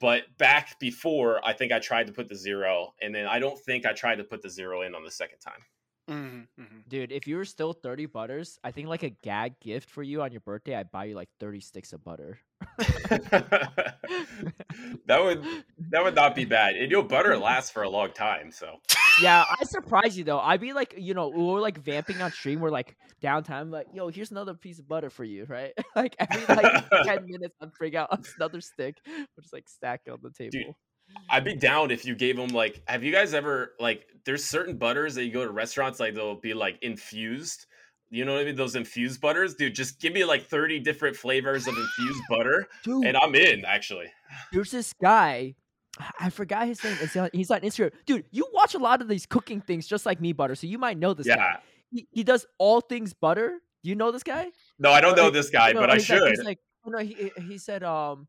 [0.00, 3.58] but back before, I think I tried to put the zero, and then I don't
[3.60, 5.64] think I tried to put the zero in on the second time.
[6.08, 6.80] Mm-hmm, mm-hmm.
[6.88, 10.22] Dude, if you were still 30 butters, I think like a gag gift for you
[10.22, 12.40] on your birthday, I'd buy you like 30 sticks of butter.
[12.78, 13.98] that
[15.08, 15.44] would
[15.90, 16.76] that would not be bad.
[16.76, 18.76] And your butter lasts for a long time, so
[19.20, 20.40] yeah, I surprise you though.
[20.40, 22.60] I'd be like, you know, we're like vamping on stream.
[22.60, 25.72] We're like downtime, like, yo, here's another piece of butter for you, right?
[25.96, 28.08] like every like 10 minutes, I'd bring out
[28.38, 30.50] another stick, which is like stack on the table.
[30.52, 30.74] Dude,
[31.28, 32.82] I'd be down if you gave them like.
[32.86, 34.06] Have you guys ever like?
[34.24, 37.66] There's certain butters that you go to restaurants like they'll be like infused.
[38.10, 38.56] You know what I mean?
[38.56, 39.74] Those infused butters, dude.
[39.74, 43.64] Just give me like 30 different flavors of infused butter, Dude, and I'm in.
[43.64, 44.06] Actually,
[44.52, 45.54] there's this guy.
[46.18, 46.96] I forgot his name.
[47.32, 47.92] He's on Instagram.
[48.06, 50.54] Dude, you watch a lot of these cooking things just like me, Butter.
[50.54, 51.36] So you might know this yeah.
[51.36, 51.58] guy.
[51.92, 53.58] He, he does all things butter.
[53.82, 54.48] Do you know this guy?
[54.78, 56.20] No, I don't know this guy, no, but I should.
[56.20, 58.26] Like, like, oh no, he he said, um,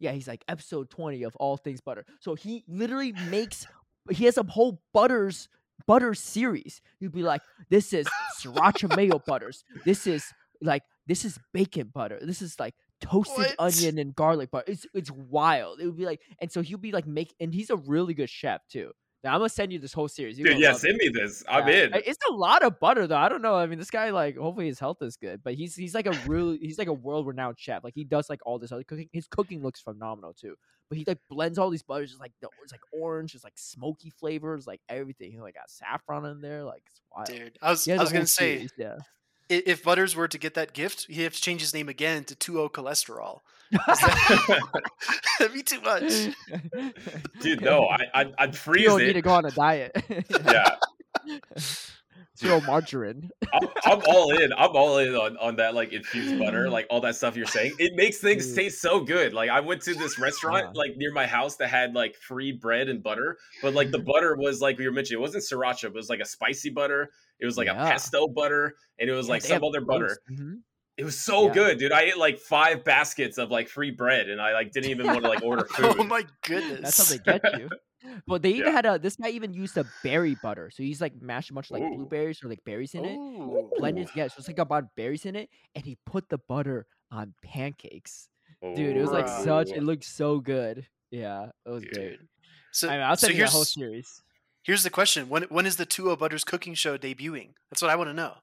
[0.00, 2.04] yeah, he's like episode twenty of all things butter.
[2.20, 3.66] So he literally makes,
[4.10, 5.48] he has a whole butters
[5.86, 6.80] butter series.
[7.00, 8.06] You'd be like, this is
[8.40, 9.64] sriracha mayo butters.
[9.84, 10.24] This is
[10.60, 12.18] like this is bacon butter.
[12.20, 13.74] This is like toasted What?
[13.74, 14.70] onion and garlic butter.
[14.70, 15.80] It's it's wild.
[15.80, 18.30] It would be like, and so he'll be like make, and he's a really good
[18.30, 18.92] chef too.
[19.24, 20.38] Now I'm gonna send you this whole series.
[20.38, 20.80] You're Dude, yeah, love it.
[20.80, 21.42] send me this.
[21.48, 21.90] I'm in.
[21.94, 23.16] It's a lot of butter though.
[23.16, 23.56] I don't know.
[23.56, 26.12] I mean, this guy like hopefully his health is good, but he's he's like a
[26.26, 27.82] really he's like a world renowned chef.
[27.82, 29.08] Like he does like all this other cooking.
[29.12, 30.54] His cooking looks phenomenal too.
[30.88, 32.12] But he like blends all these butters.
[32.12, 33.34] It's like the- it's like orange.
[33.34, 34.66] It's like smoky flavors.
[34.66, 35.32] Like everything.
[35.32, 36.62] He like got saffron in there.
[36.64, 37.26] Like it's wild.
[37.26, 38.96] Dude, I was He has I a was gonna whole say series, yeah.
[39.50, 42.24] I- if Butters were to get that gift, he'd have to change his name again
[42.24, 43.40] to 2O cholesterol.
[45.38, 46.28] That'd be too much.
[47.40, 50.02] Dude, no, I, I'd, I'd you don't need to go on a diet.
[50.44, 50.76] Yeah,
[52.38, 53.30] Zero margarine.
[53.52, 54.52] I'm, I'm all in.
[54.52, 57.74] I'm all in on, on that like infused butter, like all that stuff you're saying.
[57.78, 58.56] It makes things Dude.
[58.56, 59.32] taste so good.
[59.34, 60.78] Like I went to this restaurant Yeah.
[60.80, 64.36] like near my house that had like free bread and butter, but like the butter
[64.36, 67.10] was like we were mentioning, it wasn't sriracha, but it was like a spicy butter.
[67.40, 67.84] It was like Yeah.
[67.84, 70.18] a pesto butter, and it was Yeah, like some other butter.
[70.28, 70.40] roast.
[70.40, 70.54] Mhm.
[70.96, 71.54] It was so Yeah.
[71.54, 71.92] good, dude.
[71.92, 75.22] I ate like five baskets of like free bread, and I like didn't even want
[75.22, 75.96] to like order food.
[75.98, 76.96] oh my goodness.
[76.96, 77.68] That's how they get you.
[78.26, 78.72] But they even Yeah.
[78.72, 80.70] had a this guy even used a berry butter.
[80.70, 81.96] So he's like mashed much like Ooh.
[81.96, 83.16] blueberries or like berries in it.
[83.16, 83.70] Ooh.
[83.78, 87.34] Blended, yeah, so it's like about berries in it, and he put the butter on
[87.42, 88.28] pancakes.
[88.74, 89.70] Dude, it was like such.
[89.72, 90.86] It looked so good.
[91.10, 91.92] Yeah, it was Dude.
[91.92, 92.20] great.
[92.72, 94.22] So, I mean, I'll so you the here's whole series.
[94.62, 97.54] here's the question: When when is the 2O Butters cooking show debuting?
[97.70, 98.34] That's what I want to know.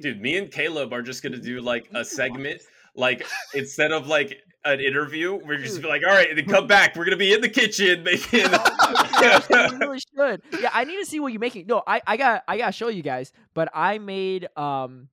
[0.00, 2.62] Dude, me and Caleb are just gonna do like a segment,
[2.94, 6.66] like instead of like an interview, we're just be like, all right, and then come
[6.66, 6.94] back.
[6.96, 8.46] We're gonna be in the kitchen making.
[9.22, 9.40] Yeah,
[9.70, 10.42] you really should.
[10.60, 11.66] Yeah, I need to see what you're making.
[11.68, 13.32] No, I, I got I gotta show you guys.
[13.54, 15.08] But I made um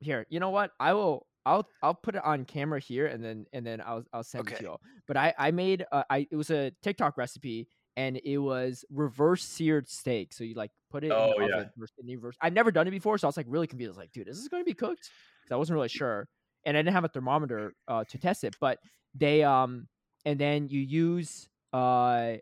[0.00, 0.26] here.
[0.28, 0.72] You know what?
[0.80, 1.26] I will.
[1.46, 4.56] I'll I'll put it on camera here, and then and then I'll I'll send it
[4.56, 4.80] to you all.
[5.06, 9.44] But I I made uh, I it was a TikTok recipe, and it was reverse
[9.44, 10.32] seared steak.
[10.32, 11.54] So you like put it Oh, in the yeah.
[11.58, 11.70] oven.
[11.78, 12.36] first, and you reverse.
[12.40, 13.90] I've never done it before, so I was like really confused.
[13.90, 15.08] I was like, dude, is this going to be cooked?
[15.42, 16.28] Because I wasn't really sure,
[16.68, 18.54] and I didn't have a thermometer uh, to test it.
[18.60, 18.78] But
[19.14, 19.88] they um
[20.26, 22.36] and then you use uh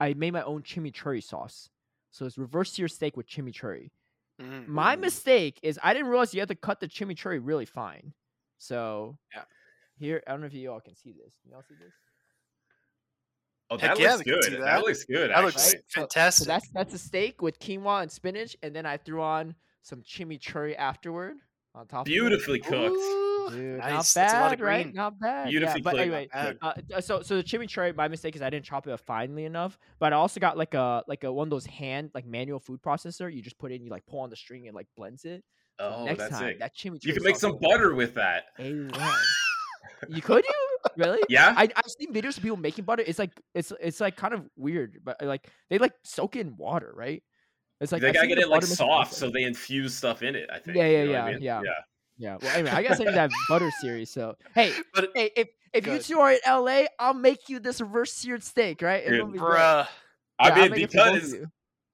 [0.00, 1.70] I made my own chimichurri sauce.
[2.10, 3.90] So it's reverse seared steak with chimichurri.
[4.42, 4.66] Mm.
[4.66, 8.12] My mistake is I didn't realize you had to cut the chimichurri really fine.
[8.58, 9.44] So Yeah.
[9.96, 11.32] here I don't know if you all can see this.
[11.42, 11.94] Can y'all see this?
[13.70, 14.58] oh, that yeah, looks we can see good.
[14.60, 14.64] that.
[14.64, 15.30] That looks good.
[15.30, 15.44] That actually.
[15.44, 15.82] looks Right?
[15.88, 16.44] Fantastic.
[16.46, 20.02] So that's that's a steak with quinoa and spinach, and then I threw on some
[20.02, 21.36] chimichurri afterward
[21.74, 22.04] on top.
[22.06, 22.70] beautifully Of it.
[22.70, 22.96] cooked.
[22.96, 23.90] Ooh, Dude, nice.
[23.90, 24.94] not That's bad, a lot of right?
[24.94, 25.48] Not bad.
[25.48, 28.86] Beautifully yeah, but anyway, uh, so so the chimichurri, my mistake is I didn't chop
[28.86, 29.78] it up finely enough.
[29.98, 32.80] But I also got like a like a one of those hand like manual food
[32.82, 33.32] processor.
[33.32, 35.42] You just put it in, you like pull on the string and like blends it.
[35.80, 36.58] So Oh, next that's time it.
[36.58, 37.04] that chimichurri.
[37.04, 38.44] You can make some butter with that.
[40.08, 41.18] You could you really?
[41.28, 41.54] Yeah.
[41.56, 43.02] I I've seen videos of people making butter.
[43.04, 46.56] It's like it's it's like kind of weird, but like they like soak it in
[46.56, 47.22] water, right?
[47.80, 50.48] It's like they I've gotta get it like soft, so they infuse stuff in it.
[50.52, 50.76] I think.
[50.76, 51.42] Yeah, yeah, You know what I mean?
[51.42, 51.62] yeah.
[51.64, 51.70] yeah.
[52.18, 52.38] Yeah.
[52.40, 54.10] Well, anyway, I gotta send you that butter series.
[54.10, 56.02] So hey, But hey, if if you Good.
[56.02, 59.04] two are in LA, I'll make you this reverse seared steak, right?
[59.04, 59.58] Dude, It'll be great.
[59.58, 59.86] bruh,
[60.38, 61.46] I Yeah, I'll mean, make it for both of because.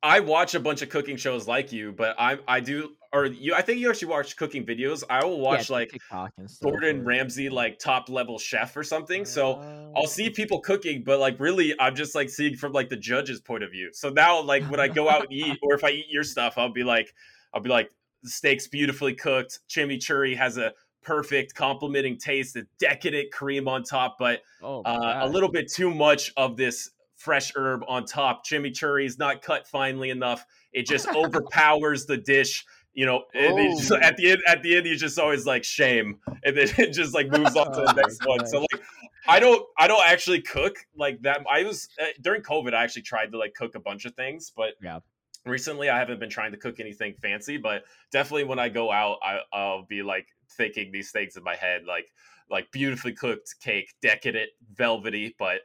[0.03, 3.55] I watch a bunch of cooking shows like you, but I I do or you
[3.55, 5.03] I think you actually watch cooking videos.
[5.09, 6.49] I will watch it's like TikTok and.
[6.63, 9.25] Gordon Ramsay like top level chef or something.
[9.25, 12.89] So Uh, I'll see people cooking, but like really I'm just like seeing from like
[12.91, 13.91] the judge's point of view.
[13.93, 16.59] So now like when I go out and eat or if I eat your stuff,
[16.59, 17.15] I'll be like
[17.55, 17.91] I'll be like
[18.25, 19.61] the steak's beautifully cooked.
[19.69, 20.73] Chimichurri has a
[21.03, 25.95] perfect complementing taste, a decadent cream on top, but oh, uh, a little bit too
[25.95, 28.45] much of this fresh herb on top.
[28.45, 30.45] Chimichurri is not cut finely enough.
[30.73, 32.65] It just overpowers the dish.
[32.95, 33.97] You know, it just, Oh.
[34.01, 37.13] at the end, at the end, he's just always like shame, and then it just
[37.13, 38.47] like moves on to the Oh next one.
[38.47, 38.83] So like,
[39.27, 41.41] I don't I don't actually cook like that.
[41.53, 42.73] I was uh, during COVID.
[42.73, 45.01] I actually tried to like cook a bunch of things, but Yeah.
[45.47, 49.19] Recently, I haven't been trying to cook anything fancy, but definitely when I go out,
[49.23, 50.27] I, I'll be like
[50.57, 52.07] thinking these things in my head, like
[52.51, 55.61] like beautifully cooked cake, decadent, velvety, but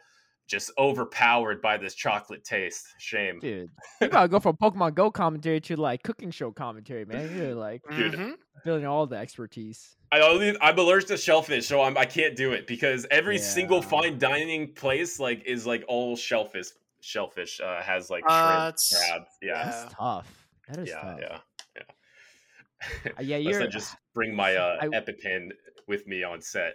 [0.47, 2.87] just overpowered by this chocolate taste.
[2.97, 3.39] Shame.
[3.39, 3.69] Dude,
[4.01, 7.37] you gotta go from Pokemon Go commentary to like cooking show commentary, man.
[7.37, 8.13] You're like Dude.
[8.13, 8.33] Mhm.
[8.65, 9.95] building all the expertise.
[10.11, 13.81] I only I'm allergic to shellfish, so I'm I can't do it because every single
[13.81, 16.67] fine dining place like is like all shellfish.
[17.01, 19.37] Shellfish uh, has like Uh, shrimp, it's- crabs.
[19.41, 19.63] Yeah, Yeah.
[19.65, 20.47] That's tough.
[20.67, 21.19] That is yeah, tough.
[21.21, 21.37] yeah,
[21.77, 21.83] yeah.
[23.17, 25.49] Uh, yeah, Unless you're I just bring my uh, I- EpiPen
[25.87, 26.73] with me on set.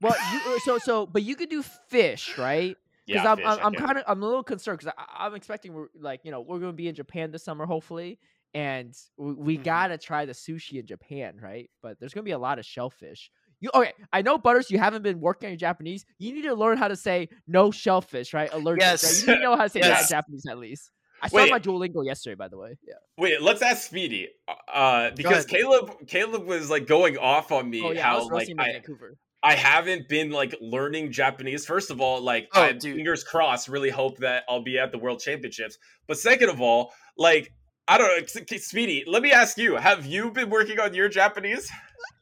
[0.00, 0.14] well.
[0.32, 2.76] You, uh, so so, but you could do fish, right?
[3.06, 5.34] Because Yeah, I'm fish, I'm, I I'm kind of I'm a little concerned because I'm
[5.34, 8.18] expecting we're like you know we're gonna be in Japan this summer hopefully,
[8.54, 9.64] and we, we Mhm.
[9.64, 11.68] gotta try the sushi in Japan, right?
[11.82, 13.30] But there's gonna be a lot of shellfish.
[13.60, 13.92] You okay?
[14.12, 14.70] I know Butters.
[14.70, 16.04] You haven't been working on your Japanese.
[16.18, 18.50] You need to learn how to say no shellfish, right?
[18.52, 18.82] Allergic.
[18.82, 19.02] right?
[19.02, 20.90] You need to know how to say that in Japanese at least.
[21.22, 21.50] I saw Wait.
[21.50, 22.76] my Duolingo yesterday, by the way.
[22.86, 22.94] Yeah.
[23.18, 24.28] Wait, let's ask Speedy.
[24.72, 25.44] Uh, because.
[25.44, 28.72] Caleb Caleb was like going off on me Oh yeah, I how was like I,
[28.72, 29.16] Vancouver.
[29.42, 31.66] I haven't been like learning Japanese.
[31.66, 32.96] First of all, like Oh, I dude.
[32.96, 35.76] fingers crossed, really hope that I'll be at the World Championships.
[36.06, 37.52] But second of all, like
[37.88, 38.08] I don't
[38.48, 39.04] know, Speedy.
[39.06, 41.68] Let me ask you: Have you been working on your Japanese?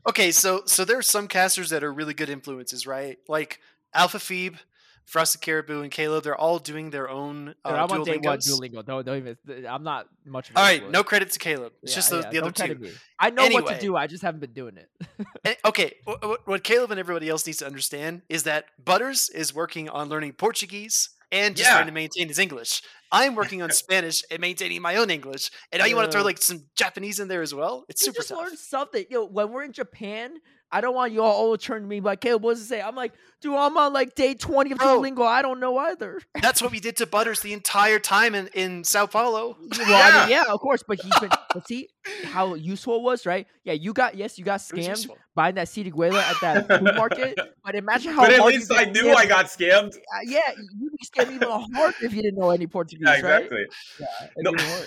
[0.08, 3.18] Okay, so so there are some casters that are really good influences, right?
[3.28, 3.60] Like
[3.92, 4.56] Alpha Phoebe,
[5.04, 6.24] Frosted Caribou, and Caleb.
[6.24, 8.38] They're all doing their own uh, Dude, I'm on day one.
[8.38, 8.84] Duolingo.
[8.84, 9.66] Don't, don't even.
[9.66, 10.50] I'm not much.
[10.56, 11.72] All right, no credit to Caleb.
[11.82, 12.90] It's Yeah, just the, yeah, the other two.
[13.18, 13.96] I know what to do.
[13.96, 14.88] I just haven't been doing it.
[15.44, 19.28] Eh, Okay, wh- wh- what Caleb and everybody else needs to understand is that Butters
[19.28, 21.74] is working on learning Portuguese and just Yeah.
[21.74, 22.82] trying to maintain his English.
[23.12, 25.50] I'm working on Spanish and maintaining my own English.
[25.72, 27.84] And now you want to throw like some Japanese in there as well?
[27.88, 28.38] It's you super just tough.
[28.38, 29.06] learn something.
[29.10, 30.38] Yo, when we're in Japan,
[30.70, 32.80] I don't want you all all turn to me like, Caleb, what does it say?
[32.82, 35.00] I'm like, dude, I'm on like day 20 of Bro.
[35.00, 35.26] Duolingo.
[35.26, 36.20] I don't know either.
[36.42, 39.56] That's what we did to Butters the entire time in, in Sao Paulo.
[39.78, 41.30] Well, I mean, yeah, of course, but he's been.
[41.54, 41.88] but see
[42.24, 43.46] how useful it was, right?
[43.64, 47.38] Yeah, you got yes, you got scammed buying that Siriguela at that food market.
[47.64, 49.16] But imagine how but at least I knew scammed.
[49.16, 49.94] I got scammed.
[50.24, 53.42] Yeah, you'd be scammed even harder if you didn't know any Portuguese, Yeah, right?
[53.44, 53.66] exactly.
[54.00, 54.06] Yeah,
[54.38, 54.52] No.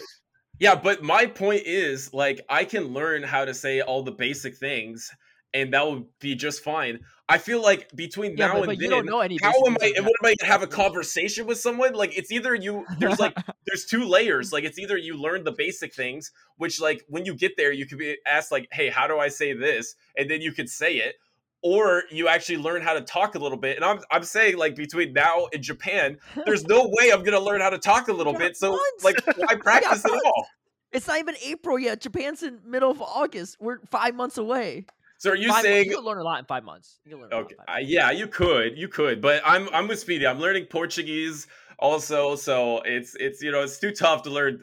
[0.59, 4.55] Yeah, but my point is, like, I can learn how to say all the basic
[4.57, 5.09] things,
[5.53, 6.99] and that would be just fine.
[7.27, 9.37] I feel like between Yeah, now but, and but you then, don't know any.
[9.41, 9.93] how am I?
[10.01, 11.93] What am I gonna have a conversation with someone?
[11.93, 12.85] Like, it's either you.
[12.99, 13.35] There's like,
[13.67, 14.51] there's two layers.
[14.51, 17.85] Like, it's either you learn the basic things, which like when you get there, you
[17.85, 20.95] could be asked like, "Hey, how do I say this?" and then you could say
[20.95, 21.15] it.
[21.63, 24.75] Or you actually learn how to talk a little bit, and I'm I'm saying like
[24.75, 28.33] between now and Japan, there's no way I'm gonna learn how to talk a little
[28.33, 28.57] bit.
[28.57, 29.03] So months.
[29.03, 30.47] like, why practice at all?
[30.91, 32.01] It's not even April yet.
[32.01, 33.57] Japan's in middle of August.
[33.61, 34.85] We're five months away.
[35.21, 36.99] So are you Five months- saying you can learn a lot in five months?
[37.05, 39.43] You can learn a lot Okay, in five uh, yeah, you could, you could, but
[39.45, 40.25] I'm I'm with Speedy.
[40.25, 41.45] I'm learning Portuguese
[41.77, 44.61] also, so it's it's you know it's too tough to learn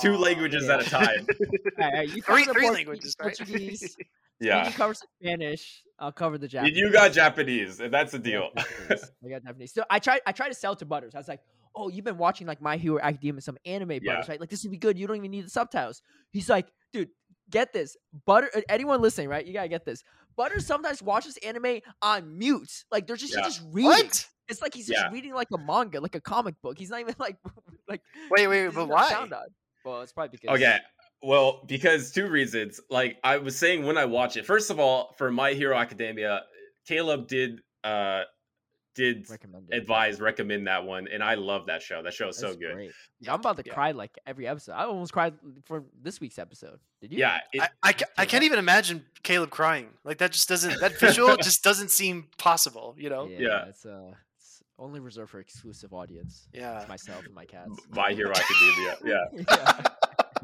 [0.00, 0.74] two languages yeah.
[0.74, 1.26] at a time.
[1.82, 3.36] All right, you Three, cover three Portu- languages, right?
[3.36, 3.96] Portuguese.
[4.40, 5.82] yeah, You cover some Spanish.
[5.98, 6.76] I'll cover the Japanese.
[6.78, 8.50] you got Japanese, and that's the deal.
[8.56, 9.74] I got Japanese.
[9.74, 10.20] So I tried.
[10.24, 11.16] I tried to sell to Butters.
[11.16, 11.40] I was like,
[11.74, 13.98] "Oh, you've been watching like My Hero Academia, some anime Yeah.
[14.06, 14.38] Butters, right?
[14.40, 14.96] Like this would be good.
[14.96, 16.00] You don't even need the subtitles."
[16.32, 17.08] He's like, "Dude,
[17.50, 17.96] get this.
[18.26, 18.50] Butter.
[18.54, 19.44] uh, Anyone listening, right?
[19.46, 20.02] You gotta get this.
[20.36, 22.84] butter sometimes watches anime on mute.
[22.90, 23.42] Like they're just Yeah.
[23.42, 23.90] just reading.
[23.90, 24.26] What?
[24.48, 25.02] It's like he's Yeah.
[25.02, 26.76] just reading like a manga, like a comic book.
[26.78, 27.36] He's not even like
[27.88, 28.02] like.
[28.30, 29.08] Wait, wait, he's but why?
[29.08, 29.46] sound on.
[29.84, 30.56] Well, it's probably because.
[30.56, 30.78] Okay.
[31.22, 32.80] Well, because two reasons.
[32.90, 34.44] Like I was saying when I watch it.
[34.44, 36.42] First of all, for My Hero Academia,
[36.86, 38.22] Caleb did uh
[38.94, 39.76] did Recommend it.
[39.76, 42.02] advise recommend that one, and I love that show.
[42.02, 42.74] That show is so good.
[42.74, 42.92] great.
[43.20, 43.74] Yeah, I'm about to Yeah.
[43.74, 44.72] cry like every episode.
[44.72, 45.34] I almost cried
[45.64, 46.78] for this week's episode.
[47.00, 47.18] Did you?
[47.18, 49.88] Yeah, it, I, I, I can't even imagine Caleb crying.
[50.04, 53.26] Like that just doesn't that visual just doesn't seem possible, you know?
[53.26, 53.64] Yeah, Yeah.
[53.66, 56.46] it's uh, it's only reserved for exclusive audience.
[56.52, 56.78] Yeah.
[56.80, 57.78] It's myself and my cats.
[57.90, 58.96] My Hero Academia.
[59.04, 59.44] Yeah.
[59.48, 59.80] yeah.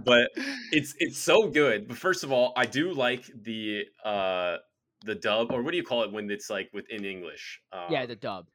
[0.04, 0.30] but
[0.72, 1.88] it's it's so good.
[1.88, 4.56] But first of all, I do like the uh
[5.04, 7.60] the dub or what do you call it when it's like within English?
[7.72, 8.48] Um, yeah, the dub.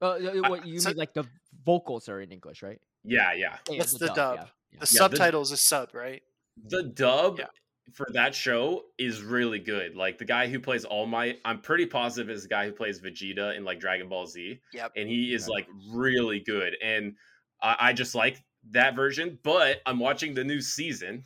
[0.00, 1.24] Uh, what you so- mean like the
[1.64, 2.80] vocals are in English, right?
[3.04, 3.56] yeah, yeah.
[3.68, 4.36] Yeah, That's the dub.
[4.36, 4.46] Yeah, yeah.
[4.72, 6.22] The the- subtitle is a sub, right?
[6.68, 7.46] The dub Yeah.
[7.92, 9.96] for that show is really good.
[9.96, 13.00] Like the guy who plays All Might, I'm pretty positive is the guy who plays
[13.00, 14.60] Vegeta in like Dragon Ball Z.
[14.72, 14.92] Yep.
[14.96, 15.52] and he is Okay.
[15.52, 17.14] like really good and
[17.62, 21.24] I, I just like that version but i'm watching the new season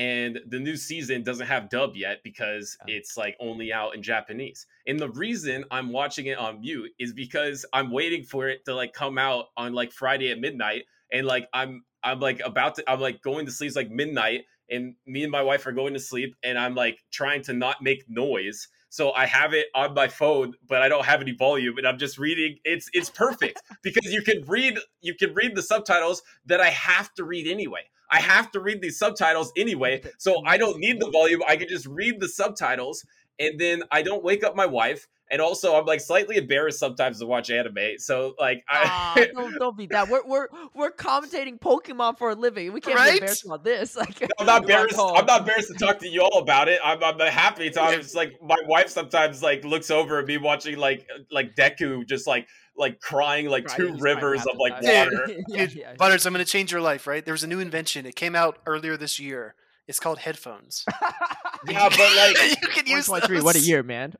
[0.00, 4.66] and the new season doesn't have dub yet because it's like only out in japanese
[4.86, 8.74] and the reason i'm watching it on mute is because i'm waiting for it to
[8.74, 12.90] like come out on like friday at midnight and like i'm i'm like about to
[12.90, 14.40] i'm like going to sleep it's like midnight
[14.70, 17.76] and me and my wife are going to sleep and i'm like trying to not
[17.82, 21.78] make noise so I have it on my phone, but I don't have any volume,
[21.78, 22.58] and I'm just reading.
[22.64, 27.14] It's it's perfect because you can read you can read the subtitles that I have
[27.14, 27.82] to read anyway.
[28.10, 31.42] I have to read these subtitles anyway, so I don't need the volume.
[31.46, 33.04] I can just read the subtitles,
[33.38, 37.20] and then I don't wake up my wife and also I'm like slightly embarrassed sometimes
[37.20, 37.98] to watch anime.
[37.98, 40.08] So like I don't, don't be that.
[40.08, 42.72] We're we're we're commentating Pokemon for a living.
[42.72, 43.12] We can't right?
[43.12, 43.96] be embarrassed about this.
[44.00, 44.98] Like I'm not embarrassed.
[44.98, 46.80] I'm not embarrassed to talk to you all about it.
[46.82, 47.90] I'm I'm happy to.
[47.90, 52.26] It's like my wife sometimes like looks over at me watching like like Deku just
[52.26, 55.28] like like crying like two rivers of like water.
[55.48, 55.94] yeah, yeah.
[55.94, 57.24] Butters, I'm gonna change your life, right?
[57.24, 58.06] There was a new invention.
[58.06, 59.54] It came out earlier this year.
[59.86, 60.84] It's called headphones.
[61.68, 63.40] yeah, but like you can use three.
[63.40, 64.14] What a year, man!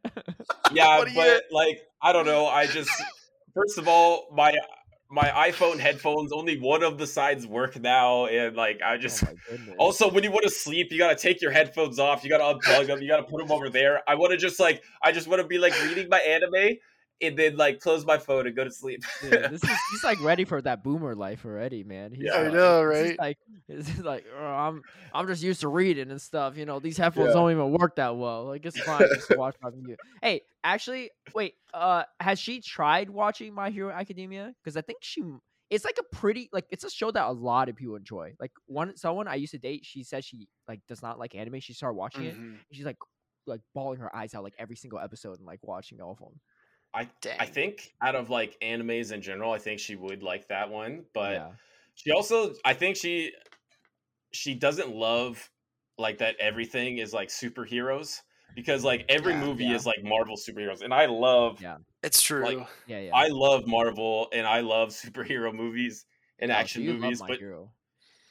[0.73, 1.41] yeah, but year.
[1.51, 2.47] like I don't know.
[2.47, 2.91] I just
[3.55, 4.55] first of all, my
[5.11, 9.25] my iPhone headphones only one of the sides work now, and like I oh just
[9.25, 12.25] oh also when you want to sleep, you gotta take your headphones off.
[12.25, 13.01] You gotta unplug them.
[13.03, 14.03] You gotta put them over there.
[14.09, 16.77] I want to just like I just want to be like reading my anime
[17.23, 19.03] and then like close my phone and go to sleep.
[19.23, 22.13] yeah, this is he's like ready for that boomer life already, man.
[22.13, 23.19] He's yeah, like, I know, right?
[23.19, 26.57] like, it's like oh, I'm I'm just used to reading and stuff.
[26.57, 27.35] You know, these headphones yeah.
[27.35, 28.47] don't even work that well.
[28.47, 29.97] Like it's fine just watch my video.
[30.23, 31.55] Hey, actually, wait.
[31.73, 34.55] Uh, has she tried watching My Hero Academia?
[34.63, 35.23] Because I think she.
[35.69, 38.35] It's like a pretty like it's a show that a lot of people enjoy.
[38.41, 41.61] Like one someone I used to date, she said she like does not like anime.
[41.61, 42.55] She started watching mm-hmm.
[42.55, 42.61] it.
[42.73, 42.97] she's like
[43.47, 46.41] like bawling her eyes out like every single episode and like watching all of them.
[46.93, 47.37] I Dang.
[47.39, 51.05] I think out of like animes in general, I think she would like that one.
[51.15, 51.49] But yeah.
[51.95, 53.33] she also I think she
[54.33, 55.51] she doesn't love
[55.99, 58.21] like that everything is like superheroes
[58.55, 59.77] because like every yeah, movie yeah.
[59.77, 61.61] is like Marvel superheroes, and I love.
[61.61, 62.45] Yeah, it's true.
[62.45, 63.11] Like, yeah, yeah.
[63.15, 66.07] I love Marvel and I love superhero movies
[66.41, 67.71] and oh, action so movies, but hero.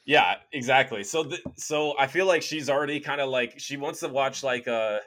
[0.04, 1.04] yeah, exactly.
[1.04, 4.42] So the, so I feel like she's already kind of like she wants to watch
[4.42, 5.00] like a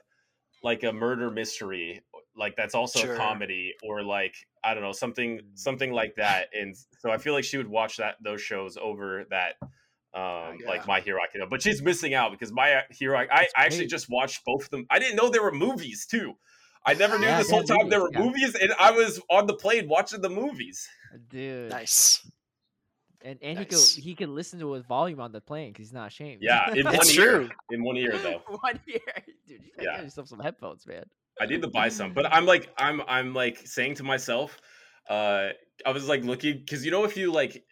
[0.64, 2.02] like a murder mystery
[2.36, 3.16] like that's also sure.
[3.16, 5.42] a comedy or like I don't know something mm.
[5.56, 6.48] something like that.
[6.54, 9.56] And so I feel like she would watch that those shows over that
[10.16, 10.68] um, yeah.
[10.68, 11.48] like My Hero Academia.
[11.50, 14.86] But she's missing out because My Hero I, I actually just watched both of them.
[14.90, 16.34] I didn't know there were movies too.
[16.86, 18.20] I never knew yeah, this whole time movies, there were yeah.
[18.20, 20.88] movies, and I was on the plane watching the movies.
[21.30, 22.28] Dude, nice.
[23.24, 23.66] And and nice.
[23.96, 26.42] he could he could listen to his volume on the plane because he's not ashamed.
[26.42, 27.38] Yeah, in one it's ear.
[27.38, 27.50] True.
[27.72, 28.42] In one ear though.
[28.60, 29.00] one ear,
[29.48, 29.62] dude.
[29.64, 29.96] You gotta yeah.
[29.96, 31.06] get yourself some headphones, man.
[31.42, 34.60] I need to buy some, but I'm like, I'm, I'm like saying to myself,
[35.10, 35.50] uh,
[35.86, 37.64] I was like looking because you know if you like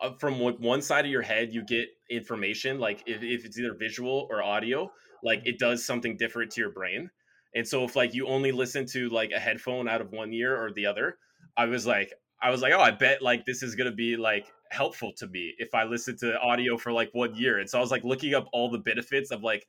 [0.00, 3.74] uh, from one side of your head you get information like if, if it's either
[3.74, 4.90] visual or audio
[5.22, 7.10] like it does something different to your brain.
[7.54, 10.54] And so if like you only listen to like a headphone out of one ear
[10.56, 11.18] or the other
[11.56, 14.46] i was like i was like oh i bet like this is gonna be like
[14.70, 17.58] helpful to me if i listen to audio for like one year.
[17.58, 19.66] And so i was like looking up all the benefits of like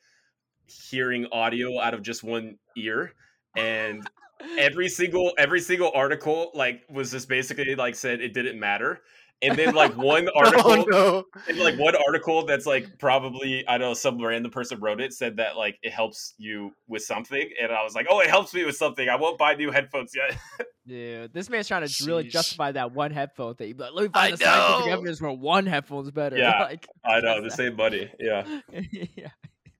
[0.67, 3.13] hearing audio out of just one ear
[3.55, 4.07] and
[4.57, 9.01] every single every single article like was just basically like said it didn't matter
[9.41, 11.23] and then like one oh, article oh, no.
[11.47, 15.13] and, like one article that's like probably i don't know some random person wrote it
[15.13, 18.53] said that like it helps you with something and i was like oh it helps
[18.53, 19.09] me with something.
[19.09, 20.37] I won't buy new headphones yet.
[20.89, 22.07] Yeah this man's trying to Sheesh.
[22.07, 23.73] really justify that one headphone thing.
[23.75, 26.37] But let me find the scientific evidence where one headphone's better.
[26.37, 28.61] Yeah like, i know the same money yeah.
[28.71, 29.27] Yeah.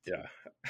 [0.06, 0.26] Yeah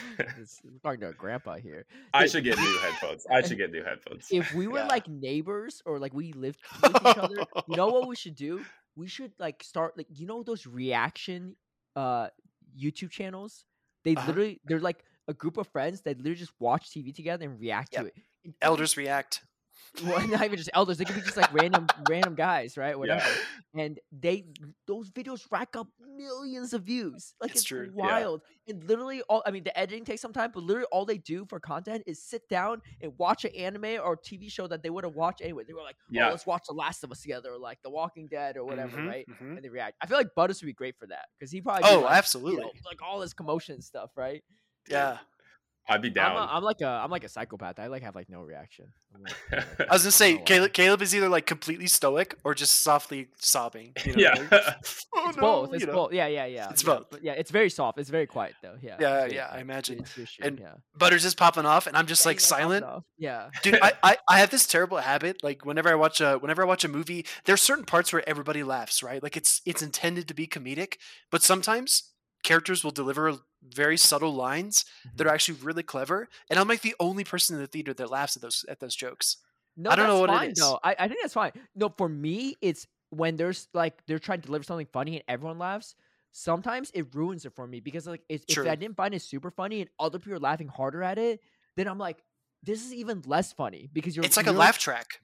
[0.17, 1.85] we're talking to a grandpa here.
[2.13, 3.25] I should get new headphones.
[3.29, 4.27] I should get new headphones.
[4.31, 4.87] If we were yeah.
[4.87, 7.35] like neighbors or like we lived with each other,
[7.67, 8.63] you know what we should do?
[8.97, 11.55] We should like start like you know those reaction
[11.95, 12.29] uh
[12.75, 13.63] YouTube channels.
[14.03, 14.25] They uh-huh.
[14.25, 17.93] literally they're like a group of friends that literally just watch TV together and react
[17.93, 18.01] yep.
[18.01, 18.55] to it.
[18.59, 19.43] Elders react
[20.03, 20.97] well, not even just elders.
[20.97, 22.97] They could be just like random, random guys, right?
[22.99, 23.25] Whatever.
[23.73, 23.83] Yeah.
[23.83, 24.45] And they
[24.85, 27.33] those videos rack up millions of views.
[27.41, 27.89] Like it's, it's true.
[27.93, 28.41] wild.
[28.65, 28.73] Yeah.
[28.73, 31.45] And literally, all I mean, the editing takes some time, but literally all they do
[31.45, 35.03] for content is sit down and watch an anime or TV show that they would
[35.03, 35.63] have watched anyway.
[35.67, 36.29] They were like, "Oh, yeah.
[36.29, 39.07] let's watch The Last of Us together," or like The Walking Dead, or whatever, mm-hmm,
[39.07, 39.25] right?
[39.29, 39.55] Mm-hmm.
[39.57, 39.95] And they react.
[40.01, 42.57] I feel like Butters would be great for that because he probably oh, like, absolutely,
[42.57, 44.43] you know, like all this commotion stuff, right?
[44.89, 45.17] Yeah.
[45.89, 46.31] I'd be down.
[46.31, 47.79] I'm, a, I'm, like a I'm like a psychopath.
[47.79, 48.87] I like have like no reaction.
[49.17, 49.35] Like,
[49.79, 52.81] I was gonna say oh, Caleb, um Caleb is either like completely stoic or just
[52.81, 53.93] softly sobbing.
[54.05, 54.51] You know, yeah, like,
[55.15, 55.73] oh, it's no, both.
[55.73, 56.13] It's both.
[56.13, 56.69] Yeah, yeah, yeah.
[56.69, 57.05] It's yeah, both.
[57.09, 57.99] But yeah, it's very soft.
[57.99, 58.75] It's very quiet though.
[58.81, 58.97] Yeah.
[58.99, 59.49] Yeah, yeah.
[59.51, 59.99] I imagine.
[59.99, 60.73] It's, and yeah.
[60.97, 62.85] Butters is popping off, and I'm just yeah, like silent.
[63.17, 63.79] Yeah, dude.
[63.81, 65.37] I, I I have this terrible habit.
[65.43, 68.63] Like whenever I watch a whenever I watch a movie, there's certain parts where everybody
[68.63, 69.23] laughs, right?
[69.23, 70.97] Like it's it's intended to be comedic,
[71.31, 72.11] but sometimes
[72.47, 74.85] characters will deliver very subtle lines
[75.15, 75.33] that are mm-hmm.
[75.35, 78.41] actually really clever, and I'm like the only person in the theater that laughs at
[78.41, 79.37] those at those jokes.
[79.75, 80.59] No, I don't know what fine, it is.
[80.59, 80.79] Though.
[80.83, 81.51] I, I think that's fine.
[81.75, 85.59] No, for me, it's when there's like they're trying to deliver something funny and everyone
[85.59, 85.95] laughs.
[86.31, 89.51] Sometimes it ruins it for me because like if, if I didn't find it super
[89.51, 91.41] funny and other people are laughing harder at it,
[91.75, 92.17] then I'm like,
[92.63, 94.25] this is even less funny because you're.
[94.25, 95.19] It's like a you're- laugh track.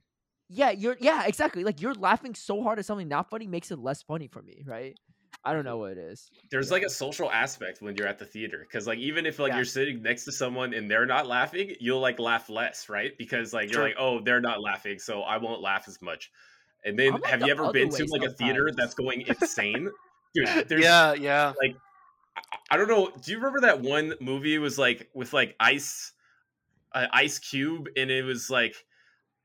[0.50, 0.96] Yeah, you're.
[1.00, 1.64] Yeah, exactly.
[1.64, 4.62] Like you're laughing so hard at something not funny makes it less funny for me,
[4.66, 4.98] right?
[5.44, 6.30] I don't know what it is.
[6.50, 9.50] There's like a social aspect when you're at the theater because like even if like
[9.50, 9.56] Yeah.
[9.56, 13.12] you're sitting next to someone and they're not laughing, you'll like laugh less, right?
[13.18, 16.30] Because like you're like, oh, they're not laughing, so I won't laugh as much.
[16.84, 19.90] And then like have the you ever been to like a theater that's going insane?
[20.34, 21.52] Dude, there's Yeah, yeah.
[21.62, 21.74] I-
[22.70, 23.10] I don't know.
[23.22, 26.12] Do you remember that one movie was like with like Ice,
[26.92, 28.74] uh, Ice Cube, and it was like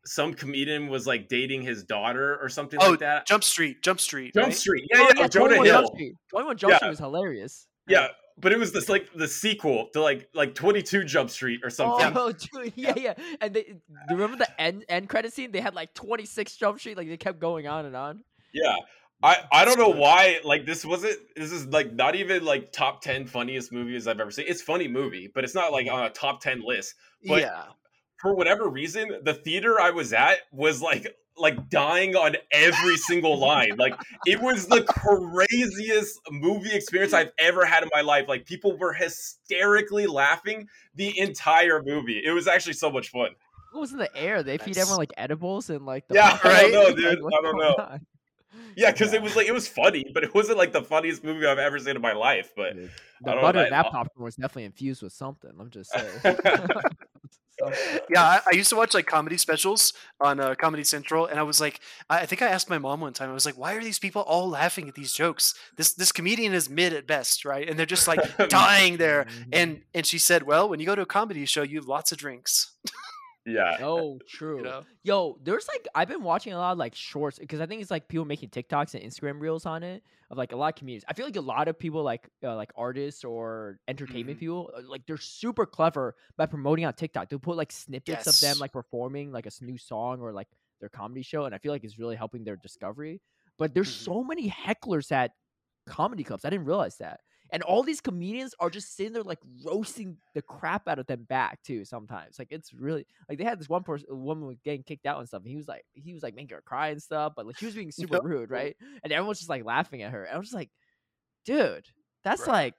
[0.05, 3.25] some comedian was like dating his daughter or something Oh, like that.
[3.27, 4.33] Jump Street, Jump Street.
[4.33, 4.55] Jump right?
[4.55, 6.13] Street, yeah, Oh, yeah, Jonah 21 Hill, Jump Street.
[6.29, 6.77] 21 Jump Yeah.
[6.77, 7.67] Street was hilarious.
[7.87, 8.07] yeah.
[8.41, 11.69] But it was this like the sequel to like like Twenty Two Jump Street or
[11.69, 12.13] something.
[12.15, 13.13] Oh, dude, yeah, yeah.
[13.41, 13.75] And they
[14.09, 15.51] remember the end end credit scene?
[15.51, 16.95] They had like 26 Jump Street.
[16.95, 18.23] Like they kept going on and on.
[18.53, 18.77] Yeah.
[19.21, 23.01] I, I don't know why like this wasn't this is like not even like top
[23.01, 24.45] 10 funniest movies I've ever seen.
[24.47, 26.95] It's a funny movie, but it's not like on a top 10 list.
[27.27, 27.63] But- yeah.
[28.19, 33.37] For whatever reason, the theater I was at was like like dying on every single
[33.39, 33.75] line.
[33.77, 33.95] Like
[34.25, 38.25] it was the craziest movie experience I've ever had in my life.
[38.27, 42.21] Like people were hysterically laughing the entire movie.
[42.23, 43.29] It was actually so much fun.
[43.71, 44.43] What was in the air?
[44.43, 47.21] They feed everyone like edibles and like the Yeah, I don't know, dude.
[47.23, 47.97] what's I don't going know.
[48.53, 48.59] On?
[48.75, 49.19] Yeah, because Yeah.
[49.19, 51.79] it was like it was funny, but it wasn't like the funniest movie I've ever
[51.79, 52.51] seen in my life.
[52.55, 52.89] But Dude, I
[53.21, 55.51] The don't butter know, in that I- popcorn was definitely infused with something.
[55.59, 56.37] I'm just saying.
[58.09, 59.91] Yeah, I, I used to watch like comedy specials
[60.21, 63.01] on uh, Comedy Central, and I was like, I, I think I asked my mom
[63.01, 63.29] one time.
[63.29, 65.53] I was like, "Why are these people all laughing at these jokes?
[65.75, 67.67] This this comedian is mid at best, right?
[67.69, 69.45] And they're just like dying there." Mhm.
[69.51, 72.13] And and she said, "Well, when you go to a comedy show, you have lots
[72.13, 72.77] of drinks."
[73.45, 74.57] yeah, oh, true.
[74.57, 74.83] You know?
[75.03, 77.91] Yo, there's like I've been watching a lot of like shorts because I think it's
[77.91, 81.03] like people making TikToks and Instagram reels on it of like a lot of comedians.
[81.07, 84.41] I feel like a lot of people like uh, like artists or entertainment Mhm.
[84.41, 87.29] people uh, like they're super clever by promoting on TikTok.
[87.29, 90.47] They'll put like snippets of them like performing like a new song or like
[90.79, 93.21] their comedy show, and I feel like it's really helping their discovery.
[93.57, 94.03] But there's Mhm.
[94.05, 95.31] so many hecklers at
[95.85, 96.45] comedy clubs.
[96.45, 97.21] I didn't realize that.
[97.51, 101.23] And all these comedians are just sitting there like roasting the crap out of them
[101.23, 101.83] back too.
[101.85, 105.05] Sometimes, like it's really like they had this one person, a woman was getting kicked
[105.05, 105.41] out and stuff.
[105.41, 107.65] And he was like, he was like making her cry and stuff, but like she
[107.65, 108.23] was being super Yep.
[108.23, 108.75] rude, right?
[109.03, 110.23] And everyone was just like laughing at her.
[110.25, 110.69] And I was just like,
[111.45, 111.85] dude,
[112.23, 112.53] that's Right.
[112.53, 112.75] like,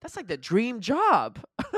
[0.00, 1.38] that's like the dream job.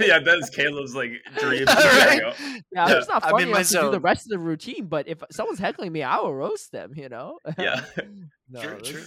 [0.00, 0.18] yeah.
[0.18, 1.66] That's Caleb's like dream.
[1.66, 2.20] Right?
[2.32, 2.32] Yeah,
[2.72, 5.06] Yeah, it's not funny in my enough to do the rest of the routine, but
[5.08, 6.92] if someone's heckling me, I will roast them.
[6.96, 7.38] You know?
[7.58, 7.84] Yeah.
[8.48, 9.02] no, True, this true.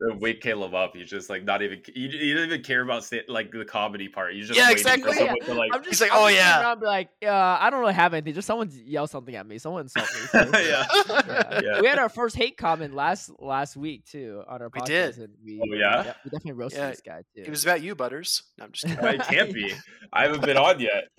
[0.00, 0.94] Is- Then wake Caleb up.
[0.94, 1.80] He's just like not even.
[1.94, 4.34] You, you don't even care about sta- like the comedy part.
[4.34, 5.12] You just Yeah, waiting exactly.
[5.12, 5.26] For Yeah.
[5.28, 5.70] someone to like.
[5.72, 7.30] I'm just, He's like, I'm "Oh, yeah." around and be like, uh,
[7.60, 8.34] I don't really have anything.
[8.34, 9.58] Just someone yell something at me.
[9.58, 10.20] Someone insult me.
[10.26, 10.84] so- yeah.
[11.08, 11.60] Yeah.
[11.62, 11.80] Yeah.
[11.80, 14.86] We had our first hate comment last last week too on our We podcast.
[14.86, 15.16] did.
[15.18, 16.12] And we, Oh, yeah?
[16.24, 17.42] we definitely roasted Yeah, this guy too.
[17.42, 18.42] It was about you, Butters.
[18.58, 19.20] No, I'm just kidding.
[19.20, 19.72] It can't be.
[20.12, 21.04] I haven't been on yet.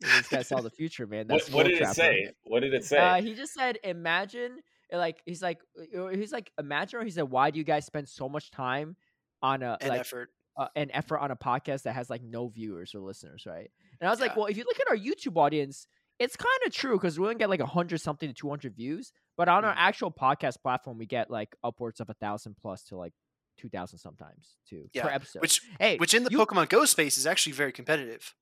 [0.00, 1.26] this guy saw the future, man.
[1.26, 1.94] What, That's what Will did it Trapper.
[1.94, 2.28] say?
[2.44, 2.98] What did it say?
[2.98, 4.58] Uh, he just said, "Imagine."
[4.92, 5.58] Like he's like
[5.98, 7.00] uh, he's like imagine.
[7.00, 8.96] Or he said, "Why do you guys spend so much time
[9.42, 10.30] on a And like effort.
[10.56, 13.70] uh, an effort on a podcast that has like no viewers or listeners, right?"
[14.00, 15.86] And I was like, "Well, if you look at our YouTube audience,
[16.18, 19.12] it's kind of true because we only get like hundred something to two hundred views,
[19.36, 19.78] but on our Mm.
[19.78, 23.12] actual podcast platform, we get like upwards of a thousand plus to like
[23.56, 25.42] two thousand sometimes too per Yeah, episode.
[25.42, 28.34] Which hey, which in the you- Pokemon Go space is actually very competitive.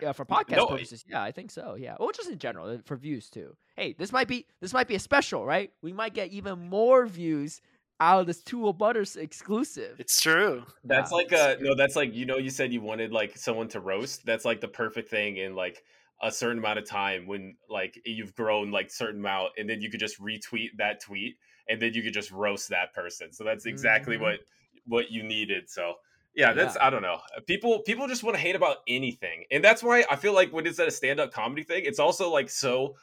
[0.00, 1.74] Yeah, for podcast No, it- purposes, yeah, I think so.
[1.74, 3.56] Yeah, or just in general uh, for views too.
[3.76, 5.72] Hey, this might be this might be a special, right?
[5.82, 7.60] We might get even more views
[8.00, 9.96] out of this 2O Butters exclusive.
[10.00, 10.64] It's true.
[10.84, 11.62] That's Yeah, like a good.
[11.62, 11.74] no.
[11.74, 12.38] That's like you know.
[12.38, 14.24] You said you wanted like someone to roast.
[14.24, 15.82] That's like the perfect thing in like
[16.22, 19.90] a certain amount of time when like you've grown like certain amount, and then you
[19.90, 21.36] could just retweet that tweet,
[21.68, 23.32] and then you could just roast that person.
[23.32, 24.20] So that's exactly Mhm.
[24.22, 24.40] what
[24.86, 25.68] what you needed.
[25.68, 25.94] So
[26.34, 27.18] yeah, that's I don't know.
[27.46, 30.66] People people just want to hate about anything, and that's why I feel like when
[30.66, 32.94] it's at a stand up comedy thing, it's also like so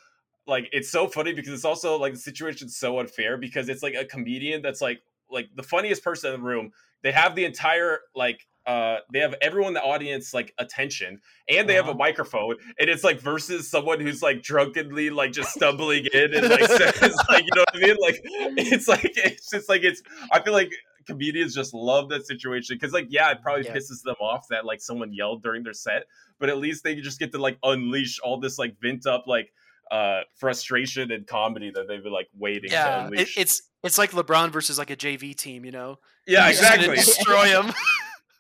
[0.46, 3.96] like it's so funny because it's also like the situation's so unfair because it's like
[3.96, 6.72] a comedian that's like like the funniest person in the room.
[7.04, 11.70] They have the entire like uh they have everyone in the audience like attention and
[11.70, 11.98] they have a Uh-huh.
[11.98, 16.66] microphone and it's like versus someone who's like drunkenly like just stumbling in and like
[16.66, 18.20] says like you know what I mean like
[18.58, 20.02] it's like it's just like it's
[20.32, 20.72] I feel like
[21.08, 23.74] comedians just love that situation because like yeah it probably Yeah.
[23.76, 26.04] pisses them off that like someone yelled during their set
[26.40, 29.52] but at least they just get to like unleash all this like vent up like
[29.90, 34.12] uh frustration and comedy that they've been like waiting to Yeah, it, it's it's like
[34.12, 35.64] LeBron versus like a JV team.
[35.64, 37.74] You know, yeah He's just gonna exactly destroy him.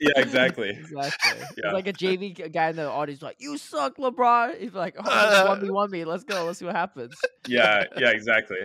[0.01, 1.41] yeah exactly Exactly.
[1.63, 1.71] Yeah.
[1.71, 5.61] Like a JV guy in the audience, like, "You suck, LeBron." He's like, "Oh, one
[5.63, 6.03] me, one me.
[6.05, 6.43] Let's go.
[6.45, 7.15] Let's see what happens."
[7.47, 8.57] yeah yeah exactly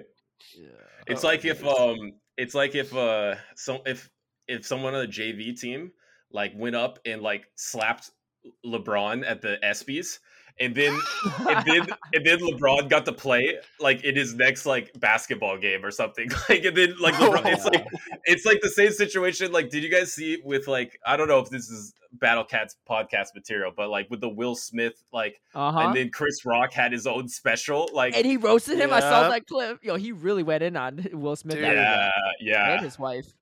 [0.58, 0.66] Yeah.
[1.06, 1.78] It's Oh, like if goodness.
[1.78, 4.10] um, it's like if uh, so if
[4.48, 5.92] if someone on the JV team
[6.32, 8.10] like went up and like slapped
[8.64, 10.18] LeBron at the ESPYS,
[10.60, 10.98] and then
[11.48, 15.84] and then and then LeBron got to play like in his next like basketball game
[15.84, 16.28] or something.
[16.48, 17.86] Like and then like LeBron, it's like
[18.24, 19.52] it's like the same situation.
[19.52, 22.76] Like, did you guys see with like I don't know if this is Battle Cats
[22.88, 25.78] podcast material, but like with the Will Smith like, uh-huh.
[25.78, 27.88] and then Chris Rock had his own special.
[27.92, 28.92] Like, and he roasted him.
[28.92, 29.78] I saw that clip.
[29.82, 31.64] Yo, he really went in on Will Smith Dude.
[31.64, 33.32] and yeah, and yeah, his wife.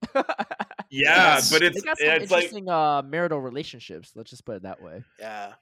[0.90, 1.34] Yeah.
[1.34, 1.50] Yes.
[1.50, 4.12] But they it's got some it's like interesting uh, marital relationships.
[4.14, 5.02] Let's just put it that way.
[5.18, 5.52] Yeah,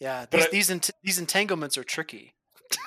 [0.00, 0.26] yeah.
[0.30, 2.32] But These I- these, ent- these entanglements are tricky.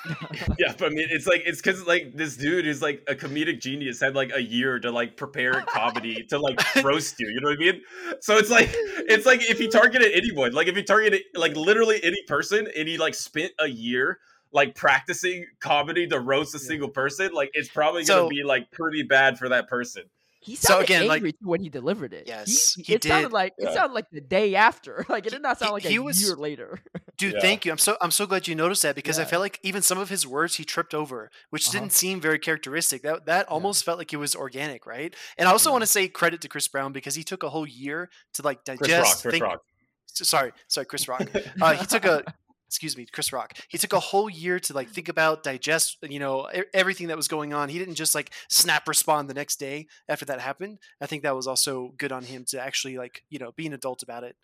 [0.58, 3.60] yeah, but I mean, it's like it's because like this dude is like a comedic
[3.60, 7.28] genius had like a year to like prepare comedy to like roast you.
[7.28, 7.80] You know what I mean?
[8.20, 12.00] So it's like it's like if he targeted anyone, like if he targeted like literally
[12.02, 14.18] any person, and he like spent a year
[14.52, 16.66] like practicing comedy to roast a Yeah.
[16.68, 20.02] single person, like it's probably So- gonna be like pretty bad for that person.
[20.40, 22.24] He So sounded again, angry too when he delivered it.
[22.28, 23.32] Yes, he, he it sounded did.
[23.32, 25.04] like it sounded like the day after.
[25.08, 26.80] Like it did not sound He- like a he was- year later.
[27.18, 27.40] Dude, Yeah.
[27.40, 27.72] thank you.
[27.72, 30.08] I'm so I'm so glad you noticed that because I felt like even some of
[30.08, 31.80] his words he tripped over, which Uh-huh.
[31.80, 33.02] didn't seem very characteristic.
[33.02, 35.12] That that almost felt like it was organic, right?
[35.36, 35.72] And I also Yeah.
[35.72, 38.62] want to say credit to Chris Brown because he took a whole year to like
[38.64, 38.82] digest.
[38.88, 39.62] Chris Rock, Chris think- Rock.
[40.06, 41.28] Sorry, sorry, Chris Rock.
[41.60, 42.22] Uh, he took a
[42.68, 43.54] excuse me, Chris Rock.
[43.68, 47.16] He took a whole year to like think about, digest, you know, e- everything that
[47.16, 47.70] was going on.
[47.70, 50.78] He didn't just like snap respond the next day after that happened.
[51.00, 53.72] I think that was also good on him to actually like you know be an
[53.72, 54.36] adult about it.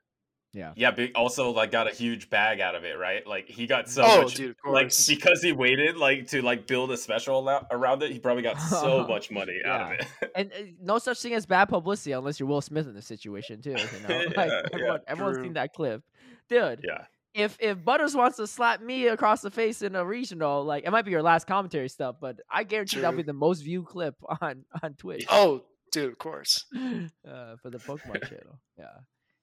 [0.54, 0.72] Yeah.
[0.76, 3.26] Yeah, big also like got a huge bag out of it, right?
[3.26, 6.92] Like he got so oh, much dude, like because he waited like to like build
[6.92, 10.06] a special around it he probably got so much money out of it
[10.36, 13.60] And uh, no such thing as bad publicity unless you're Will Smith in the situation
[13.60, 13.70] too.
[13.70, 15.44] You know, like yeah, everyone, everyone's true.
[15.44, 16.02] seen that clip,
[16.48, 16.80] dude.
[16.84, 17.04] yeah
[17.34, 20.90] If if Butters wants to slap me across the face in a regional, like it
[20.90, 24.14] might be your last commentary stuff, but I guarantee that'll be the most viewed clip
[24.40, 25.26] on on Twitch.
[25.28, 26.64] oh, dude, of course.
[26.76, 28.60] uh, for the Pokemon channel.
[28.78, 28.86] Yeah.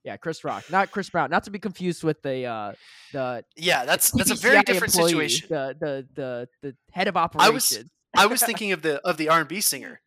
[0.03, 2.73] Yeah, Chris Rock, not Chris Brown, not to be confused with the uh
[3.13, 5.47] the Yeah, that's that's a very TBCI different employee, situation.
[5.49, 7.51] The the the the head of operations.
[7.51, 7.83] I was
[8.15, 10.01] I was thinking of the of the R and B singer.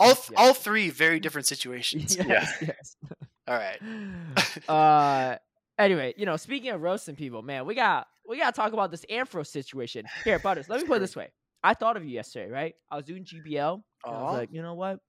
[0.00, 0.36] All th- Yeah.
[0.38, 2.16] all three very different situations.
[2.16, 2.96] yes, yes.
[3.46, 3.78] All right.
[4.68, 5.36] uh
[5.78, 9.04] anyway, you know, speaking of roasting people, man, we got we gotta talk about this
[9.10, 10.04] Ampharos situation.
[10.24, 11.28] Here, Butters, let me put it this way.
[11.62, 12.74] I thought of you yesterday, right?
[12.90, 13.82] I was doing GBL.
[14.04, 15.00] I was like, you know what?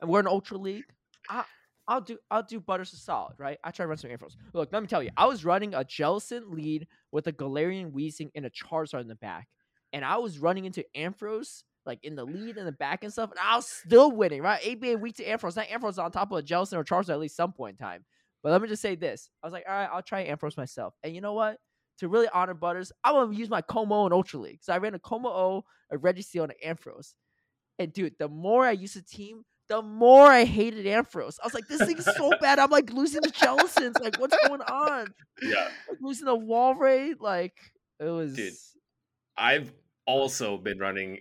[0.00, 0.84] And we're in Ultra League.
[1.30, 1.44] I
[1.86, 3.58] I'll do I'll do Butters a solid, right?
[3.62, 4.36] I try to run some Ampharos.
[4.52, 8.30] Look, let me tell you, I was running a Jellicent lead with a Galarian Weezing
[8.34, 9.48] and a Charizard in the back.
[9.92, 13.30] And I was running into Ampharos like in the lead and the back and stuff,
[13.30, 14.60] and I was still winning, right?
[14.66, 15.54] ABA weak to Ampharos.
[15.54, 18.04] That Ampharos on top of a Jellicent or Charizard at least some point in time.
[18.44, 19.30] But let me just say this.
[19.42, 20.94] I was like, all right, I'll try Ampharos myself.
[21.02, 21.56] And you know what?
[21.98, 24.58] To really honor Butters, I'm gonna use my Kommo-o and Ultra League.
[24.62, 27.14] So I ran a Kommo-o, a Registeel, and an Ampharos.
[27.78, 31.36] And dude, the more I used the team, the more I hated Ampharos.
[31.42, 32.58] I was like, this thing's so bad.
[32.58, 33.98] I'm like losing the Jellicents.
[34.00, 35.06] Like, what's going on?
[35.42, 37.14] yeah Like losing the Walrein.
[37.20, 37.54] Like,
[37.98, 38.38] it was.
[39.38, 39.72] i've
[40.06, 41.20] also been running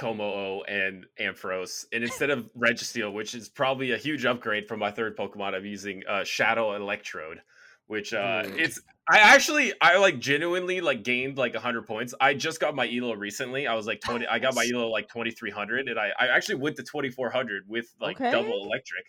[0.00, 4.90] Kommo-o and ampharos and instead of registeel which is probably a huge upgrade from my
[4.90, 7.40] third pokemon i'm using uh shadow electrode
[7.86, 8.58] which uh Mm.
[8.58, 8.80] it's
[9.10, 13.14] i actually i like genuinely like gained like 100 points i just got my elo
[13.14, 16.54] recently i was like 20 i got my elo like 2300 and i i actually
[16.56, 18.30] went to 2400 with like Okay.
[18.30, 19.04] double electric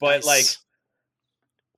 [0.00, 0.44] but like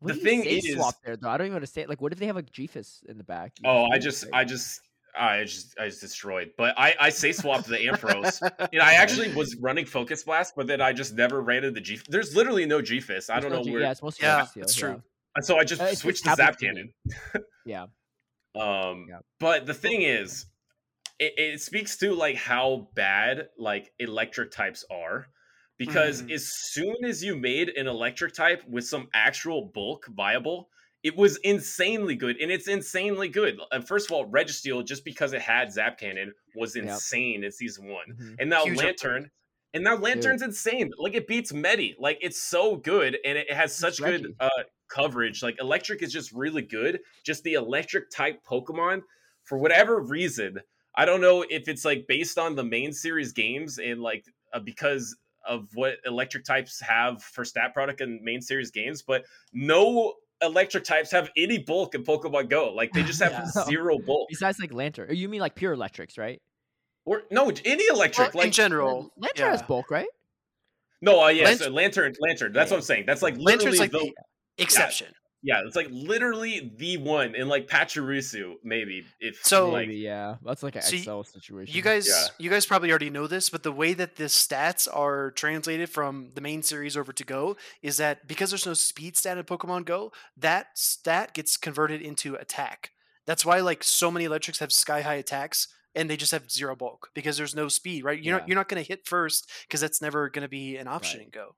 [0.00, 1.28] What the thing is- swap there though.
[1.28, 1.88] I don't even understand.
[1.88, 3.52] Like, what if they have a G-Fisk in the back?
[3.61, 4.80] You oh i just i just
[5.18, 8.40] I just I just destroyed, but I I say swapped the Ampharos,
[8.72, 11.80] and I actually was running Focus Blast, but then I just never ran into the
[11.80, 11.98] G.
[12.08, 13.30] There's literally no G Fisk.
[13.30, 13.80] I There's don't no know G- where.
[13.82, 15.02] Yeah, it's mostly Yeah, Registeel, that's true.
[15.36, 16.92] And so I just Uh, it's just switched to Zap tuning.
[17.34, 17.44] Cannon.
[17.64, 17.86] Yeah.
[18.58, 19.18] Um, Yeah.
[19.38, 20.46] but the thing is,
[21.20, 25.28] it, it speaks to like how bad like electric types are,
[25.76, 26.32] because Mhm.
[26.32, 30.70] as soon as you made an electric type with some actual bulk viable,
[31.03, 33.61] it was insanely good, and it's insanely good.
[33.86, 36.84] First of all, Registeel, just because it had Zap Cannon, was Yep.
[36.84, 38.36] insane in season one, Mhm.
[38.40, 39.30] and now Huge Lanturn.
[39.74, 40.90] And now Lanturn's insane.
[40.96, 41.94] Like it beats Medi.
[41.99, 44.49] Like it's so good, and it has such good uh,
[44.88, 45.42] coverage.
[45.42, 47.01] Like Electric is just really good.
[47.22, 49.03] Just the Electric type Pokemon,
[49.44, 50.61] for whatever reason,
[50.96, 54.61] I don't know if it's like based on the main series games and like uh,
[54.61, 60.14] because of what Electric types have for stat product and main series games, but no
[60.41, 62.72] Electric types have any bulk in Pokemon Go.
[62.72, 63.64] Like they just have Yeah.
[63.64, 64.28] zero bulk.
[64.28, 66.41] Besides like Lanturn, or you mean like pure electrics, right?
[67.05, 68.34] Or no, any Electric.
[68.34, 70.07] Well, in general, Lanturn has bulk, right?
[71.01, 72.53] no, uh, yeah, Lant- so Lanturn, Lanturn.
[72.53, 73.05] That's what I'm saying.
[73.07, 73.99] That's like Lanturn's literally like the,
[74.59, 75.09] the exception.
[75.43, 80.36] Yeah, it's like literally the one, and like Pachirisu, maybe if So- like Maybe, yeah.
[80.45, 81.74] That's like an So XL situation.
[81.76, 82.26] You guys, Yeah.
[82.39, 86.32] you guys probably already know this, but the way that the stats are translated from
[86.34, 89.84] the main series over to Go is that because there's no speed stat in Pokemon
[89.84, 92.91] Go, that stat gets converted into attack.
[93.24, 96.74] That's why like so many electrics have sky high attacks and they just have zero
[96.74, 98.20] bulk because there's no speed, right?
[98.20, 98.39] You're Yeah.
[98.41, 101.18] not you're not going to hit first because that's never going to be an option
[101.20, 101.26] Right.
[101.26, 101.55] in Go.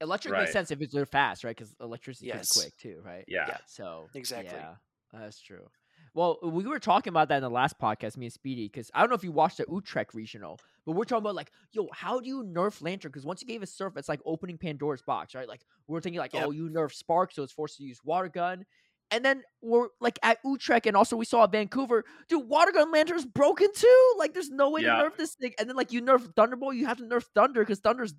[0.00, 0.40] Electric Right.
[0.40, 1.56] makes sense if it's they're fast, right?
[1.56, 2.56] Because electricity Yes.
[2.56, 3.24] is quick too, right?
[3.28, 3.46] yeah.
[3.48, 3.56] Yeah.
[3.66, 4.54] So Exactly.
[4.56, 4.74] Yeah,
[5.12, 5.68] that's true.
[6.14, 9.00] Well, we were talking about that in the last podcast, me and Speedy, because I
[9.00, 12.18] don't know if you watched the Utrecht regional, but we're talking about like, yo, how
[12.20, 13.10] do you nerf Lanturn?
[13.10, 15.46] Because once you gave a Surf, it's like opening Pandora's box, right?
[15.48, 16.44] Like we're thinking like, Yep.
[16.46, 18.64] oh, you nerf Spark, so it's forced to use Water Gun.
[19.10, 22.90] And then we're like at Utrecht, and also we saw at Vancouver, dude, Water Gun
[22.92, 24.14] Lanturn's broken too.
[24.18, 24.96] Like, there's no way Yeah.
[25.02, 25.54] to nerf this thing.
[25.58, 28.14] And then like you nerf Thunderbolt, you have to nerf Thunder because Thunder's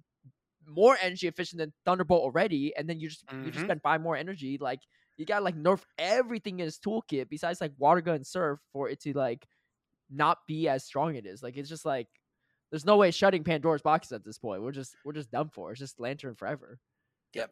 [0.70, 3.68] more energy efficient than Thunderbolt already, and then you just you just Mhm.
[3.68, 4.58] spend five more energy.
[4.60, 4.82] Like
[5.18, 8.90] you gotta like nerf everything in his toolkit besides like water gun and surf for
[8.90, 9.48] it to like
[10.10, 11.44] not be as strong it is.
[11.44, 12.08] Like it's just like
[12.72, 14.62] there's no way shutting Pandora's boxes at this point.
[14.64, 15.72] We're just we're just done for.
[15.72, 16.80] It's just Lanturn forever.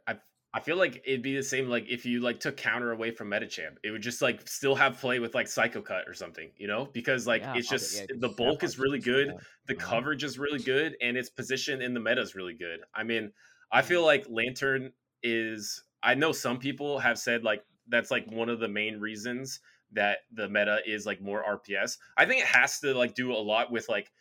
[0.08, 0.20] I
[0.54, 3.30] I feel like it'd be the same like if you like took counter away from
[3.30, 6.68] Medicham, it would just like still have play with like Psycho Cut or something, you
[6.68, 6.86] know?
[6.86, 9.36] Because like Yeah, it's just yeah, the bulk is really good,
[9.68, 10.02] the Uh-huh.
[10.02, 12.80] coverage is really good, and its position in the meta is really good.
[12.96, 13.34] I mean,
[13.72, 13.98] I Mm-hmm.
[13.98, 15.84] feel like Lanturn is.
[16.02, 19.60] I know some people have said like that's like one of the main reasons
[19.92, 21.98] that the meta is like more RPS.
[22.16, 24.12] I think it has to like do a lot with like.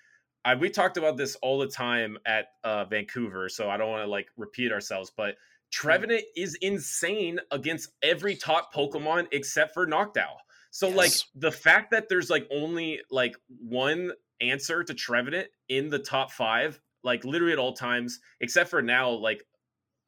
[0.44, 4.04] I, we talked about this all the time at uh, Vancouver, so I don't want
[4.04, 5.36] to like repeat ourselves, but
[5.70, 10.36] Trevenant is insane against every top Pokemon except for Noctowl.
[10.70, 15.98] So like the fact that there's like only like one answer to Trevenant in the
[15.98, 19.42] top five, like literally at all times, except for now, like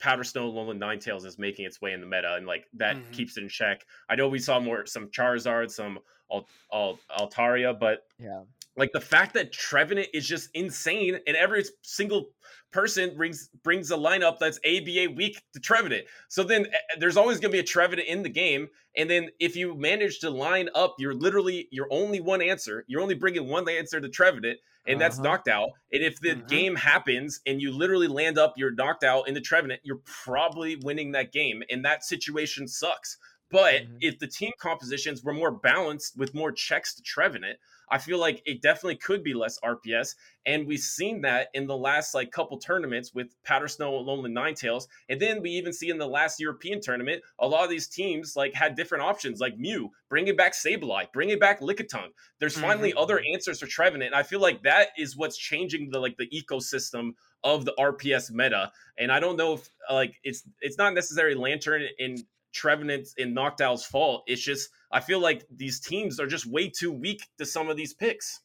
[0.01, 3.13] Powder Snow Alolan Ninetales is making its way in the meta, and like that Mhm.
[3.13, 3.85] keeps it in check.
[4.09, 5.99] I know we saw more some Charizard, some
[6.31, 8.45] Al- Al- Altaria, but Yeah.
[8.79, 12.31] Like the fact that Trevenant is just insane, and every single
[12.71, 16.07] person brings brings a lineup that's ABA weak to Trevenant.
[16.29, 19.31] So then eh, there's always going to be a Trevenant in the game, and then
[19.41, 22.85] if you manage to line up, you're literally you're only one answer.
[22.87, 25.39] You're only bringing one answer to Trevenant, and that's Uh-huh.
[25.39, 25.71] Noctowl.
[25.93, 26.49] And if the Mhm.
[26.49, 31.33] game happens and you literally land up, you're Noctowl into Trevenant, you're probably winning that
[31.33, 33.19] game, and that situation sucks.
[33.51, 33.99] But Mhm.
[34.01, 37.59] if the team compositions were more balanced with more checks to Trevenant,
[37.91, 40.15] I feel like it definitely could be less RPS.
[40.45, 44.89] And we've seen that in the last like couple tournaments with Powder Snow Alolan Ninetales.
[45.09, 48.37] And then we even see in the last European tournament, a lot of these teams
[48.37, 52.13] like had different options, like Mew, bringing back Sableye, bringing back Lickitung.
[52.39, 54.09] There's finally other answers for Trevenant.
[54.13, 58.31] And I feel like that is what's changing the like the ecosystem of the RPS
[58.31, 58.71] meta.
[58.99, 62.23] And I don't know if like it's it's not necessarily Lanturn and
[62.59, 64.25] Trevenant's and Noctowl's fault.
[64.27, 67.77] It's just I feel like these teams are just way too weak to some of
[67.77, 68.41] these picks.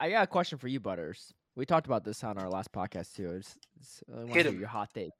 [0.00, 1.32] I got a question for you, Butters.
[1.54, 3.30] We talked about this on our last podcast too.
[3.36, 4.58] It's, it's, I Hit him.
[4.58, 5.10] your hot take.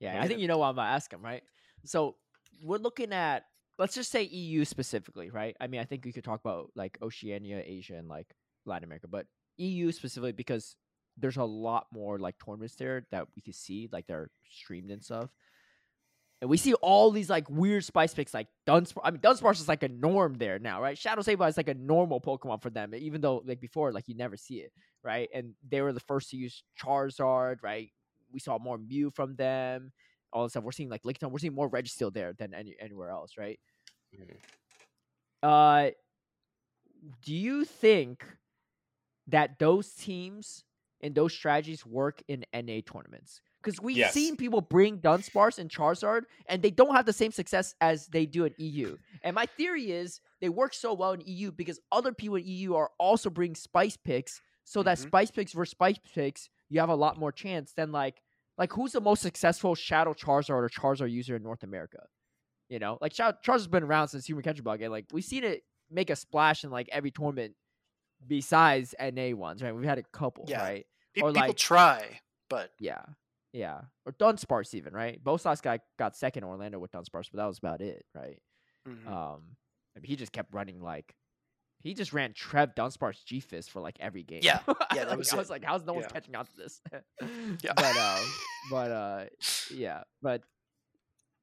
[0.00, 0.40] Yeah, Hit I think him.
[0.42, 1.42] you know what I'm gonna ask him, right?
[1.84, 2.16] So
[2.62, 3.44] we're looking at
[3.78, 5.56] let's just say EU specifically, right?
[5.60, 8.26] I mean, I think we could talk about like Oceania, Asia, and like
[8.64, 10.76] Latin America, but EU specifically because
[11.16, 15.02] there's a lot more like tournaments there that we could see, like they're streamed and
[15.02, 15.30] stuff.
[16.40, 19.00] And we see all these like weird spice picks, like Dunsparce.
[19.02, 20.96] I mean, Dunsparce is like a norm there now, right?
[20.96, 24.14] Shadow Sableye is like a normal Pokemon for them, even though like before, like you
[24.14, 24.72] never see it,
[25.02, 25.28] right?
[25.34, 27.90] And they were the first to use Charizard, right?
[28.32, 29.92] We saw more Mew from them,
[30.32, 30.62] all this stuff.
[30.62, 33.58] We're seeing like Lickitung, we're seeing more Registeel there than any, anywhere else, right?
[34.14, 34.36] Mhm.
[35.42, 35.90] Uh,
[37.24, 38.24] do you think
[39.26, 40.62] that those teams
[41.00, 43.40] and those strategies work in NA tournaments?
[43.68, 44.14] Because we've Yes.
[44.14, 48.24] seen people bring Dunsparce and Charizard, and they don't have the same success as they
[48.24, 48.96] do in EU.
[49.22, 52.74] And my theory is they work so well in EU because other people in EU
[52.76, 55.02] are also bringing spice picks, so that Mhm.
[55.08, 58.22] spice picks versus spice picks, you have a lot more chance than like
[58.56, 62.08] like who's the most successful Shadow Charizard or Charizard user in North America?
[62.70, 65.44] You know, like Shadow Charizard's been around since Human Catcher Bug, and like we've seen
[65.44, 67.54] it make a splash in like every tournament
[68.26, 69.74] besides NA ones, right?
[69.74, 70.62] We've had a couple, Yeah.
[70.62, 70.86] right?
[71.14, 73.04] Pe- Or, people like- try, but Yeah.
[73.52, 73.80] Yeah.
[74.06, 75.22] Or Dunsparce even, right?
[75.22, 78.40] Bosas guy got second in Orlando with Dunsparce, but that was about it, right?
[78.86, 79.06] mhm.
[79.06, 79.56] Um
[79.96, 81.14] I mean, he just kept running like
[81.80, 84.40] he just ran Trev Dunsparce G Fisk for like every game.
[84.42, 84.60] Yeah.
[84.94, 86.12] Yeah, Like, was I was like, how's no one's Yeah.
[86.12, 86.80] catching on to this?
[87.62, 87.72] Yeah.
[87.74, 88.24] But um
[88.70, 89.24] but uh
[89.72, 90.42] yeah, but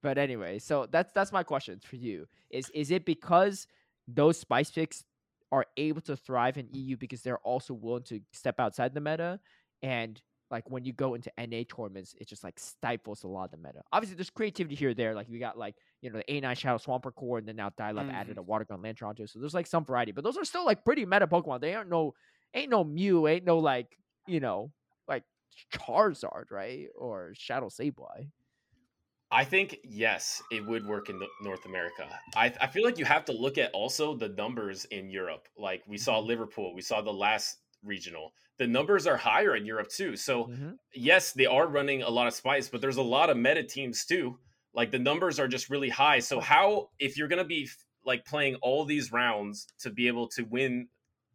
[0.03, 2.27] but anyway, so that's that's my question for you.
[2.49, 3.67] Is is it because
[4.07, 5.03] those spice picks
[5.51, 9.39] are able to thrive in EU because they're also willing to step outside the meta
[9.81, 10.21] and
[10.55, 13.57] like when you go into NA tournaments, it just like stifles a lot of the
[13.57, 13.81] meta.
[13.91, 15.13] Obviously, there's creativity here there.
[15.13, 18.07] Like we got like you know the A9 Shadow Swampert core, and then now Dialab
[18.07, 18.13] Mhm.
[18.13, 19.29] added a Water Gun Lanturn onto it.
[19.29, 21.61] So there's like some variety, but those are still like pretty meta Pokemon.
[21.61, 22.13] They aren't no
[22.53, 23.97] ain't no Mew, ain't no like
[24.27, 24.71] you know
[25.07, 25.23] like
[25.73, 26.87] Charizard, right?
[26.95, 28.29] Or Shadow Sableye.
[29.31, 32.07] I think yes, it would work in North America.
[32.35, 35.47] I, I feel like you have to look at also the numbers in Europe.
[35.57, 36.27] Like we saw Mm-hmm.
[36.27, 38.33] Liverpool, we saw the last regional.
[38.57, 40.15] The numbers are higher in Europe too.
[40.15, 40.79] So Mhm.
[40.93, 44.05] yes, they are running a lot of spice, but there's a lot of meta teams
[44.05, 44.39] too.
[44.73, 46.19] Like the numbers are just really high.
[46.19, 47.69] So how if you're gonna be
[48.03, 50.89] like playing all these rounds to be able to win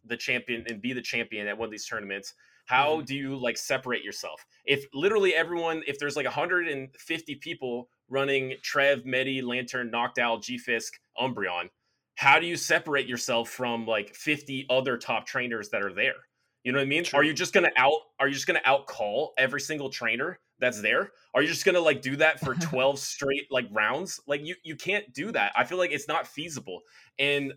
[0.04, 2.34] the champion and be the champion at one of these tournaments,
[2.66, 4.46] how do you like separate yourself?
[4.64, 11.70] If literally everyone, if there's like 150 people running Trev, Medi, Lanturn, Noctowl, G-Fisk, Umbreon,
[12.16, 16.28] how do you separate yourself from like 50 other top trainers that are there?
[16.64, 17.08] You know what I mean?
[17.08, 17.14] True.
[17.14, 17.92] Are you just gonna out?
[18.18, 21.12] Are you just gonna out call every single trainer that's there?
[21.32, 24.20] Are you just gonna like do that for twelve straight like rounds?
[24.26, 25.52] Like you you can't do that.
[25.56, 26.82] I feel like it's not feasible.
[27.18, 27.54] And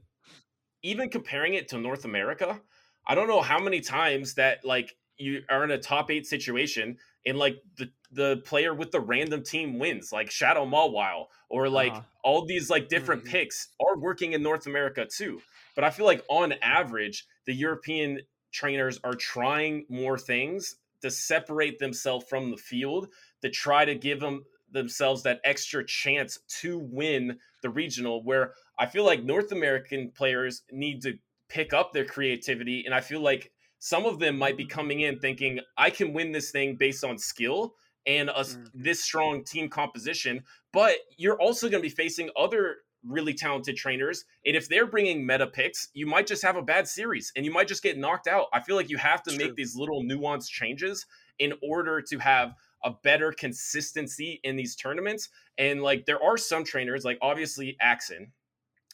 [0.81, 2.61] even comparing it to North America,
[3.07, 6.97] I don't know how many times that like you are in a top eight situation
[7.25, 11.97] and like the the player with the random team wins, like Shadow Mawile, or like
[11.97, 12.03] Uh-huh.
[12.23, 13.25] all these like different Mhm.
[13.25, 15.43] picks are working in North America too.
[15.75, 18.19] But I feel like on average, the European
[18.53, 24.19] trainers are trying more things to separate themselves from the field to try to give
[24.21, 30.11] them themselves that extra chance to win the regional where I feel like North American
[30.11, 34.57] players need to pick up their creativity and I feel like some of them might
[34.57, 37.75] be coming in thinking I can win this thing based on skill
[38.05, 38.73] and a, Mhm.
[38.73, 44.25] this strong team composition but you're also going to be facing other really talented trainers
[44.45, 47.51] and if they're bringing meta picks you might just have a bad series and you
[47.51, 49.37] might just get knocked out i feel like you have to True.
[49.37, 51.05] make these little nuanced changes
[51.39, 56.63] in order to have a better consistency in these tournaments and like there are some
[56.63, 58.31] trainers like obviously axon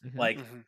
[0.03, 0.15] Mhm.
[0.15, 0.65] like Mhm.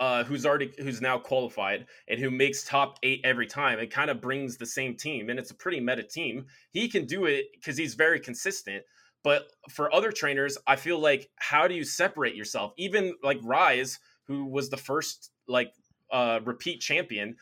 [0.00, 4.10] uh, who's already who's now qualified and who makes top eight every time and kind
[4.10, 7.46] of brings the same team and it's a pretty meta team he can do it
[7.54, 8.84] because he's very consistent
[9.24, 13.98] but for other trainers i feel like how do you separate yourself even like rise
[14.28, 15.74] who was the first like
[16.12, 17.36] uh repeat champion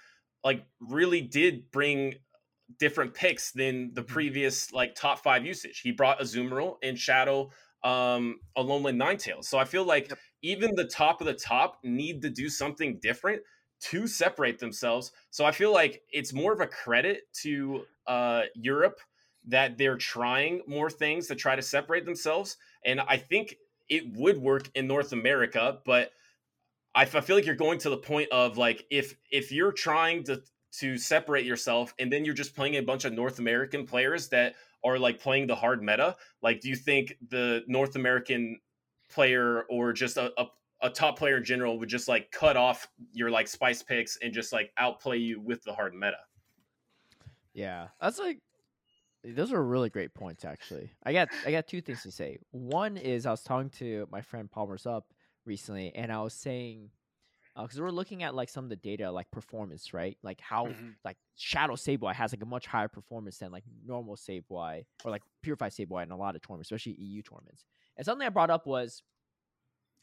[0.44, 2.14] like really did bring
[2.78, 4.06] different picks than the Mhm.
[4.08, 7.50] previous like top five usage he brought azumarill and shadow
[7.84, 10.18] um alolan ninetales so i feel like Yep.
[10.42, 13.42] even the top of the top need to do something different
[13.80, 15.12] to separate themselves.
[15.30, 19.00] So I feel like it's more of a credit to uh, Europe
[19.48, 22.56] that they're trying more things to try to separate themselves.
[22.84, 23.56] And I think
[23.88, 26.12] it would work in North America, but
[26.94, 30.42] I feel like you're going to the point of like if if you're trying to
[30.78, 34.54] to separate yourself and then you're just playing a bunch of North American players that
[34.84, 38.58] are like playing the hard meta, like do you think the North American
[39.12, 40.46] player or just a, a,
[40.82, 44.32] a top player in general would just like cut off your like spice picks and
[44.32, 46.18] just like outplay you with the hard meta.
[47.54, 48.40] Yeah, that's like
[49.24, 50.44] those are really great points.
[50.44, 52.38] Actually, I got I got two things to say.
[52.50, 55.12] One is I was talking to my friend Palmer's up
[55.44, 56.90] recently, and I was saying
[57.60, 60.16] because we're looking at like some of the data, like performance, right?
[60.22, 60.94] Like how Mhm.
[61.04, 65.22] like Shadow Sableye has like a much higher performance than like normal Sableye or like
[65.42, 67.64] Purified Sableye in a lot of tournaments, especially EU tournaments.
[67.96, 69.02] And something I brought up was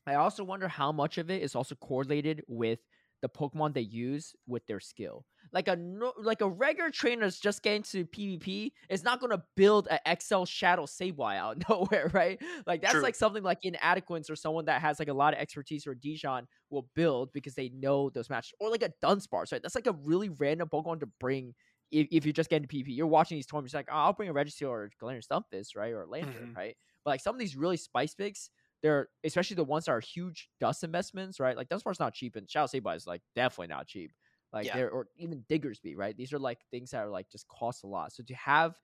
[0.06, 2.80] I also wonder how much of it is also correlated with
[3.22, 5.26] the Pokemon they use with their skill.
[5.52, 9.32] Like a no, like a regular trainer that's just getting to PvP is not going
[9.32, 12.42] to build an XL Shadow Sableye out of nowhere, right?
[12.68, 13.04] Like that's True.
[13.04, 16.48] like something like Inadequance or someone that has like a lot of expertise or Dijon
[16.70, 18.54] will build because they know those matches.
[18.60, 19.62] Or like a Dunsparce, right?
[19.62, 21.56] That's like a really random Pokemon to bring
[21.92, 22.96] if, if you're just getting to PvP.
[22.96, 25.92] You're watching these tournaments, like, oh, I'll bring a Registeel or Galarian Stunfisk, right?
[25.94, 26.56] Or a Lanturn, Mhm.
[26.56, 26.76] right?
[27.04, 28.50] But like some of these really spice picks,
[28.82, 31.58] they're especially the ones that are huge dust investments, right?
[31.58, 34.12] Like Dunsparce's not cheap, and Shadow Sableye is like definitely not cheap.
[34.54, 34.74] Like Yeah.
[34.74, 36.16] they're or even Diggersby, right?
[36.18, 38.14] These are like things that are like just cost a lot.
[38.14, 38.76] So to have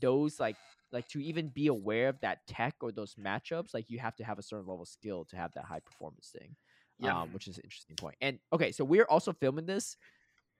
[0.00, 0.56] those like
[0.92, 4.24] like to even be aware of that tech or those matchups, like you have to
[4.24, 6.56] have a certain level of skill to have that high performance thing.
[6.98, 7.14] Yeah.
[7.14, 8.16] Um, which is an interesting point.
[8.20, 9.96] And okay, so we're also filming this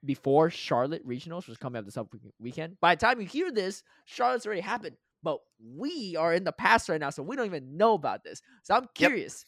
[0.03, 2.77] before Charlotte Regionals, which is coming up this up weekend.
[2.81, 4.97] By the time you hear this, Charlotte's already happened.
[5.23, 8.41] But we are in the past right now, so we don't even know about this.
[8.63, 9.13] So I'm Yep.
[9.13, 9.45] curious.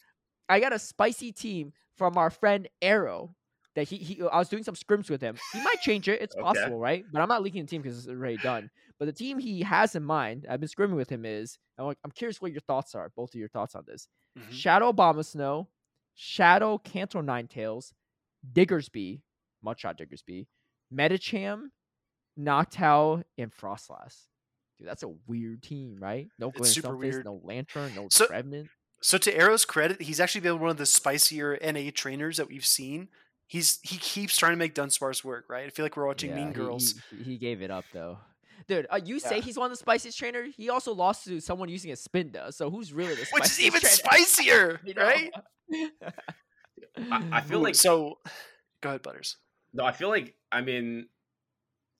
[0.48, 3.34] I got a spicy team from our friend Arrow
[3.74, 5.36] that he, he I was doing some scrims with him.
[5.52, 6.20] He might change it.
[6.22, 6.42] It's Okay.
[6.42, 7.04] possible, right?
[7.12, 8.70] But I'm not leaking the team because it's already done.
[8.98, 11.98] But the team he has in mind, I've been scrimming with him is I'm, like,
[12.04, 14.06] I'm curious what your thoughts are, both of your thoughts on this.
[14.38, 14.52] Mhm.
[14.52, 15.66] Shadow Abomasnow,
[16.14, 17.92] Shadow Kanto Ninetales,
[18.52, 19.22] Diggersby,
[19.64, 20.46] Mudshot Diggersby,
[20.92, 21.70] Medicham,
[22.38, 24.28] Noctowl, and Froslass.
[24.78, 26.28] Dude, that's a weird team, right?
[26.38, 27.24] No It's Glen super Stunfisk, weird.
[27.24, 28.26] no Lanturn, no So-.
[29.00, 32.64] So to Arrow's credit, he's actually been one of the spicier NA trainers that we've
[32.64, 33.08] seen.
[33.54, 35.64] He's he keeps trying to make Dunsparce work, right?
[35.66, 36.96] I feel like we're watching Yeah, Mean he- Girls.
[37.16, 38.18] He, he gave it up though.
[38.66, 40.54] Dude, uh, you say he's one of the spiciest trainers.
[40.56, 42.50] He also lost to someone using a spin though.
[42.50, 43.94] So who's really the which is even trainer?
[43.94, 45.02] spicier, You know?
[45.04, 45.30] right?
[47.12, 48.18] I, I feel Ooh, like so.
[48.80, 49.36] Go ahead, Butters.
[49.72, 51.06] No, I feel like I mean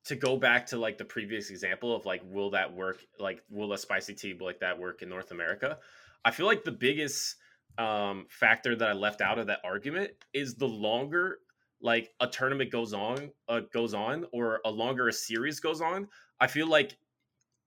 [0.06, 3.72] to go back to like the previous example of like will that work like will
[3.74, 5.78] a spicy tea like that work in North America?
[6.24, 7.36] I feel like the biggest
[7.78, 11.38] um factor that I left out of that argument is the longer
[11.84, 16.08] like a tournament goes on uh, goes on or a longer a series goes on,
[16.40, 16.96] I feel like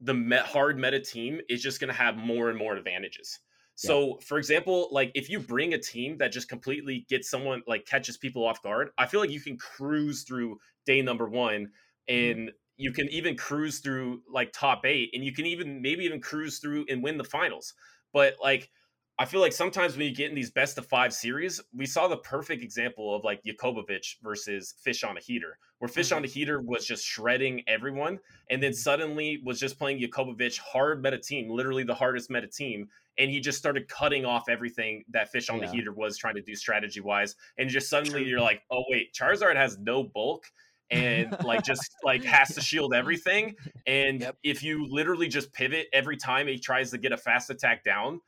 [0.02, 3.39] the met hard meta team is just going to have more and more advantages.
[3.76, 7.85] So, for example, like if you bring a team that just completely gets someone like
[7.85, 10.57] catches people off guard, I feel like you can cruise through
[10.88, 11.69] day number one
[12.07, 16.22] and you can even cruise through like top eight and you can even maybe even
[16.22, 17.76] cruise through and win the finals.
[18.14, 18.72] But like,
[19.19, 22.07] I feel like sometimes when you get in these best of five series, we saw
[22.07, 26.26] the perfect example of like Jakobovic versus Fish on a Heater, where Fish on mm-hmm.
[26.26, 28.19] a Heater was just shredding everyone
[28.52, 32.89] and then suddenly was just playing Jakobovic hard meta team, literally the hardest meta team.
[33.18, 35.65] And he just started cutting off everything that Fish on Yeah.
[35.65, 37.35] the Heater was trying to do strategy wise.
[37.57, 40.45] And just suddenly you're like, oh, wait, Charizard has no bulk
[40.91, 43.56] and like just like has to shield everything.
[43.88, 44.38] And Yep.
[44.44, 48.22] if you literally just pivot every time he tries to get a fast attack down,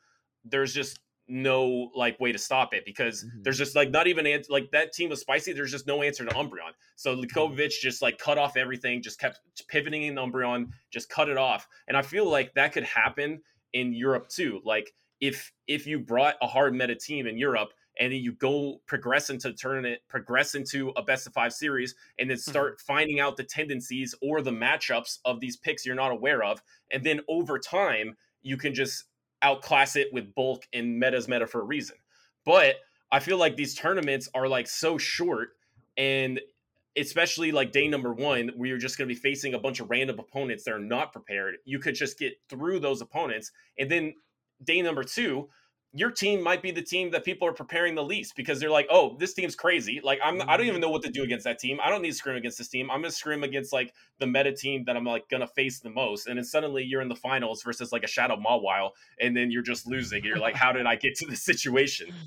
[0.44, 3.44] there's just no like way to stop it because Mhm.
[3.44, 5.54] there's just like not even an- like that team was spicy.
[5.54, 6.72] There's just no answer to Umbreon.
[6.96, 11.38] So Likovic just like cut off everything, just kept pivoting in Umbreon, just cut it
[11.38, 11.68] off.
[11.88, 13.44] And I feel like that could happen
[13.74, 14.60] in Europe too.
[14.66, 18.82] Like if if you brought a hard meta team in Europe and then you go
[18.88, 23.20] progress into the tournament, progress into a best of five series, and then start finding
[23.20, 27.20] out the tendencies or the matchups of these picks you're not aware of, and then
[27.28, 29.09] over time you can just
[29.42, 31.98] outclass it with bulk and meta's meta for a reason.
[32.46, 32.76] But
[33.12, 35.50] I feel like these tournaments are like so short
[35.98, 36.40] and
[36.98, 39.90] especially like day number one, where you're just going to be facing a bunch of
[39.90, 41.56] random opponents that are not prepared.
[41.66, 43.52] You could just get through those opponents.
[43.78, 44.16] And then
[44.64, 45.50] day number two,
[45.94, 48.88] your team might be the team that people are preparing the least because they're like,
[48.92, 50.00] oh, this team's crazy.
[50.04, 50.82] Like I'm, I don't even mm-hmm.
[50.82, 51.80] know what to do against that team.
[51.84, 52.92] I don't need to scrim against this team.
[52.92, 56.28] I'm gonna scrim against like the meta team that I'm like gonna face the most.
[56.28, 59.64] And then suddenly you're in the finals versus like a Shadow Mawile, and then you're
[59.64, 60.24] just losing.
[60.24, 62.14] You're like, how did I get to this situation?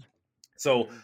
[0.59, 0.97] So mm-hmm.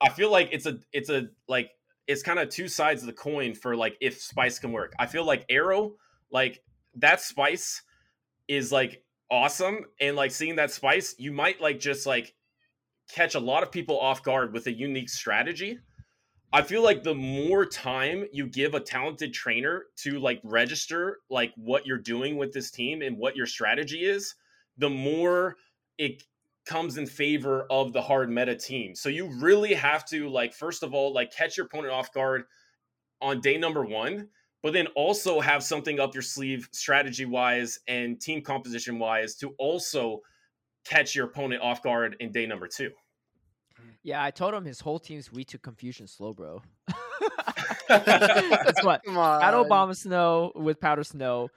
[0.00, 1.72] I feel like it's a it's a like
[2.06, 4.94] it's kind of two sides of the coin for like if spice can work.
[4.98, 5.96] I feel like arrow
[6.30, 6.62] like
[6.94, 7.82] that spice
[8.48, 12.34] is like awesome and like seeing that spice you might like just like
[13.10, 15.78] catch a lot of people off guard with a unique strategy.
[16.52, 21.52] I feel like the more time you give a talented trainer to like register like
[21.56, 24.34] what you're doing with this team and what your strategy is,
[24.76, 25.56] the more
[25.96, 26.22] it
[26.66, 28.94] comes in favor of the hard meta team.
[28.94, 32.44] So you really have to like first of all like catch your opponent off guard
[33.22, 34.28] on day number 1,
[34.62, 39.54] but then also have something up your sleeve strategy wise and team composition wise to
[39.58, 40.20] also
[40.84, 42.90] catch your opponent off guard in day number 2.
[44.02, 46.62] Yeah, I told him his whole team's we to confusion Slowbro.
[47.88, 49.02] That's what.
[49.04, 49.40] Come on.
[49.40, 51.48] Shadow Abomasnow with Powder Snow,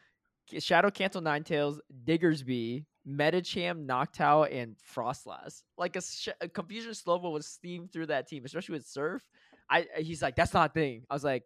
[0.60, 5.64] Shadow Kanto Ninetales, Diggersby, Medicham, Noctowl, and Froslass.
[5.78, 9.24] Like a, sh- a Confusion Slowbro was steamed through that team, especially with Surf.
[9.70, 11.04] I he's like, that's not a thing.
[11.10, 11.44] I was like,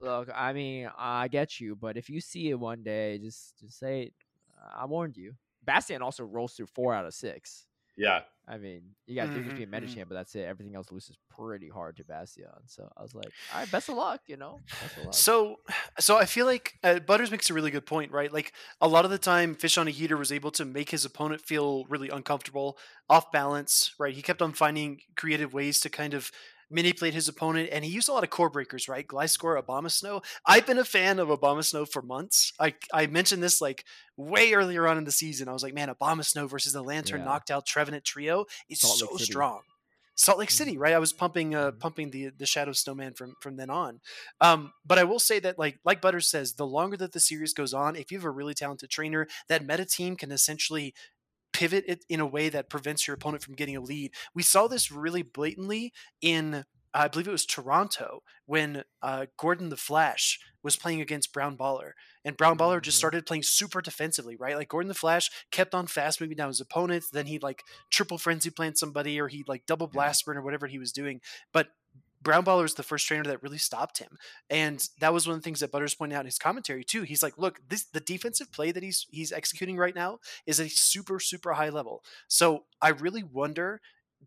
[0.00, 3.78] look, I mean, I get you, but if you see it one day, just just
[3.78, 4.14] say, it.
[4.74, 5.34] I warned you.
[5.62, 7.66] Bastian also rolls through four out of six.
[7.96, 8.24] Yeah.
[8.46, 9.72] I mean, you got Mhm, Diggersby and mhm.
[9.72, 10.44] Metacham, but that's it.
[10.46, 12.46] Everything else loses pretty hard to Bastion.
[12.66, 14.62] So I was like, all right, best of luck, you know.
[14.80, 15.26] Best of luck.
[15.26, 15.56] So,
[15.98, 18.32] so I feel like uh, Butters makes a really good point, right?
[18.32, 21.04] Like a lot of the time, Fish on a Heater was able to make his
[21.04, 22.78] opponent feel really uncomfortable,
[23.08, 24.14] off balance, right?
[24.14, 26.30] He kept on finding creative ways to kind of
[26.70, 29.06] manipulate his opponent, and he used a lot of core breakers, right?
[29.06, 30.24] Gliscor, Abomasnow.
[30.46, 32.52] I've been a fan of Abomasnow for months.
[32.60, 33.84] I I mentioned this like
[34.16, 35.48] way earlier on in the season.
[35.48, 37.24] I was like, man, Abomasnow versus the Lanturn Yeah.
[37.24, 39.62] Noctowl Trevenant trio is Salt so strong.
[40.16, 40.52] Salt Lake Mhm.
[40.52, 40.94] City, right?
[40.94, 41.78] I was pumping uh, Mhm.
[41.78, 44.00] pumping the the Shadow Snowman from from then on.
[44.40, 47.54] Um, but I will say that like like Butters says, the longer that the series
[47.54, 50.92] goes on, if you have a really talented trainer, that meta team can essentially
[51.58, 54.12] pivot it in a way that prevents your opponent from getting a lead.
[54.32, 56.64] We saw this really blatantly in
[56.94, 61.92] I believe it was Toronto when uh, Gordon the Flash was playing against Brown Baller,
[62.24, 62.98] and Brown Baller just Mhm.
[62.98, 64.56] started playing super defensively, right?
[64.56, 68.16] Like Gordon the Flash kept on fast moving down his opponents, then he'd like triple
[68.18, 71.20] frenzy plant somebody, or he'd like double blast burn or whatever he was doing.
[71.52, 71.68] But
[72.20, 74.18] Brown Baller is the first trainer that really stopped him,
[74.50, 77.02] and that was one of the things that Butters pointed out in his commentary too.
[77.02, 80.68] He's like, "Look, this the defensive play that he's he's executing right now is a
[80.68, 83.80] super super high level." So I really wonder.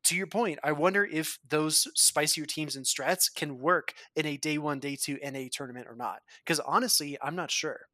[0.04, 4.38] To your point, I wonder if those spicier teams and strats can work in a
[4.38, 6.22] day one, day two NA tournament or not.
[6.46, 7.88] Because honestly, I'm not sure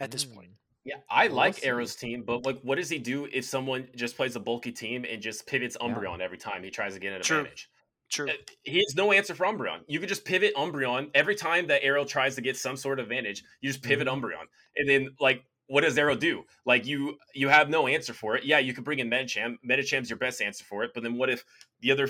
[0.00, 0.48] at this point.
[0.48, 0.56] Mm.
[0.84, 1.64] Yeah, I We'll like see.
[1.64, 5.04] Arrow's team, but like, what does he do if someone just plays a bulky team
[5.04, 6.06] and just pivots Yeah.
[6.06, 7.48] Umbreon every time he tries to get an True.
[7.48, 7.68] advantage?
[8.08, 8.28] True.
[8.30, 9.80] Uh, He has no answer for Umbreon.
[9.88, 13.04] You could just pivot Umbreon every time that Arrow tries to get some sort of
[13.06, 13.42] advantage.
[13.60, 14.20] You just pivot Mhm.
[14.22, 14.44] Umbreon,
[14.76, 16.44] and then like, what does Arrow do?
[16.64, 18.44] Like you, you have no answer for it.
[18.44, 19.58] Yeah, you could bring in Medicham.
[19.68, 21.44] Medicham's your best answer for it, but then what if
[21.80, 22.08] the other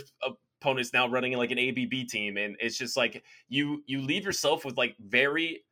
[0.61, 4.65] opponent's now running like an ABB team, and it's just like you you leave yourself
[4.67, 5.65] with like very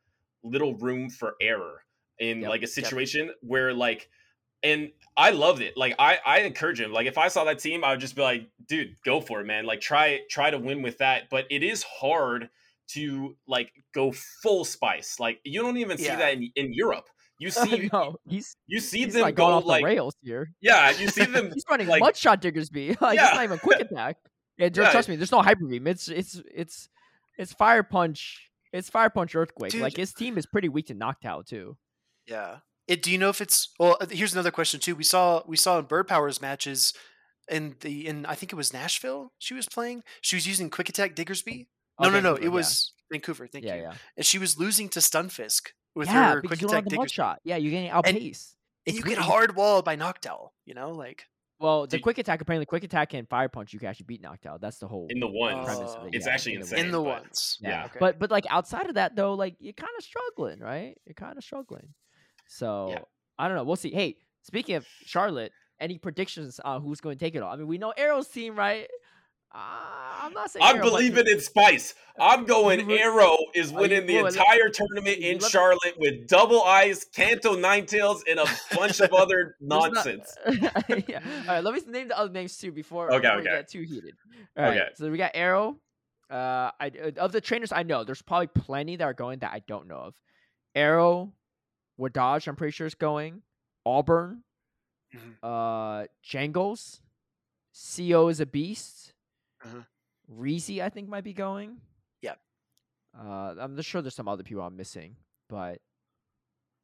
[0.43, 1.83] little room for error
[2.17, 2.49] in Yep.
[2.49, 2.69] like a Yep.
[2.69, 4.09] situation where like
[4.63, 5.77] and I loved it.
[5.77, 6.91] Like I, I encourage him.
[6.91, 9.45] Like if I saw that team, I would just be like, dude, go for it,
[9.45, 9.65] man.
[9.65, 11.29] Like try, try to win with that.
[11.29, 12.49] But it is hard
[12.89, 14.11] to like go
[14.43, 15.19] full spice.
[15.19, 16.17] Like you don't even see Yeah.
[16.17, 17.05] that in, in Europe.
[17.39, 20.15] You see, no, he's you see he's them like go going off like, the rails
[20.21, 20.51] here.
[20.61, 21.51] yeah, you see them.
[21.53, 22.95] He's running like- mudshot Diggersby.
[23.01, 23.27] Like Yeah.
[23.27, 24.17] it's not even quick attack.
[24.57, 24.91] Yeah, Yeah.
[24.91, 25.15] trust me.
[25.17, 25.85] There's no hyper beam.
[25.87, 26.87] It's it's it's
[27.37, 28.49] it's fire punch.
[28.71, 29.71] It's fire punch earthquake.
[29.71, 29.81] Dude.
[29.81, 31.77] Like his team is pretty weak to knocked too.
[32.27, 32.57] Yeah.
[32.87, 33.97] It, do you know if it's well?
[33.99, 34.95] uh, Here's another question too.
[34.95, 36.93] We saw we saw in Bird Powers matches
[37.49, 39.31] in the in I think it was Nashville.
[39.39, 40.03] She was playing.
[40.21, 41.67] She was using Quick Attack Diggersby.
[41.99, 42.33] No, Oh, no, no.
[42.33, 42.49] Vancouver, It yeah.
[42.55, 43.47] was Vancouver.
[43.47, 43.81] Thank yeah, you.
[43.83, 43.93] yeah.
[44.17, 46.97] And she was losing to Stunfisk with yeah, her Quick you don't have Attack the
[46.97, 47.17] Diggersby.
[47.19, 47.35] mudshot.
[47.43, 48.55] Yeah, you're getting outpaced.
[48.87, 49.17] And you weird.
[49.17, 50.49] get hard walled by Noctowl.
[50.65, 51.25] You know, like
[51.59, 54.21] Well, the Did- quick attack apparently quick attack and fire punch you can actually beat
[54.21, 54.59] Noctowl.
[54.61, 55.65] That's the whole in the ones.
[55.65, 56.15] premise of it.
[56.15, 56.85] It's yeah, actually in the insane.
[56.85, 57.57] in the but- ones.
[57.61, 57.85] Yeah.
[57.85, 57.97] Okay.
[57.99, 60.95] But but like outside of that though, like you're kind of struggling, right?
[61.05, 61.93] You're kind of struggling.
[62.47, 62.95] So
[63.37, 63.63] I don't know.
[63.63, 63.91] We'll see.
[63.91, 67.51] Hey, speaking of Charlotte, any predictions on who's going to take it all?
[67.51, 68.87] I mean, we know Arrow's team, right?
[69.53, 69.57] Uh,
[70.23, 71.93] I'm not saying I'm Arrow, believing in Spice.
[72.19, 78.21] I'm going Arrow is winning the entire tournament in Charlotte with double eyes, Kanto Ninetales,
[78.29, 78.45] and a
[78.75, 80.35] bunch of other There's not- nonsense.
[81.07, 81.21] yeah.
[81.41, 83.51] All right, let me name the other names too before, Okay, before we okay.
[83.51, 84.15] get too heated.
[84.57, 84.89] All right, Okay.
[84.95, 85.77] so we got Arrow.
[86.29, 89.59] Uh, I of the trainers I know, there's probably plenty that are going that I
[89.67, 90.15] don't know of.
[90.73, 91.31] Arrow,
[91.99, 93.41] Wadaj, I'm pretty sure is going.
[93.85, 94.43] Auburn,
[95.13, 95.37] Mhm.
[95.43, 97.01] uh, Jangles,
[98.07, 99.13] Co is a beast.
[99.63, 99.83] Uh-huh.
[100.29, 101.79] Reezy, I think, might be going.
[102.21, 102.39] Yep.
[103.17, 105.15] Uh, I'm sure there's some other people I'm missing,
[105.47, 105.81] but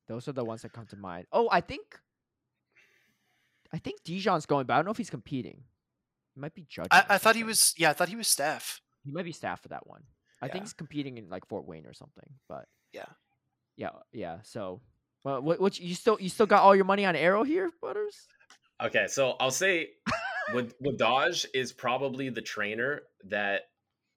[0.08, 1.28] those are the ones that come to mind.
[1.32, 2.00] Oh, I think,
[3.74, 5.64] I think Dijon's going, but I don't know if he's competing.
[6.34, 6.90] He might be judging.
[6.92, 7.74] I, I thought he was.
[7.78, 8.82] Yeah, I thought he was staff.
[9.04, 10.04] He might be staff for that one.
[10.42, 10.54] I Yeah.
[10.54, 12.40] think he's competing in like Fort Wayne or something.
[12.48, 13.06] But Yeah.
[13.76, 14.42] yeah, yeah.
[14.44, 14.82] So,
[15.24, 18.28] well, what, what you still you still got all your money on Arrow here, Butters?
[18.82, 19.90] Okay, so I'll say
[20.54, 23.64] Wad- Wadaj is probably the trainer that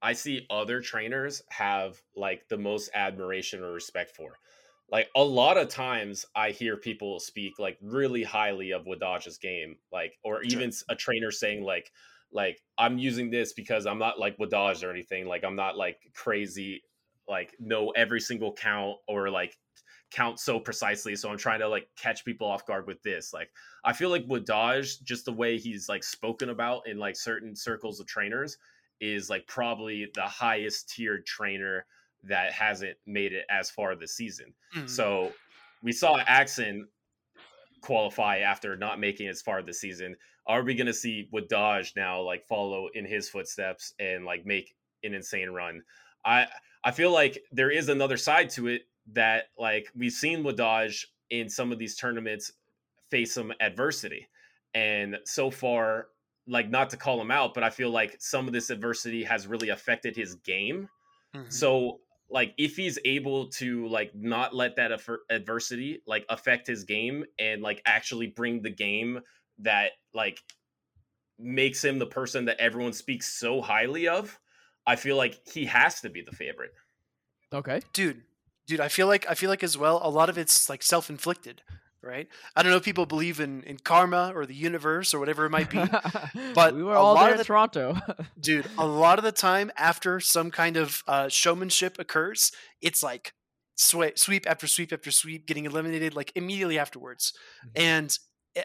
[0.01, 4.39] I see other trainers have like the most admiration or respect for.
[4.90, 9.76] Like a lot of times I hear people speak like really highly of Wadaj's game,
[9.93, 11.90] like or even a trainer saying like
[12.32, 15.26] like I'm using this because I'm not like Wadaj or anything.
[15.26, 16.82] Like I'm not like crazy,
[17.28, 19.56] like know every single count or like
[20.15, 21.16] count so precisely.
[21.16, 23.32] So I'm trying to like catch people off guard with this.
[23.32, 23.51] Like
[23.85, 27.99] I feel like Wadaj, just the way he's like spoken about in like certain circles
[27.99, 28.57] of trainers,
[29.01, 31.85] is like probably the highest tiered trainer
[32.23, 34.55] that hasn't made it as far this season.
[34.74, 34.89] Mhm.
[34.89, 35.32] So
[35.82, 36.89] we saw Axon
[37.82, 40.16] qualify after not making it as far this season.
[40.47, 44.74] Are we going to see Wadaj now like follow in his footsteps and like make
[45.03, 45.82] an insane run?
[46.24, 46.47] I
[46.85, 48.82] I feel like there is another side to it
[49.12, 52.52] that like we've seen Wadaj in some of these tournaments
[53.10, 54.28] face some adversity.
[54.74, 56.09] And so far,
[56.47, 59.47] like not to call him out, but I feel like some of this adversity has
[59.47, 60.89] really affected his game.
[61.35, 61.52] Mhm.
[61.52, 62.01] So
[62.31, 67.24] like if he's able to like not let that affer- adversity like affect his game
[67.39, 69.20] and like actually bring the game
[69.59, 70.43] that like
[71.39, 74.39] makes him the person that everyone speaks so highly of,
[74.86, 76.72] I feel like he has to be the favorite.
[77.52, 77.81] Okay.
[77.93, 78.22] dude
[78.66, 81.62] dude i feel like i feel like as well a lot of it's like self-inflicted
[82.03, 85.47] right i don't know if people believe in in karma or the universe or whatever
[85.47, 85.82] it might be
[86.55, 87.97] but we were a all lot there of in the- Toronto.
[88.41, 93.32] dude a lot of the time after some kind of uh, showmanship occurs it's like
[93.77, 97.32] sweep, sweep after sweep after sweep getting eliminated like immediately afterwards
[97.66, 97.70] Mhm.
[97.82, 98.19] and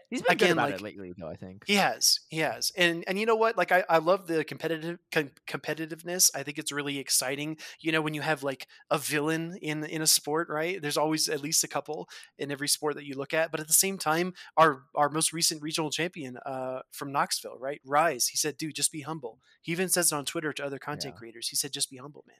[0.10, 1.28] He's been good about like- it lately, though.
[1.28, 1.64] I think.
[1.66, 3.57] He has, he has, and and you know what?
[3.57, 6.30] Like I, I love the competitive com- competitiveness.
[6.36, 7.57] I think it's really exciting.
[7.80, 10.82] You know, when you have like a villain in in a sport, right?
[10.82, 12.07] There's always at least a couple
[12.38, 13.52] in every sport that you look at.
[13.52, 17.82] But at the same time, our our most recent regional champion uh, from Knoxville, right?
[17.86, 18.28] Rise.
[18.28, 21.14] He said, "Dude, just be humble." He even says it on Twitter to other content
[21.16, 21.20] Yeah.
[21.20, 21.49] creators.
[21.49, 22.38] He said, "Just be humble, man."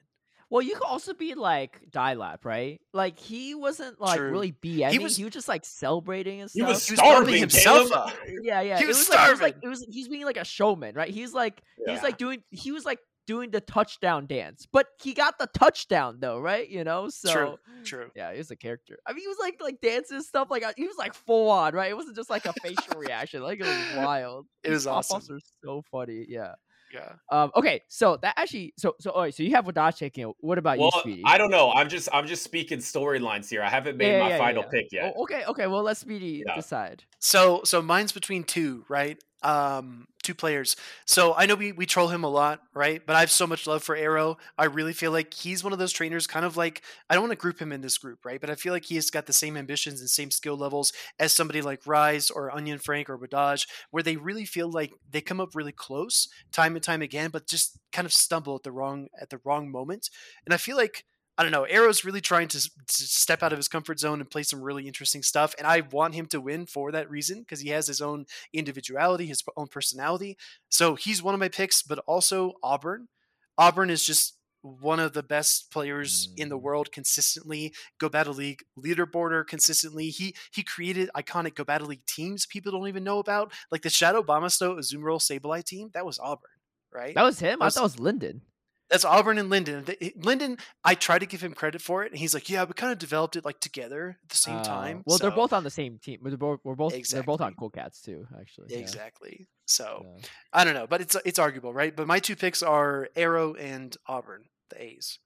[0.50, 2.80] Well, you could also be like Dilap, right?
[2.92, 4.30] Like he wasn't like True.
[4.30, 4.90] really BSing.
[4.90, 6.68] He was- was, he was just like celebrating and He stuff.
[6.70, 8.08] was He was starving himself Caleb.
[8.08, 8.14] up.
[8.42, 8.78] yeah, yeah.
[8.78, 9.60] He it was was like it was like starving.
[9.62, 11.08] it was he's being like a showman, right?
[11.10, 12.02] He's like he's Yeah.
[12.02, 16.40] like doing he was like doing the touchdown dance, but he got the touchdown though,
[16.40, 16.68] right?
[16.68, 18.10] You know, so True, true.
[18.16, 18.98] yeah, he was a character.
[19.06, 20.48] I mean, he was like like dancing stuff.
[20.50, 21.90] Like uh, he was like full on, right?
[21.90, 23.42] It wasn't just like a facial reaction.
[23.42, 24.46] Like it was wild.
[24.64, 25.36] It These was pop-offs awesome.
[25.36, 26.26] are so funny.
[26.28, 26.54] Yeah.
[26.92, 27.12] Yeah.
[27.30, 27.50] Um.
[27.56, 27.82] Okay.
[27.88, 28.74] So that actually.
[28.76, 29.10] So so.
[29.10, 29.34] All right.
[29.34, 30.28] So you have Wadaj taking.
[30.28, 30.36] it.
[30.40, 31.22] What about Well, you, Speedy?
[31.24, 31.70] I don't know.
[31.70, 33.62] I'm just I'm just speaking storylines here.
[33.62, 34.68] I haven't made Yeah, my yeah, yeah, final yeah.
[34.80, 35.12] pick yet.
[35.16, 35.44] Oh, okay.
[35.46, 35.66] Okay.
[35.66, 36.54] Well, let Speedy Yeah.
[36.54, 37.04] decide.
[37.18, 39.22] So so mine's between two, right?
[39.42, 40.76] Um two players.
[41.06, 43.04] So I know we we troll him a lot, right?
[43.04, 44.38] But I have so much love for Arrow.
[44.58, 47.32] I really feel like he's one of those trainers kind of like I don't want
[47.32, 48.40] to group him in this group, right?
[48.40, 51.32] But I feel like he has got the same ambitions and same skill levels as
[51.32, 55.40] somebody like Rise or Onion Frank or Wadaj, where they really feel like they come
[55.40, 59.08] up really close time and time again, but just kind of stumble at the wrong
[59.20, 60.10] at the wrong moment.
[60.44, 61.04] And I feel like
[61.40, 61.64] I don't know.
[61.64, 64.86] Arrow's really trying to, to step out of his comfort zone and play some really
[64.86, 68.02] interesting stuff, and I want him to win for that reason because he has his
[68.02, 70.36] own individuality, his own personality.
[70.68, 73.08] So he's one of my picks, but also Auburn.
[73.56, 76.62] Auburn is just one of the best players in the Mm.
[76.62, 77.72] world consistently.
[77.98, 80.10] Go Battle League leaderboarder consistently.
[80.10, 83.88] He he created iconic Go Battle League teams people don't even know about, like the
[83.88, 85.88] Shadow Bamasto Azumarill Sableye team.
[85.94, 86.50] That was Auburn,
[86.92, 87.14] right?
[87.14, 87.62] That was him.
[87.62, 88.42] I was- thought it was Linden.
[88.90, 89.86] That's Auburn and Linden.
[90.16, 92.92] Linden, I try to give him credit for it, and he's like, "Yeah, we kind
[92.92, 95.70] of developed it like together at the same Uh, time." Well, they're both on the
[95.70, 96.18] same team.
[96.22, 96.60] We're both.
[96.64, 96.92] We're both.
[97.08, 98.26] They're both on Cool Cats too.
[98.38, 98.66] Actually.
[98.70, 99.46] yeah, exactly.
[99.66, 100.26] So yeah.
[100.52, 101.94] I don't know, but it's it's arguable, right?
[101.94, 105.20] But my two picks are Arrow and Auburn, the A's.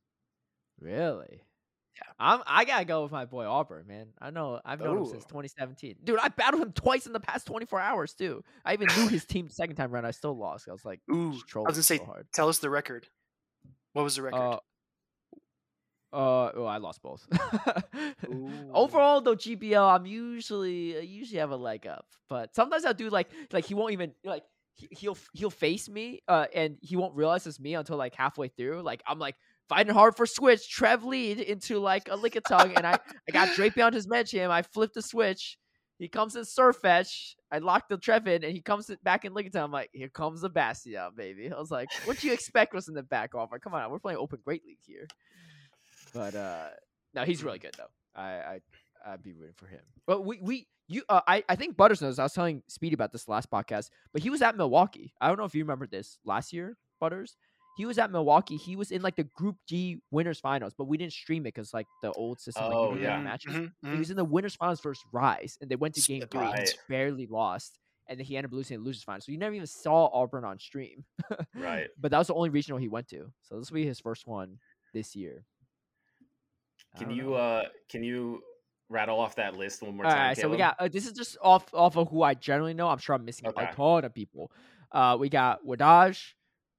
[0.78, 1.42] Really?
[1.96, 2.12] Yeah.
[2.18, 2.42] I'm.
[2.46, 4.08] I gotta go with my boy Auburn, man.
[4.20, 4.60] I know.
[4.64, 5.96] I've known him since 2017.
[6.04, 8.42] Dude, I battled him twice in the past 24 hours too.
[8.64, 10.04] I even knew his team the second time around.
[10.04, 10.68] I still lost.
[10.68, 12.26] I was like, Ooh, I was gonna say, so hard.
[12.32, 13.06] tell us the record.
[13.94, 14.38] What was the record?
[14.38, 14.58] Uh,
[16.12, 17.26] uh, oh, I lost both.
[18.72, 23.08] Overall, though, GBL, I'm usually I usually have a leg up, but sometimes I'll do
[23.08, 24.44] like like he won't even like
[24.74, 28.48] he, he'll he'll face me, uh, and he won't realize it's me until like halfway
[28.48, 28.82] through.
[28.82, 29.34] Like I'm like
[29.68, 32.98] fighting hard for switch, Trev lead into like a lick tongue, and I
[33.28, 34.50] I got Drape on his Medicham.
[34.50, 35.56] I flip the switch.
[35.98, 37.36] He comes in Sirfetch'd.
[37.52, 39.62] I lock the Trev in, and he comes back in Lickitung.
[39.62, 41.50] I'm like, here comes the Bastion, baby.
[41.52, 43.58] I was like, what do you expect was in the back offer?
[43.58, 45.06] Come on, we're playing Open Great League here.
[46.12, 46.66] But uh
[47.14, 47.90] no, he's really good though.
[48.14, 48.60] I I
[49.06, 49.80] I'd be rooting for him.
[50.06, 52.18] But we we you uh, I I think Butters knows.
[52.18, 55.12] I was telling Speedy about this last podcast, but he was at Milwaukee.
[55.20, 57.36] I don't know if you remember this last year, Butters.
[57.76, 58.56] He was at Milwaukee.
[58.56, 61.74] He was in like the Group G winners finals, but we didn't stream it because
[61.74, 62.64] like the old system.
[62.66, 63.18] like, Oh, yeah.
[63.20, 63.54] matches.
[63.54, 66.40] Mhm, He was in the winners finals versus Rise, and they went to game three.
[66.40, 66.58] right.
[66.58, 69.24] and barely lost, and then he ended up losing the losers finals.
[69.26, 71.04] So you never even saw Auburn on stream.
[71.54, 71.88] Right.
[71.98, 73.32] But that was the only regional he went to.
[73.42, 74.58] So this will be his first one
[74.92, 75.44] this year.
[76.98, 77.34] Can you know.
[77.34, 78.40] uh can you
[78.88, 80.28] rattle off that list one more All time?
[80.28, 82.88] right, so we got uh, this is just off off of who I generally know.
[82.88, 83.64] I'm sure I'm missing Okay.
[83.64, 84.52] a ton of people.
[84.92, 86.34] Uh, we got Wadaj,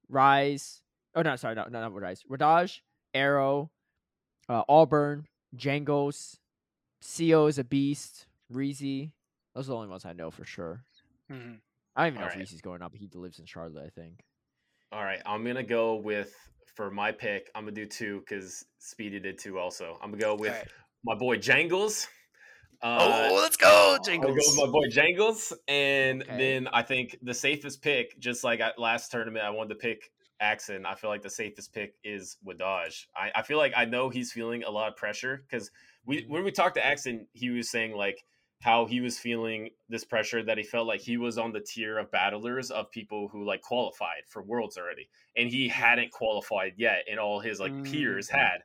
[0.07, 0.81] Rise.
[1.15, 2.25] Oh no, sorry, no, no, not Wadaj.
[2.29, 2.79] Wadaj,
[3.13, 3.71] Arrow,
[4.49, 6.37] uh, Auburn, Jangos,
[7.17, 9.11] Co is a beast, Reezy.
[9.53, 10.83] Those are the only ones I know for sure.
[11.31, 11.59] Mhm.
[11.95, 12.41] I don't even know Alright.
[12.41, 12.93] if Reezy's going up.
[12.93, 14.25] He lives in Charlotte, I think.
[14.91, 16.35] All right, I'm gonna go with
[16.75, 17.49] for my pick.
[17.55, 19.97] I'm gonna do two because Speedy did two also.
[20.01, 20.67] I'm gonna go with Alright.
[21.05, 22.07] my boy Jangles.
[22.81, 24.31] Uh, oh, let's go, Jangles.
[24.31, 26.37] I'll I'll go with my boy Jangles, and Okay.
[26.37, 30.11] then I think the safest pick, just like at last tournament, I wanted to pick
[30.39, 30.85] Axon.
[30.85, 33.05] I feel like the safest pick is Wadaj.
[33.15, 35.71] I, I feel like I know he's feeling a lot of pressure because
[36.05, 36.29] we Mhm.
[36.29, 38.23] when we talked to Axon, he was saying like
[38.61, 41.97] how he was feeling this pressure that he felt like he was on the tier
[41.99, 47.03] of battlers of people who like qualified for worlds already, and he hadn't qualified yet,
[47.09, 48.37] and all his like peers Mm.
[48.39, 48.57] had.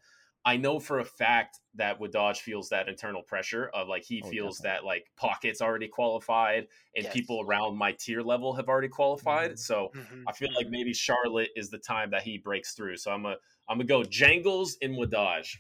[0.45, 4.31] I know for a fact that Wadaj feels that internal pressure of like he Oh,
[4.31, 4.79] feels definitely.
[4.81, 7.13] that like pockets already qualified and Yes.
[7.13, 9.53] people around my tier level have already qualified.
[9.53, 9.59] Mhm.
[9.59, 10.71] So Mhm, I feel like mhm.
[10.71, 12.97] maybe Charlotte is the time that he breaks through.
[12.97, 13.37] So I'm a
[13.69, 15.57] I'm gonna go Jangles in Wadaj.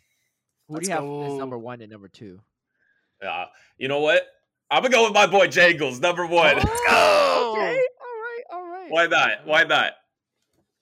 [0.68, 2.40] Who Let's do you have as number one and number two?
[3.22, 3.46] Uh,
[3.76, 4.26] you know what?
[4.70, 6.56] I'm gonna go with my boy Jangles, number one.
[6.56, 7.60] Let's Oh, go.
[7.60, 8.90] Okay, all right, all right.
[8.90, 9.46] Why not?
[9.46, 9.92] Why not?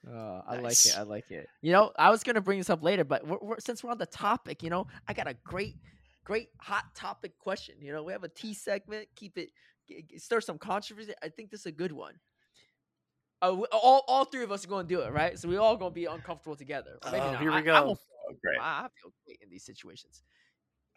[0.08, 0.94] Uh, I like it.
[0.96, 1.46] I like it.
[1.60, 3.98] You know, I was gonna bring this up later, but we're, we're, since we're on
[3.98, 5.76] the topic, you know, I got a great,
[6.24, 7.76] great hot topic question.
[7.80, 9.08] You know, we have a T segment.
[9.16, 9.50] Keep it
[10.18, 12.14] stir some controversy, I think this is a good one.
[13.40, 15.38] Uh, we, all all three of us are going to do it, right?
[15.38, 16.98] So we all going to be uncomfortable together.
[17.04, 17.40] Maybe Oh, not.
[17.42, 17.86] here we I- I go.
[17.86, 18.58] won't Oh, great.
[18.60, 20.22] I I feel great in these situations.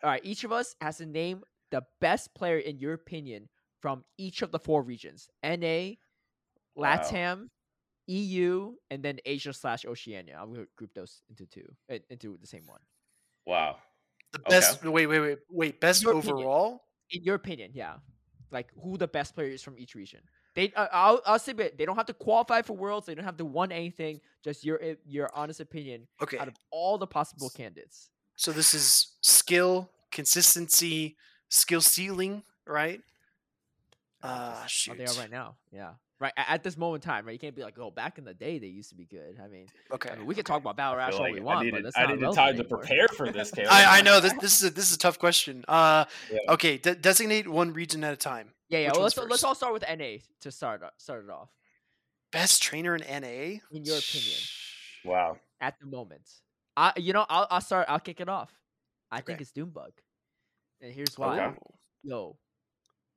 [0.03, 3.47] All right, each of us has to name the best player in your opinion
[3.79, 5.93] from each of the four regions: NA,
[6.75, 6.89] Wow.
[8.11, 10.37] LATAM, EU, and then Asia slash Oceania.
[10.41, 12.79] I'm gonna group those into two, uh, into the same one.
[13.45, 13.77] Wow.
[14.31, 14.49] The Okay.
[14.49, 14.83] best.
[14.83, 15.79] Wait, wait, wait, wait.
[15.81, 16.37] Best Your opinion.
[16.37, 16.83] overall.
[17.09, 17.97] In your opinion, yeah,
[18.51, 20.21] like who the best player is from each region.
[20.55, 23.05] They, uh, I'll, I'll say, it, they don't have to qualify for worlds.
[23.07, 24.19] They don't have to won anything.
[24.43, 26.37] Just your, uh, your honest opinion Okay.
[26.37, 28.09] out of all the possible candidates.
[28.35, 31.17] So this is skill, consistency,
[31.49, 33.01] skill ceiling, right?
[34.23, 34.97] Ah, How shoot.
[34.97, 35.55] they are right now.
[35.71, 35.93] Yeah.
[36.21, 37.33] Right at this moment in time, right?
[37.33, 39.39] You can't be like, oh, back in the day they used to be good.
[39.43, 40.11] I mean, Okay.
[40.11, 41.57] I mean we can talk about Battle I Rash feel all like we I want,
[41.59, 43.71] but needed, that's I not needed relevant time to prepare for this, Caleb.
[43.71, 44.33] I, I know this.
[44.39, 45.65] This is this is a tough question.
[45.67, 46.37] Uh, Yeah.
[46.53, 46.77] okay.
[46.77, 48.49] De- designate one region at a time.
[48.69, 48.91] Yeah, yeah.
[48.93, 51.49] Well, let's let's all start with NA to start start it off.
[52.31, 53.59] Best trainer in NA.
[53.75, 54.37] In your opinion.
[55.03, 55.37] Wow.
[55.59, 56.29] At the moment,
[56.77, 57.87] I you know I'll I'll start.
[57.89, 58.51] I'll kick it off.
[59.11, 59.91] I think it's Doombug,
[60.81, 61.39] and here's why.
[61.47, 61.57] Okay.
[62.03, 62.37] Yo,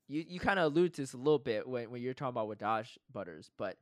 [0.08, 2.48] you you kind of allude to this a little bit when when you're talking about
[2.48, 3.76] Wadaj Butters, but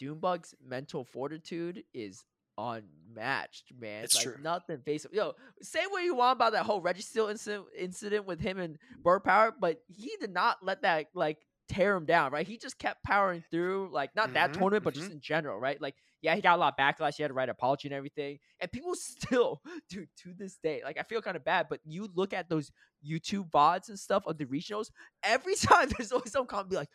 [0.00, 2.24] Doombug's mental fortitude is
[2.58, 4.04] unmatched, man.
[4.04, 4.36] It's like true.
[4.42, 5.06] nothing face.
[5.12, 9.24] Yo, say what you want about that whole Registeel incident incident with him and Bird
[9.24, 11.38] Power, but he did not let that like
[11.68, 12.46] tear him down, right?
[12.46, 15.80] He just kept powering through, like not that Mhm, tournament, but just in general, right?
[15.80, 17.16] Like, yeah, he got a lot of backlash.
[17.16, 20.82] He had to write an apology and everything, and people still, dude, to this day,
[20.84, 22.70] like I feel kind of bad, but you look at those
[23.06, 24.90] YouTube vods and stuff of the regionals.
[25.22, 26.90] Every time there's always some comment be like,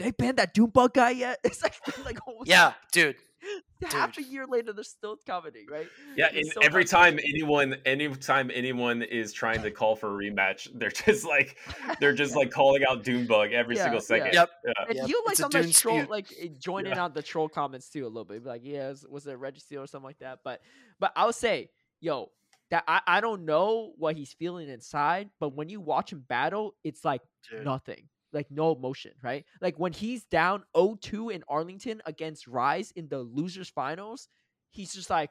[0.00, 1.74] "They banned that Doombug guy yet?" It's like,
[2.04, 3.16] like almost Yeah, dude.
[3.84, 5.88] half a year later, they're still commenting, right?
[6.14, 7.18] Yeah, and so every frustrating.
[7.18, 11.56] time anyone, anytime anyone is trying to call for a rematch, they're just like,
[12.00, 14.04] they're just like calling out Doombug every Yeah, single yeah.
[14.04, 14.34] second.
[14.34, 14.50] Yep.
[14.66, 14.72] Yeah.
[14.88, 16.10] And Yep, you like it's a sometimes troll, dispute.
[16.10, 17.02] like eh, join Yeah.
[17.02, 18.42] on the troll comments too a little bit.
[18.42, 20.40] Be like, yeah, was- was it Registeel or something like that?
[20.44, 20.60] But
[20.98, 21.70] but I'll say,
[22.00, 22.30] yo,
[22.70, 26.74] that I, I don't know what he's feeling inside, but when you watch him battle,
[26.84, 27.64] it's like Dude.
[27.64, 28.06] nothing.
[28.32, 29.44] Like no emotion, right?
[29.60, 34.28] Like when he's down 0-2 in Arlington against Rise in the losers finals,
[34.70, 35.30] he's just like,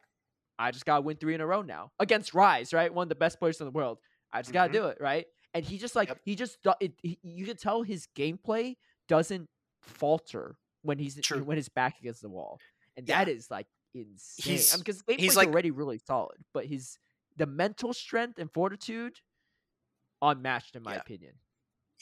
[0.58, 2.94] I just gotta win three in a row now against Rise, right?
[2.94, 4.00] One of the best players in the world.
[4.34, 4.74] I just gotta Mhm.
[4.74, 5.26] do it, right?
[5.54, 6.20] And he just like Yep.
[6.26, 8.76] he just it, he, you can tell his gameplay
[9.08, 9.50] doesn't
[9.82, 11.44] falter when he's True.
[11.44, 12.60] when his back against the wall,
[12.98, 13.24] and Yeah.
[13.24, 14.52] that is like insane.
[14.56, 17.00] He's- I mean, because he's like- already really solid, but his
[17.38, 19.22] the mental strength and fortitude
[20.22, 21.00] unmatched in my Yeah.
[21.00, 21.40] opinion.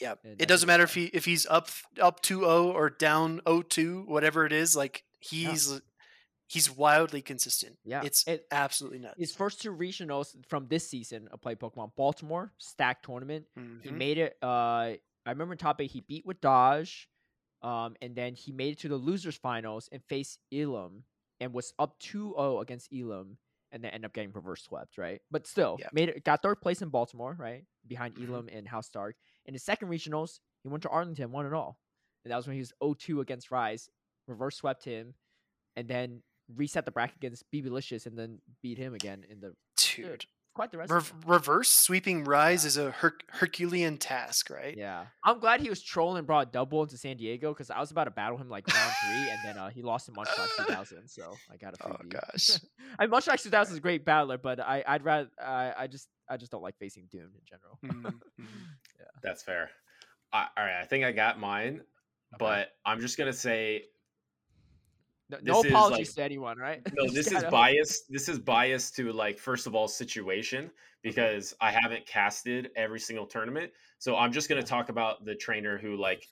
[0.00, 0.14] Yeah.
[0.24, 1.68] It doesn't matter if he if he's up
[2.00, 5.80] up 2-0 or down 0-2, whatever it is, like he's
[6.46, 7.76] he's wildly consistent.
[7.84, 9.18] Yeah, It's it- absolutely nuts.
[9.18, 13.46] His first two regionals from this season of play Pokemon Baltimore stack tournament.
[13.54, 13.60] He
[13.90, 13.92] Mhm.
[13.92, 14.36] made it.
[14.42, 14.46] Uh,
[15.26, 17.06] I remember in top eight he beat Wadaj,
[17.62, 21.04] um, and then he made it to the losers finals and faced Elam
[21.40, 23.36] and was up 2-0 against Elam,
[23.70, 25.20] and then end up getting reverse swept, right?
[25.30, 25.88] But still, Yeah.
[25.92, 26.24] made it.
[26.24, 28.28] Got third place in Baltimore, right, behind Mhm.
[28.28, 29.16] Elam and House Stark.
[29.48, 31.78] In the second regionals, he went to Arlington, won it all,
[32.24, 33.88] and that was when he was 0-2 against Rise,
[34.26, 35.14] reverse swept him,
[35.74, 36.22] and then
[36.54, 40.26] reset the bracket against BBlicious, and then beat him again in the Dude.
[40.54, 40.92] quite the rest.
[40.92, 44.76] Rev- reverse sweeping rise is a Her- Herculean task, right?
[44.76, 47.80] Yeah, I'm glad he was trolling and brought a double into San Diego because I
[47.80, 50.48] was about to battle him like round three, and then uh, he lost to Munchlax
[50.66, 52.50] 2000, so I got a Oh gosh.
[52.98, 56.08] I mean, Munchlax 2000 is a great battler, but I, I'd rather I, I just
[56.28, 57.78] I just don't like facing Dune in general.
[57.84, 58.46] Mhm, mhm.
[59.22, 59.70] That's fair.
[60.32, 61.82] I, all right, I think I got mine,
[62.38, 63.84] but I'm just gonna say
[65.30, 66.80] No, this no is, apologies like- to anyone, right?
[66.94, 67.06] no.
[67.12, 68.10] This is gotta- biased.
[68.10, 70.70] This is biased to like first of all situation
[71.02, 73.72] because I haven't casted every single tournament.
[73.98, 76.26] So I'm just gonna talk about the trainer who like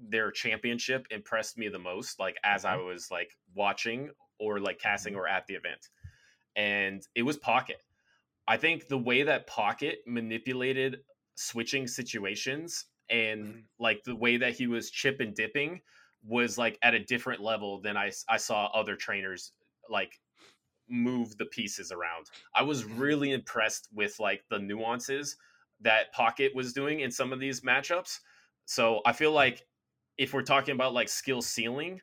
[0.00, 5.16] their championship impressed me the most, like as I was like watching or like casting
[5.16, 5.88] or at the event,
[6.54, 7.80] and it was Pocket.
[8.48, 11.04] I think the way that Pocket manipulated
[11.36, 13.68] switching situations and Mhm.
[13.78, 15.82] like the way that he was chip and dipping
[16.22, 19.52] was like at a different level than I, I saw other trainers
[19.90, 20.20] like
[20.88, 22.30] move the pieces around.
[22.54, 25.36] I was really impressed with like the nuances
[25.80, 28.20] that Pocket was doing in some of these matchups.
[28.66, 29.66] So I feel like
[30.16, 32.00] if we're talking about like skill ceiling,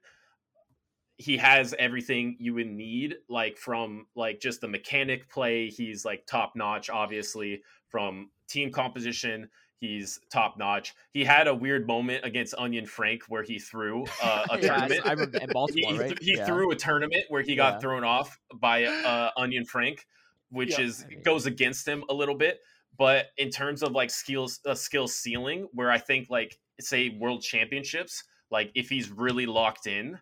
[1.17, 6.25] he has everything you would need like from like just the mechanic play he's like
[6.25, 12.53] top notch obviously from team composition he's top notch he had a weird moment against
[12.57, 15.99] onion frank where he threw uh, a Yeah, tournament I remember in he, Baltimore, he
[15.99, 16.17] right?
[16.21, 16.45] he Yeah.
[16.45, 17.79] threw a tournament where he got Yeah.
[17.79, 20.05] thrown off by uh, onion frank
[20.51, 22.59] which is I mean- goes against him a little bit
[22.97, 27.41] but in terms of like skills uh, skill ceiling where i think like say world
[27.41, 30.19] championships, like if he's really locked in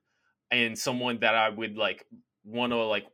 [0.53, 2.05] and someone that I would like
[2.45, 3.05] want to like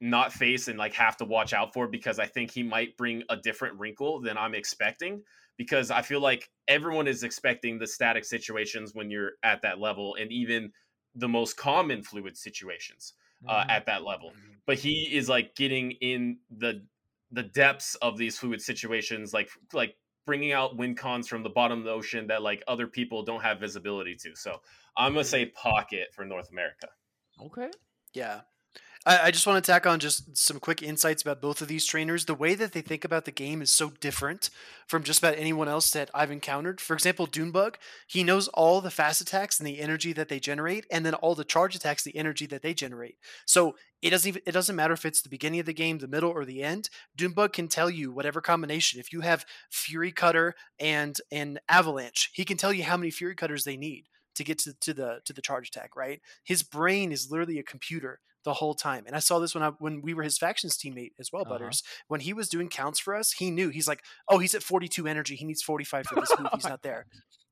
[0.00, 3.22] not face and like have to watch out for because I think he might bring
[3.28, 5.22] a different wrinkle than I'm expecting
[5.56, 10.16] because I feel like everyone is expecting the static situations when you're at that level
[10.20, 10.72] and even
[11.14, 13.14] the most common fluid situations
[13.48, 13.70] uh, mm-hmm.
[13.70, 14.30] at that level.
[14.30, 14.52] Mm-hmm.
[14.66, 16.84] But he is like getting in the
[17.30, 19.96] the depths of these fluid situations like like
[20.26, 23.42] bringing out wind cons from the bottom of the ocean that like other people don't
[23.42, 24.34] have visibility to.
[24.34, 24.60] So
[24.96, 25.28] I'm gonna mm-hmm.
[25.28, 26.88] say pocket for North America.
[27.40, 27.70] Okay.
[28.12, 28.40] Yeah.
[29.06, 31.84] I, I just want to tack on just some quick insights about both of these
[31.84, 32.24] trainers.
[32.24, 34.50] The way that they think about the game is so different
[34.86, 36.80] from just about anyone else that I've encountered.
[36.80, 37.76] For example, Dunebug,
[38.06, 41.34] he knows all the fast attacks and the energy that they generate, and then all
[41.34, 43.16] the charge attacks, the energy that they generate.
[43.46, 46.08] So it doesn't even it doesn't matter if it's the beginning of the game, the
[46.08, 46.88] middle, or the end.
[47.16, 49.00] Dunebug can tell you whatever combination.
[49.00, 53.34] If you have Fury Cutter and an Avalanche, he can tell you how many Fury
[53.34, 55.96] Cutters they need to get to, to the to the charge attack.
[55.96, 59.04] Right, his brain is literally a computer the whole time.
[59.06, 61.54] And I saw this when I when we were his factions teammate as well, uh-huh.
[61.54, 61.82] Butters.
[62.08, 65.06] When he was doing counts for us, he knew he's like, oh, he's at 42
[65.06, 65.34] energy.
[65.34, 66.48] He needs 45 for this move.
[66.54, 67.06] He's not there.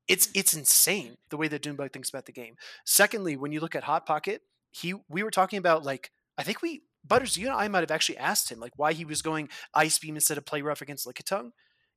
[0.07, 2.55] It's it's insane the way that Dunebug thinks about the game.
[2.85, 4.41] Secondly, when you look at Hot Pocket,
[4.71, 7.91] he we were talking about like I think we Butters, you and I might have
[7.91, 11.05] actually asked him like why he was going Ice Beam instead of Play Rough against
[11.05, 11.51] Lickitung,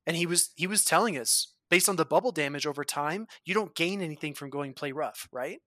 [0.05, 3.53] and he was he was telling us based on the bubble damage over time, you
[3.53, 5.59] don't gain anything from going Play Rough, right?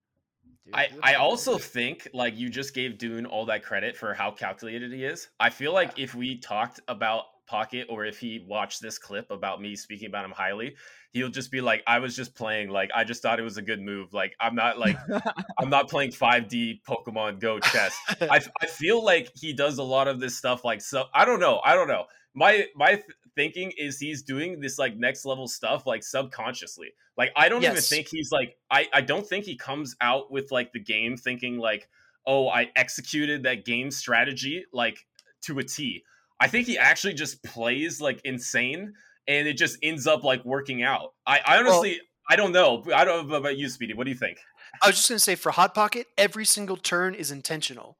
[0.73, 4.91] I, I also think like you just gave Dune all that credit for how calculated
[4.91, 5.29] he is.
[5.39, 9.61] I feel like if we talked about Pocket or if he watched this clip about
[9.61, 10.75] me speaking about him highly,
[11.11, 13.61] he'll just be like, I was just playing, like I just thought it was a
[13.61, 14.13] good move.
[14.13, 14.97] Like I'm not like
[15.59, 17.93] I'm not playing 5D Pokemon Go chess.
[18.21, 21.41] I, I feel like he does a lot of this stuff like so I don't
[21.41, 21.59] know.
[21.65, 22.05] I don't know.
[22.33, 23.01] My my
[23.35, 26.93] thinking is he's doing this like next level stuff like subconsciously.
[27.17, 27.71] Like I don't yes.
[27.71, 31.17] even think he's like I I don't think he comes out with like the game
[31.17, 31.89] thinking like
[32.25, 35.05] oh I executed that game strategy like
[35.43, 36.03] to a T.
[36.39, 38.93] I think he actually just plays like insane
[39.27, 41.13] and it just ends up like working out.
[41.25, 41.99] I, I honestly well,
[42.29, 42.83] I don't know.
[42.93, 43.93] I don't know about you, Speedy.
[43.93, 44.39] What do you think?
[44.81, 47.97] I was just gonna say for Hot Pocket, every single turn is intentional.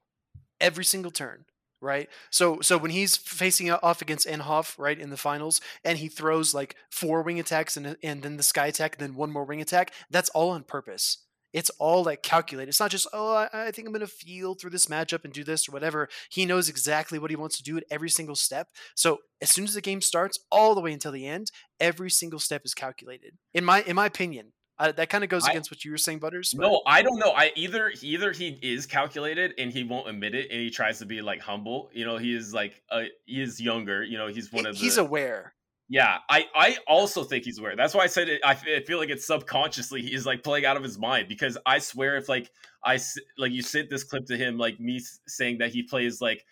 [0.60, 1.46] Every single turn
[1.82, 2.10] right?
[2.30, 6.54] So so when he's facing off against Enhoff, right, in the finals, and he throws
[6.54, 9.62] like four wing attacks and and then the sky attack, and then one more wing
[9.62, 11.18] attack, that's all on purpose.
[11.54, 12.70] It's all like calculated.
[12.70, 15.44] It's not just oh I, I think I'm gonna feel through this matchup and do
[15.44, 16.08] this or whatever.
[16.30, 18.68] He knows exactly what he wants to do at every single step.
[18.96, 22.40] So as soon as the game starts, all the way until the end, every single
[22.40, 23.34] step is calculated.
[23.54, 25.98] In my in my opinion, uh, that kind of goes against I, what you were
[25.98, 26.54] saying, Butters.
[26.54, 26.64] But...
[26.64, 27.32] No, I don't know.
[27.32, 31.06] I either either he is calculated and he won't admit it, and he tries to
[31.06, 31.92] be like humble.
[31.94, 34.04] You know, he is like uh, he is younger.
[34.04, 35.54] You know, he's one of the, he's aware.
[35.88, 37.76] Yeah, I I also think he's aware.
[37.76, 38.42] That's why I said it.
[38.44, 42.18] I feel like it's subconsciously he's like playing out of his mind because I swear
[42.18, 42.50] if like
[42.84, 42.98] I
[43.38, 46.44] like you sent this clip to him like me saying that he plays like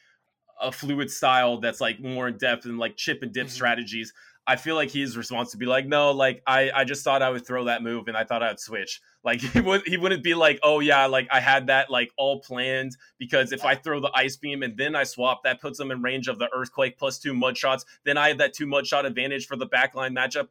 [0.62, 3.54] a fluid style that's like more in depth and like chip and dip mm-hmm.
[3.54, 4.14] strategies.
[4.50, 7.30] I feel like his response to be like, no, like I, I just thought I
[7.30, 9.00] would throw that move and I thought I'd switch.
[9.24, 12.40] Like he would he wouldn't be like, oh yeah, like I had that like all
[12.40, 15.92] planned because if I throw the ice beam and then I swap, that puts them
[15.92, 17.86] in range of the earthquake plus two mud shots.
[18.06, 20.48] Then I have that two mud shot advantage for the backline matchup.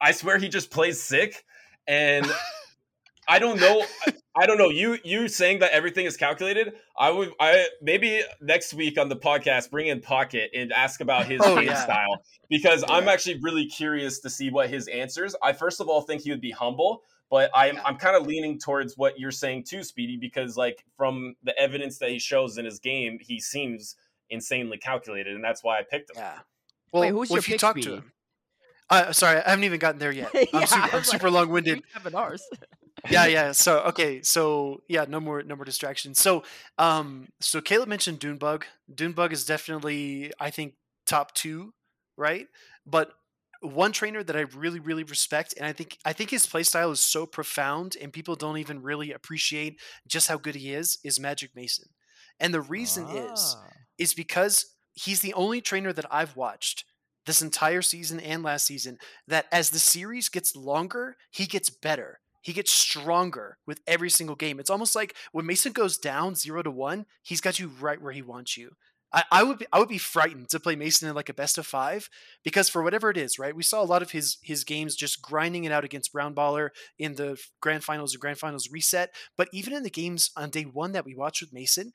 [0.00, 1.44] I swear he just plays sick
[1.88, 2.24] and
[3.28, 3.84] I don't know.
[4.34, 4.70] I don't know.
[4.70, 6.72] You you saying that everything is calculated?
[6.96, 7.32] I would.
[7.38, 11.56] I maybe next week on the podcast bring in Pocket and ask about his oh,
[11.56, 11.82] game yeah.
[11.82, 12.94] style because yeah.
[12.94, 15.36] I'm actually really curious to see what his answers.
[15.42, 17.82] I first of all think he would be humble, but I'm yeah.
[17.84, 21.98] I'm kind of leaning towards what you're saying too, Speedy, because like from the evidence
[21.98, 23.96] that he shows in his game, he seems
[24.30, 26.16] insanely calculated, and that's why I picked him.
[26.22, 26.38] Yeah.
[26.92, 27.88] Well, Wait, who's well, your if you talk Speedy?
[27.88, 28.12] to him.
[28.90, 30.34] Uh, sorry, I haven't even gotten there yet.
[30.54, 31.82] I'm super, I'm super long winded.
[32.14, 32.42] ours
[33.10, 33.52] yeah, yeah.
[33.52, 36.20] So okay, so yeah, no more no more distractions.
[36.20, 36.44] So
[36.78, 38.64] um so Caleb mentioned Dunebug.
[38.92, 40.74] Dunebug is definitely I think
[41.06, 41.74] top two,
[42.16, 42.46] right?
[42.86, 43.12] But
[43.60, 47.00] one trainer that I really, really respect, and I think I think his playstyle is
[47.00, 51.56] so profound and people don't even really appreciate just how good he is, is Magic
[51.56, 51.88] Mason.
[52.38, 53.32] And the reason ah.
[53.32, 53.56] is
[53.98, 56.84] is because he's the only trainer that I've watched
[57.26, 62.20] this entire season and last season that as the series gets longer, he gets better
[62.48, 64.58] he gets stronger with every single game.
[64.58, 68.14] It's almost like when Mason goes down zero to one, he's got you right where
[68.14, 68.70] he wants you.
[69.12, 71.58] I, I would be I would be frightened to play Mason in like a best
[71.58, 72.08] of five
[72.42, 73.54] because for whatever it is, right?
[73.54, 76.70] We saw a lot of his his games just grinding it out against Brown Baller
[76.98, 79.10] in the grand finals or grand finals reset.
[79.36, 81.92] But even in the games on day one that we watched with Mason,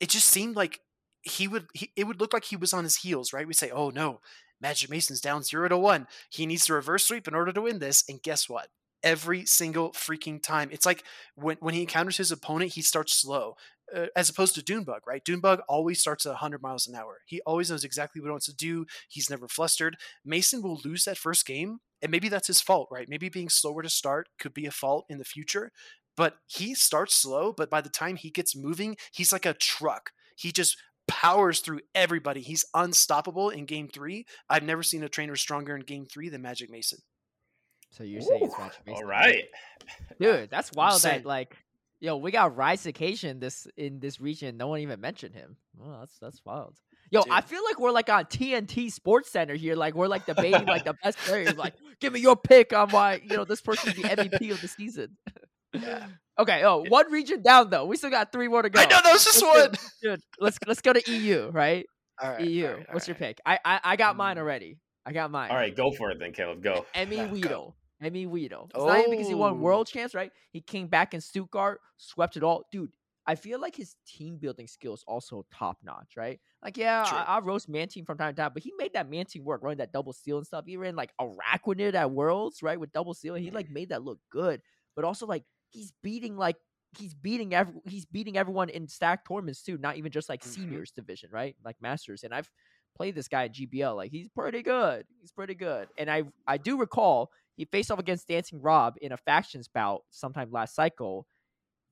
[0.00, 0.80] it just seemed like
[1.22, 3.46] he would he, it would look like he was on his heels, right?
[3.46, 4.18] We say, oh no,
[4.60, 6.08] Magic Mason's down zero to one.
[6.28, 8.02] He needs to reverse sweep in order to win this.
[8.08, 8.66] And guess what?
[9.02, 10.68] Every single freaking time.
[10.72, 11.04] It's like
[11.34, 13.56] when when he encounters his opponent, he starts slow.
[13.94, 15.24] Uh, as opposed to Dunebug, right?
[15.24, 17.18] Dunebug always starts at 100 miles an hour.
[17.24, 18.84] He always knows exactly what he wants to do.
[19.08, 19.96] He's never flustered.
[20.24, 23.08] Mason will lose that first game, and maybe that's his fault, right?
[23.08, 25.70] Maybe being slower to start could be a fault in the future.
[26.16, 30.10] But he starts slow, but by the time he gets moving, he's like a truck.
[30.34, 32.40] He just powers through everybody.
[32.40, 34.26] He's unstoppable in game three.
[34.48, 36.98] I've never seen a trainer stronger in game three than Magic Mason.
[37.90, 39.44] So you're saying it's Ooh, Magic All Mason, right.
[40.20, 40.50] dude.
[40.50, 41.00] That's wild.
[41.00, 41.22] saying.
[41.22, 41.56] That like,
[42.00, 44.56] yo, we got Rise Occasion this in this region.
[44.56, 45.56] No one even mentioned him.
[45.76, 46.76] Well, that's that's wild.
[47.10, 49.76] Yo, I feel like we're like on TNT Sports Center here.
[49.76, 51.56] Like we're like debating like the best players.
[51.56, 54.60] Like, give me your pick on why you know this person should be MVP of
[54.60, 55.16] the season.
[55.72, 56.06] Yeah.
[56.38, 56.64] Okay.
[56.64, 56.90] Oh, Yeah.
[56.90, 57.86] one region down though.
[57.86, 58.78] We still got three more to go.
[58.78, 59.70] I know that was just Let's one.
[60.02, 61.48] do- Dude, let's let's go to EU.
[61.50, 61.86] Right.
[62.22, 62.44] All right.
[62.46, 62.66] EU.
[62.66, 63.28] all right, all What's your right.
[63.28, 63.40] pick?
[63.46, 64.40] I I, I got mine Mm.
[64.40, 64.76] already.
[65.06, 65.50] I got mine.
[65.50, 66.62] All right, go for it then, Caleb.
[66.62, 66.84] Go.
[66.94, 67.32] Emmy Yeah.
[67.32, 67.76] Weedle.
[68.02, 68.70] Emmy Weedle.
[68.74, 69.62] It's not even because he won Oh.
[69.62, 70.30] world champs, right?
[70.52, 72.64] He came back in Stuttgart, swept it all.
[72.70, 72.90] Dude,
[73.26, 76.38] I feel like his team building skills also top notch, right?
[76.62, 77.18] Like, yeah, True.
[77.18, 79.78] I, I roast Mantine from time to time, but he made that Mantine work, running
[79.78, 80.64] that double seal and stuff.
[80.66, 82.78] He ran like Araquanid at Worlds, right?
[82.78, 83.34] With double seal.
[83.34, 84.60] and He like made that look good.
[84.94, 86.56] But also like he's beating like
[86.98, 90.52] he's beating every he's beating everyone in stacked tournaments too, not even just like Mhm.
[90.54, 91.56] seniors division, right?
[91.64, 92.22] Like masters.
[92.24, 92.50] And I've
[92.96, 93.94] played this guy at GBL.
[93.96, 95.04] Like he's pretty good.
[95.20, 95.88] He's pretty good.
[95.98, 100.02] And I I do recall he faced off against Dancing Rob in a factions bout
[100.10, 101.26] sometime last cycle,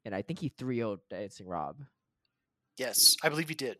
[0.05, 1.77] and I think he 3 0 Dancing Rob.
[2.79, 3.77] Yes, I believe he did.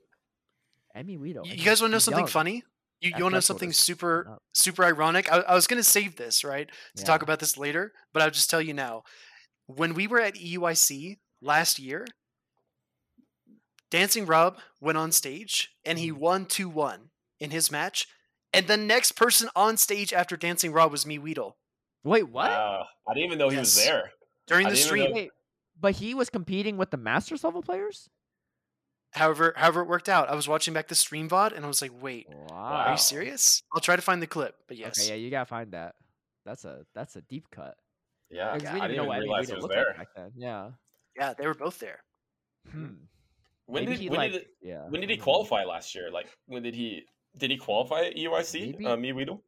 [0.95, 1.47] Emmy Weedle.
[1.47, 2.29] You guys want to know something young.
[2.29, 2.63] funny?
[3.01, 5.31] You, you want to know something super super ironic?
[5.31, 8.31] I, I was going to save this right to talk about this later, but I'll
[8.31, 9.03] just tell you now.
[9.67, 12.07] When we were at EUIC last year,
[13.91, 16.05] Dancing Rob went on stage and Mm-hmm.
[16.05, 17.11] he won two one
[17.45, 18.09] in his match,
[18.53, 21.57] and the next person on stage after Dancing Rob was me Weedle
[22.03, 22.51] Wait, what?
[22.51, 22.87] Wow.
[23.09, 24.11] I didn't even know he was there.
[24.47, 25.05] during I the stream.
[25.11, 25.31] know- Wait,
[25.81, 28.09] but he was competing with the Masters level players?
[29.13, 31.81] However, however it worked out, I was watching back the stream VOD and I was
[31.81, 32.57] like, "Wait, Wow.
[32.57, 34.99] are you serious?" I'll try to find the clip, but yes.
[34.99, 35.95] Okay, yeah, you gotta find that.
[36.45, 37.77] That's a that's a deep cut.
[38.31, 39.87] Yeah, Because I we didn't didn't know even realize he Weedle was there.
[39.87, 40.33] like back then.
[40.37, 40.71] Yeah.
[41.17, 42.03] Yeah, they were both there.
[42.71, 42.87] Hmm.
[43.67, 44.89] When Maybe did he, when like- did it, Yeah.
[44.89, 46.11] when did he qualify last year?
[46.11, 47.07] Like when did he
[47.39, 48.73] did he qualify at E EUIC?
[48.73, 48.87] Maybe.
[48.87, 49.43] Uh, me Weedle?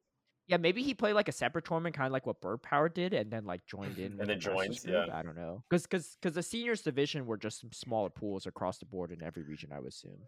[0.48, 3.12] Yeah, maybe he played like a separate tournament, kind of like what Bird Power did,
[3.12, 4.04] and then like joined in.
[4.12, 5.06] and then the joined, yeah.
[5.12, 8.78] I don't know, because because because the seniors division were just some smaller pools across
[8.78, 9.70] the board in every region.
[9.74, 10.18] I would assume.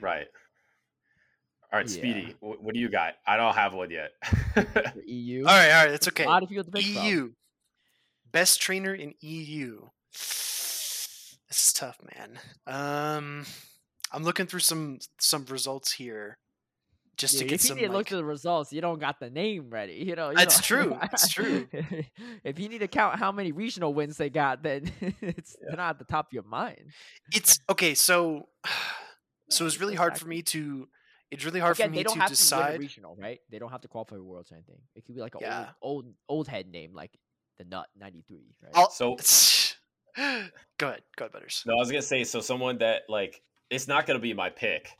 [0.00, 0.26] Right.
[1.72, 1.98] All right, Yeah.
[1.98, 2.36] Speedy.
[2.40, 3.14] wh- What do you got?
[3.26, 4.12] I don't have one yet.
[5.06, 5.40] EU.
[5.40, 6.24] All right, all right, that's okay.
[6.24, 7.04] A lot of people to pick from.
[7.04, 7.32] EU.
[8.32, 9.80] Best trainer in EU.
[11.48, 12.38] This is tough, man.
[12.66, 13.44] Um,
[14.12, 16.38] I'm looking through some some results here,
[17.16, 17.76] just Yeah, to get if you some.
[17.76, 19.94] need to look like- at the results, you don't got the name ready.
[19.94, 21.66] You know, you That's know- true, that's true.
[22.44, 24.90] if you need to count how many regional wins they got, then
[25.22, 25.76] it's Yeah.
[25.76, 26.90] not at the top of your mind.
[27.32, 27.94] it's okay.
[27.94, 28.48] So,
[29.50, 30.88] so it's really that's hard for me to.
[31.30, 32.78] It's really hard Again, for they me don't to have to win a decide.
[32.80, 33.40] regional, right?
[33.50, 34.78] They don't have to qualify for worlds or anything.
[34.94, 35.70] It could be like an Yeah.
[35.82, 37.10] old, old old head name like
[37.58, 38.70] the Nut ninety three, right?
[38.76, 39.16] I'll- so
[40.16, 40.86] go ahead, go
[41.24, 41.62] ahead, Butters.
[41.66, 44.90] no, I was gonna say so someone that like it's not gonna be my pick,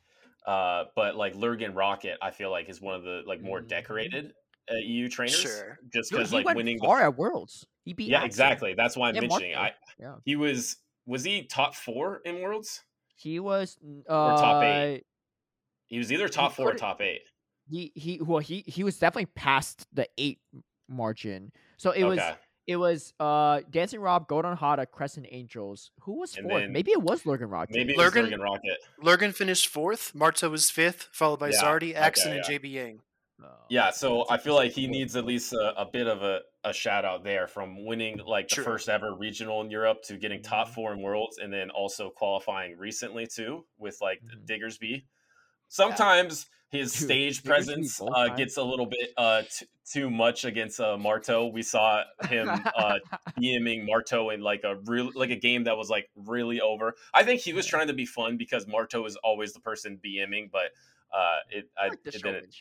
[0.47, 3.69] uh, but like Lurgan Rocket, I feel like is one of the like more Mhm.
[3.69, 4.33] decorated
[4.71, 5.41] uh, EU trainers.
[5.41, 5.79] Sure.
[5.93, 6.77] Just because like winning.
[6.79, 7.67] the- far at worlds.
[7.85, 8.27] He beat yeah, Axel.
[8.27, 8.75] exactly.
[8.75, 9.55] That's why I'm And mentioning.
[9.55, 9.75] Marco.
[9.75, 10.15] I Yeah.
[10.25, 12.83] he was was he top four in Worlds?
[13.15, 13.79] He was
[14.11, 15.05] uh, Or top eight.
[15.87, 17.23] He was either top four or top eight.
[17.71, 20.41] He he well he he was definitely past the eight
[20.89, 21.53] margin.
[21.77, 22.35] So it was okay.
[22.67, 25.91] It was uh Dancing Rob, Godon Hada, Crescent Angels.
[26.01, 26.63] Who was And fourth?
[26.63, 27.69] then- Maybe it was Lurgan Rock.
[27.71, 28.79] Maybe it was Lurgan- Lurgan Rocket.
[29.01, 30.15] Lurgan finished fourth.
[30.15, 32.59] Marta was fifth, followed by Yeah, Zardi, okay, Axon, and yeah.
[32.59, 33.01] JB Yang.
[33.43, 36.41] Oh, Yeah, so I feel like he needs at least a, a bit of a,
[36.65, 40.43] a shout out there from winning like the first ever regional in Europe to getting
[40.43, 40.75] top Mhm.
[40.75, 44.47] four in worlds and then also qualifying recently too with like Mhm.
[44.49, 45.05] Diggersby.
[45.69, 50.81] Sometimes his Dude, stage presence uh, gets a little bit uh, t- too much against
[50.81, 51.47] uh, Marto.
[51.47, 52.99] We saw him uh,
[53.41, 56.95] DMing Marto in like a real like a game that was like really over.
[57.15, 60.51] I think he was trying to be fun because Marto is always the person BMing,
[60.51, 60.71] but
[61.17, 62.55] uh, it I, I like it didn't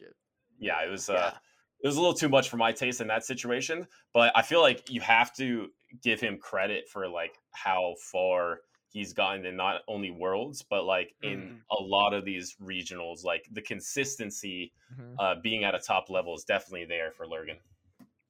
[0.59, 1.37] yeah, it was uh Yeah.
[1.83, 3.87] it was a little too much for my taste in that situation.
[4.13, 5.69] But I feel like you have to
[6.03, 8.59] give him credit for like how far
[8.95, 11.59] he's gotten in not only worlds, but like in Mhm.
[11.77, 15.15] a lot of these regionals, like the consistency Mhm.
[15.19, 17.57] uh being at a top level is definitely there for Lurgan.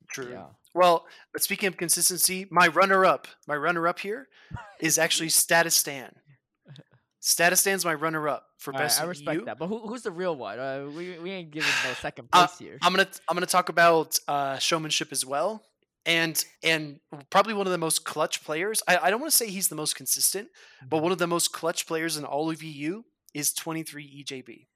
[0.10, 0.32] True.
[0.32, 0.48] Yeah.
[0.74, 4.28] Well, but speaking of consistency, my runner-up, my runner-up here
[4.80, 6.12] is actually Statistan.
[7.20, 9.46] Statistan's my runner-up for All right, best I of respect EU.
[9.46, 9.58] that.
[9.58, 10.60] But who, who's the real one?
[10.60, 12.78] Uh, we, we ain't giving no second Uh, place here.
[12.84, 15.64] I'm gonna I'm gonna talk about uh, showmanship as well.
[16.06, 17.00] And and
[17.30, 18.82] probably one of the most clutch players.
[18.88, 20.50] I, I don't want to say he's the most consistent,
[20.88, 21.04] but Mm-hmm.
[21.04, 23.02] one of the most clutch players in all of EU
[23.34, 24.68] is 23 EJB.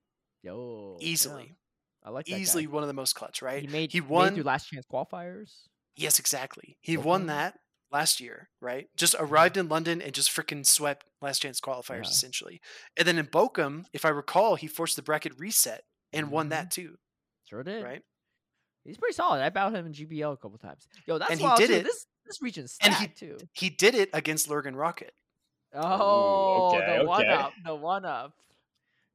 [0.44, 1.08] Yo, yeah.
[1.08, 1.56] Easily,
[2.04, 2.38] I like that guy.
[2.40, 3.42] easily one of the most clutch.
[3.42, 3.62] Right?
[3.62, 4.34] He made he won.
[4.36, 5.52] through last chance qualifiers.
[5.96, 6.78] Yes, exactly.
[6.82, 7.56] He Both won that
[7.92, 8.88] last year, right?
[8.96, 12.10] Just arrived in London and just freaking swept last chance qualifiers Yeah.
[12.12, 12.62] essentially.
[12.98, 15.84] And then in Bochum, if I recall, he forced the bracket reset
[16.14, 16.50] and won Mhm.
[16.52, 16.96] that too,
[17.50, 17.84] Sure did.
[17.84, 18.02] right?
[18.86, 19.42] He's pretty solid.
[19.42, 20.88] I battled him in GBL a couple times.
[21.06, 21.74] Yo, that's And he wild did too.
[21.76, 23.38] it- This this region's and he- stacked too.
[23.54, 25.14] He did it against Lurgan Rocket.
[25.74, 28.34] Oh, okay, the one up, the one up.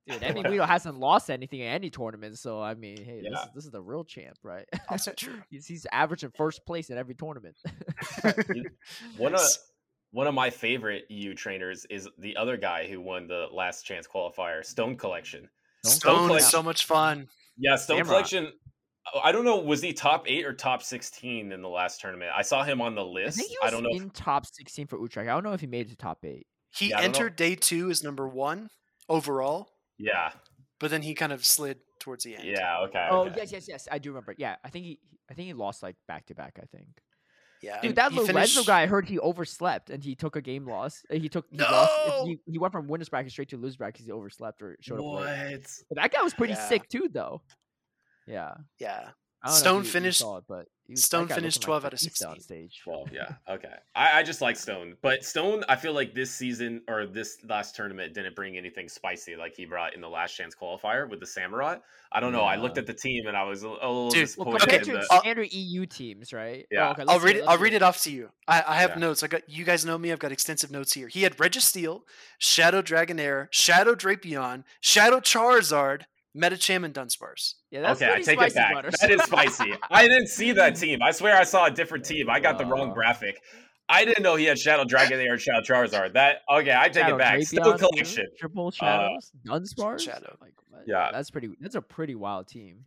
[0.07, 3.47] Dude, Emmy Guido hasn't lost anything in any tournament, so I mean, hey, this, is,
[3.55, 4.67] this is the real champ, right?
[4.91, 5.41] That's true.
[5.51, 7.57] he's, he's averaging first place in every tournament.
[9.17, 9.41] One of
[10.11, 14.07] one of my favorite EU trainers is the other guy who won the last chance
[14.07, 15.49] qualifier, Stone Collection.
[15.85, 17.27] Stone Collection- is so much fun.
[17.59, 18.11] Yeah, Stone Shamrock.
[18.29, 18.53] Collection.
[18.53, 18.59] oh,
[19.23, 19.59] I don't know.
[19.59, 22.31] Was he top eight or top sixteen in the last tournament?
[22.35, 23.37] I saw him on the I list.
[23.39, 23.91] think he I, don't know.
[23.93, 25.29] if- in top 16 for Utrecht.
[25.29, 26.47] I don't know if he made it to top eight.
[26.75, 27.19] He Yeah, I don't know.
[27.19, 28.69] entered day two as number one
[29.09, 29.69] overall,
[29.99, 30.33] yeah,
[30.81, 32.45] but then he kind of slid towards the end.
[32.49, 33.07] yeah, okay.
[33.11, 33.35] Oh okay.
[33.37, 33.89] yes, yes, yes.
[33.93, 34.35] I do remember.
[34.39, 34.99] Yeah, I think he,
[35.31, 36.59] I think he lost like back to back.
[36.61, 36.89] I think.
[37.63, 37.81] yeah.
[37.81, 40.67] Dude, that he Lorenzo finished- guy, I heard he overslept and he took a game
[40.67, 41.03] loss.
[41.11, 41.93] Uh, He took he lost.
[42.09, 42.25] No!
[42.27, 44.99] He, he went from winners bracket straight to losers bracket because he overslept or showed
[44.99, 45.59] up late.
[45.61, 45.73] What?
[45.91, 46.69] But that guy was pretty Yeah.
[46.69, 47.43] sick too, though.
[48.27, 48.55] Yeah.
[48.79, 49.11] Yeah.
[49.43, 51.35] I don't know if Stone you- you finished- saw it, but he was- Stone guy
[51.35, 52.43] finished looking like 12 out of Batista on 16.
[52.71, 52.81] stage.
[52.83, 53.13] Twelve.
[53.13, 53.35] Yeah.
[53.49, 53.75] Okay.
[53.95, 57.77] I, I just like Stone, but Stone, I feel like this season or this last
[57.77, 61.27] tournament didn't bring anything spicy like he brought in the last chance qualifier with the
[61.27, 61.77] Samurai.
[62.11, 62.41] I don't know.
[62.41, 64.61] I looked at the team and I was a, a little Dude, disappointed.
[64.61, 66.67] compared in to the- Uh, standard EU teams, right?
[66.71, 66.89] Yeah.
[66.89, 67.43] Oh, okay, I'll read it.
[67.43, 68.31] I'll hear read it off to you.
[68.49, 69.01] I, I have Yeah.
[69.01, 69.23] notes.
[69.23, 70.11] I got you guys know me.
[70.11, 71.09] I've got extensive notes here.
[71.09, 72.01] He had Registeel,
[72.39, 76.03] Shadow Dragonair, Shadow Drapion, Shadow Charizard,
[76.37, 77.55] Medicham, and Dunsparce.
[77.71, 78.75] Yeah, that's okay, I take spicy, it back.
[78.75, 78.95] Butters.
[79.01, 79.75] That is spicy.
[79.91, 81.01] I didn't see that team.
[81.03, 82.29] I swear I saw a different team.
[82.29, 82.95] I got the wrong Uh.
[82.95, 83.41] graphic.
[83.89, 86.15] I didn't know he had Shadow Dragonair and Shadow Charizard.
[86.15, 87.39] That okay, I take Shadow it back.
[87.39, 88.27] Drapion, too, Collection.
[88.39, 90.01] triple shadows, Dunsparce.
[90.01, 90.37] Shadow.
[90.41, 90.55] Like.
[90.87, 91.11] Yeah.
[91.13, 91.51] that's pretty.
[91.61, 92.87] That's a pretty wild team.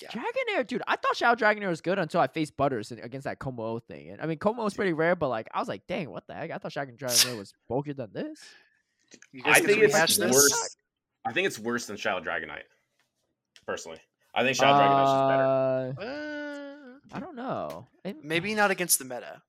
[0.00, 0.08] Yeah.
[0.10, 0.82] Dragonair, dude.
[0.86, 4.10] I thought Shadow Dragonair was good until I faced Butters in- against that Kommo-o thing.
[4.10, 6.34] And I mean, Kommo-o is pretty rare, but like, I was like, dang, what the
[6.34, 6.50] heck?
[6.50, 8.38] I thought Shadow Dragonair was bulkier than this.
[9.44, 10.76] I think it's worse.
[11.26, 12.64] I think it's worse than Shadow Dragonite.
[13.66, 13.98] Personally,
[14.34, 16.00] I think Shadow Dragonite is better.
[16.00, 17.86] Uh, Uh, I don't know.
[18.04, 19.42] It- maybe not against the meta.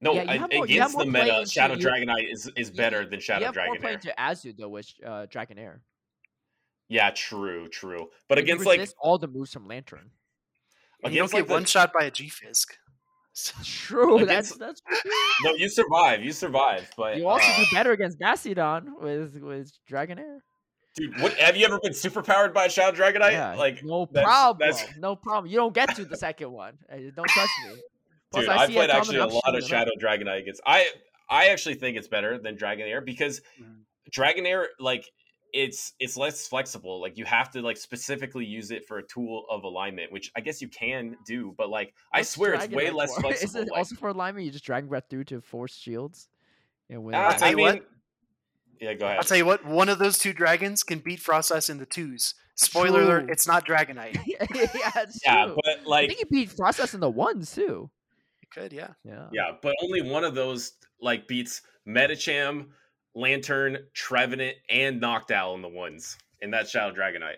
[0.00, 3.14] No, yeah, I- more- against the meta, Shadow you- Dragonite is, is you- better than
[3.14, 3.94] you Shadow have more play Dragonair.
[3.94, 5.80] into Azu though with uh, Dragonair.
[6.88, 8.10] Yeah, true, true.
[8.28, 10.10] But You against like all the moves from Lanturn.
[11.04, 12.76] And you don't get like the, one shot by a G Fisk.
[13.64, 14.82] True, that's Against- that's.
[15.44, 16.90] no, you survive, you survive.
[16.96, 20.38] But You also uh, do better against Bastiodon with with Dragonair.
[20.98, 23.32] Dude, what have you ever been superpowered by a Shadow Dragonite?
[23.32, 25.50] Yeah, like, no that's- problem, that's- no problem.
[25.50, 26.76] You don't get to the second one.
[26.92, 27.80] Uh, Don't touch me.
[28.30, 29.68] Plus, dude, I, see played coming, actually a I'm lot of shooting it.
[29.68, 30.60] Shadow Dragonite against.
[30.66, 30.86] I
[31.30, 33.80] I actually think it's better than Dragonair because Mhm.
[34.10, 35.10] Dragonair like
[35.54, 37.00] it's it's less flexible.
[37.00, 40.40] Like you have to like specifically use it for a tool of alignment, which I
[40.40, 43.20] guess you can do, but like I What's swear it's way Breath less for?
[43.22, 43.48] flexible.
[43.48, 44.44] Is it like- also for alignment?
[44.44, 46.28] You just Dragon Breath through to force shields
[46.90, 47.14] and win.
[47.14, 47.86] Uh, I'll I mean, what.
[48.80, 49.18] Yeah, go ahead.
[49.18, 49.64] I'll tell you what.
[49.64, 52.34] One of those two dragons can beat Froslass in the twos.
[52.54, 54.14] Spoiler alert: It's not Dragonite.
[54.26, 55.56] yeah, it's yeah, true.
[55.64, 57.90] but like I like think he beat Froslass in the ones too.
[58.42, 58.88] It could, yeah.
[59.04, 59.28] Yeah.
[59.32, 62.66] yeah, but only one of those like beats Medicham,
[63.14, 67.36] Lanturn, Trevenant, and Noctowl in the ones, and that's Shadow Dragonite.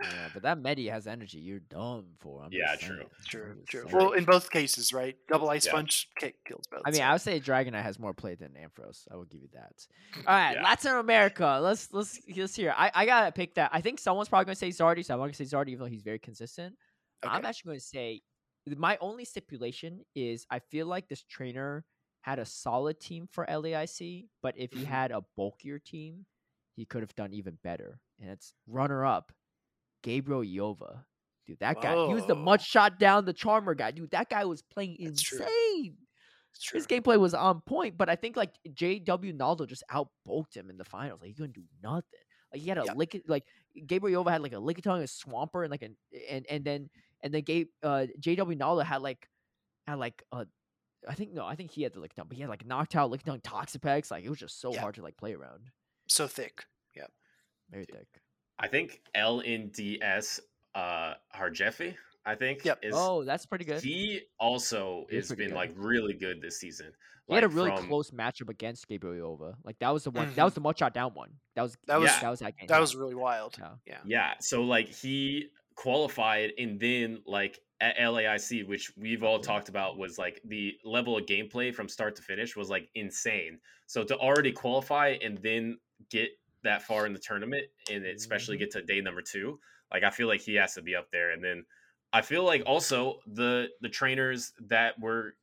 [0.00, 1.38] Yeah, but that Medi has energy.
[1.38, 2.42] You're dumb for.
[2.42, 3.04] I'm Yeah, true.
[3.26, 3.82] True, true.
[3.84, 3.94] saying.
[3.96, 5.16] Well, in both cases, right?
[5.28, 5.72] Double Ice Yeah.
[5.72, 6.82] Punch ki- kills both.
[6.84, 7.02] I mean.
[7.02, 9.06] I would say Dragonite has more play than Ampharos.
[9.10, 9.86] I will give you that.
[10.26, 10.62] All right, Yeah.
[10.62, 11.58] Latin America.
[11.62, 12.74] Let's let's let's hear.
[12.76, 13.70] I, I gotta pick that.
[13.72, 16.02] I think someone's probably gonna say Zardy, so I'm gonna say Zardy, even though he's
[16.02, 16.74] very consistent.
[17.22, 18.22] I'm actually gonna say
[18.66, 21.84] my only stipulation is I feel like this trainer
[22.22, 24.86] had a solid team for LAIC, but if he Mhm.
[24.86, 26.26] had a bulkier team,
[26.76, 27.98] he could have done even better.
[28.20, 29.32] And it's runner up,
[30.02, 31.04] Gabriel Yova.
[31.46, 33.90] Dude, that guy, he was the much shot down the charmer guy.
[33.90, 35.96] Dude, that guy was playing That's insane.
[36.72, 40.76] His gameplay was on point, but I think like JW Naldo just outbulked him in
[40.76, 41.20] the finals.
[41.20, 42.02] Like he couldn't do nothing.
[42.52, 42.96] Like he had a Yep.
[42.96, 43.44] lick like
[43.86, 45.96] Gabriel Yova had like a Lickitung, a Swampert, and like an
[46.28, 46.90] and and then
[47.22, 49.28] and then Gabe uh JW Naldo had like
[49.86, 50.44] had like uh
[51.08, 53.40] I think no, I think he had the Lickitung, but he had like Noctowl, Lickitung,
[53.42, 54.10] Toxapex.
[54.10, 54.80] Like it was just so Yeah.
[54.80, 55.70] hard to like play around.
[56.08, 56.64] so thick.
[56.96, 57.06] Yeah.
[57.70, 58.19] Very thick.
[58.60, 60.40] I think LNDS
[60.74, 62.64] uh Harjefi, I think.
[62.64, 62.78] Yep.
[62.82, 63.82] Is, oh, that's pretty good.
[63.82, 65.56] He, He also He is has been good.
[65.56, 66.92] like really good this season.
[67.26, 69.56] He had a really from- close matchup against Gabriel Yova.
[69.64, 70.26] Like that was the one.
[70.34, 70.44] That Mhm.
[70.44, 71.30] was the much shot down one.
[71.54, 72.20] That was That was Yeah.
[72.20, 72.66] that was that game.
[72.66, 73.56] That was really wild.
[73.58, 73.74] Yeah.
[73.86, 73.98] Yeah.
[74.04, 79.96] Yeah, so like he qualified and then like at LAIC, which we've all talked about,
[79.96, 83.58] was like the level of gameplay from start to finish was like insane.
[83.86, 85.78] So to already qualify and then
[86.10, 86.30] get
[86.62, 88.60] that far in the tournament and especially Mhm.
[88.60, 89.58] get to day number two,
[89.92, 91.30] like I feel like he has to be up there.
[91.32, 91.64] And then
[92.12, 95.36] I feel like also the the trainers that were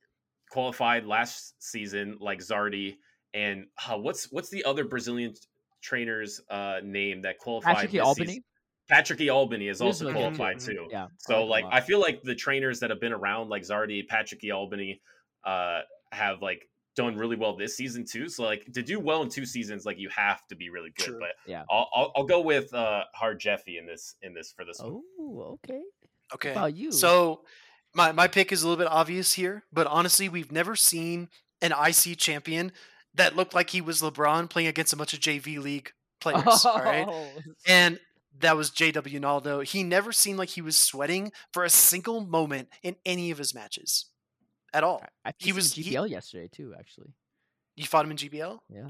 [0.49, 2.97] qualified last season, like Zardi
[3.33, 5.33] and uh, what's what's the other Brazilian
[5.81, 7.75] trainer's uh, name that qualified?
[7.75, 7.99] Patrick E.
[7.99, 8.27] Albany.
[8.27, 8.43] season?
[8.89, 9.29] Patrick E.
[9.29, 10.35] Albany is also really good too.
[10.37, 10.65] qualified Mhm.
[10.65, 10.87] too.
[10.91, 11.07] Yeah.
[11.17, 11.65] So like.
[11.69, 14.51] I feel like the trainers that have been around, like Zardi, Patrick E.
[14.51, 15.01] Albany,
[15.43, 15.81] uh,
[16.13, 18.27] have like done really well this season too.
[18.27, 21.05] So like to do well in two seasons, like you have to be really good.
[21.05, 21.19] True.
[21.19, 21.63] But Yeah.
[21.71, 25.01] I'll, I'll I'll go with uh Hard Jeffy in this in this for this one.
[25.19, 25.81] Oh, okay.
[26.33, 26.49] Okay.
[26.49, 26.91] What about you?
[26.91, 27.43] So
[27.95, 31.29] my my pick is a little bit obvious here, but honestly, we've never seen
[31.61, 32.71] an IC champion
[33.13, 36.65] that looked like he was LeBron playing against a bunch of JV League players.
[36.65, 37.07] All right.
[37.09, 37.27] Oh,
[37.65, 37.99] And
[38.39, 39.61] that was JW Naldo.
[39.61, 43.55] He never seemed like he was sweating for a single moment in any of his
[43.55, 44.07] matches
[44.73, 45.03] at all.
[45.25, 46.73] I he faced him was- he- yesterday too.
[46.77, 47.13] Actually,
[47.75, 48.59] You fought him in GBL?
[48.69, 48.89] yeah.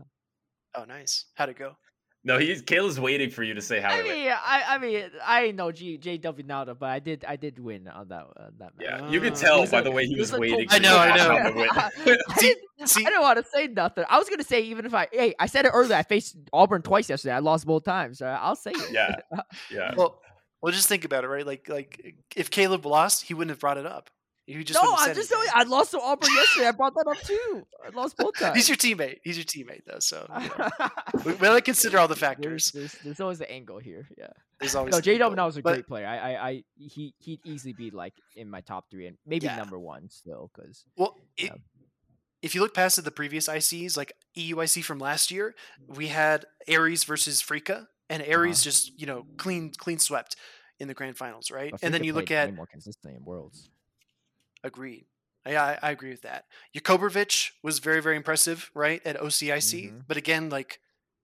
[0.76, 1.26] Oh, nice.
[1.36, 1.76] How'd it go?
[2.24, 4.18] No, he's Kayla's waiting for you to say how I it went.
[4.18, 7.88] mean, I, I mean, I know G JW Naldo, but I did, I did win
[7.88, 8.82] on that, uh, that match.
[8.82, 10.68] Yeah, you could Uh, tell it by a- the way he was, was waiting.
[10.68, 11.38] total- for I know, I know.
[11.38, 11.70] him to win.
[11.72, 11.90] I,
[12.40, 14.04] See- didn't, I didn't want to say nothing.
[14.10, 15.96] I was gonna say even if I, hey, I said it earlier.
[15.96, 17.34] I faced Auburn twice yesterday.
[17.34, 18.22] I lost both times.
[18.22, 18.92] I'll say it.
[18.92, 19.16] Yeah.
[19.72, 19.94] yeah.
[19.96, 20.20] Well,
[20.62, 21.46] well, just think about it, right?
[21.46, 24.10] Like, like if Caleb lost, he wouldn't have brought it up.
[24.48, 26.68] He just no, I'm just telling you, I lost to Auburn yesterday.
[26.68, 27.68] I brought that up too.
[27.86, 28.56] I lost both times.
[28.56, 29.18] He's your teammate.
[29.24, 30.00] He's your teammate, though.
[30.00, 30.70] So you know,
[31.26, 32.72] we, we gotta consider all the factors.
[32.72, 34.08] there's, there's always the angle here.
[34.18, 34.28] Yeah.
[34.62, 36.08] There's always No, JW now was a But- great player.
[36.08, 39.58] I, I, I, he, he'd easily be like in my top three and maybe Yeah.
[39.58, 41.52] number one still because Well, it,
[42.42, 45.56] if you look past the previous ICs, like EUIC from last year,
[45.88, 48.64] we had Aries versus Frika, and Aries Uh-huh.
[48.64, 50.38] just you know clean clean swept
[50.80, 51.74] in the grand finals, right?
[51.82, 53.70] and then you look at more consistently in worlds.
[54.68, 55.06] Agreed.
[55.48, 56.46] Yeah, I, I agree with that.
[56.76, 59.92] Jakobrovic was very very impressive, right, at OCIC.
[59.92, 60.02] Mhm.
[60.08, 60.80] But again, like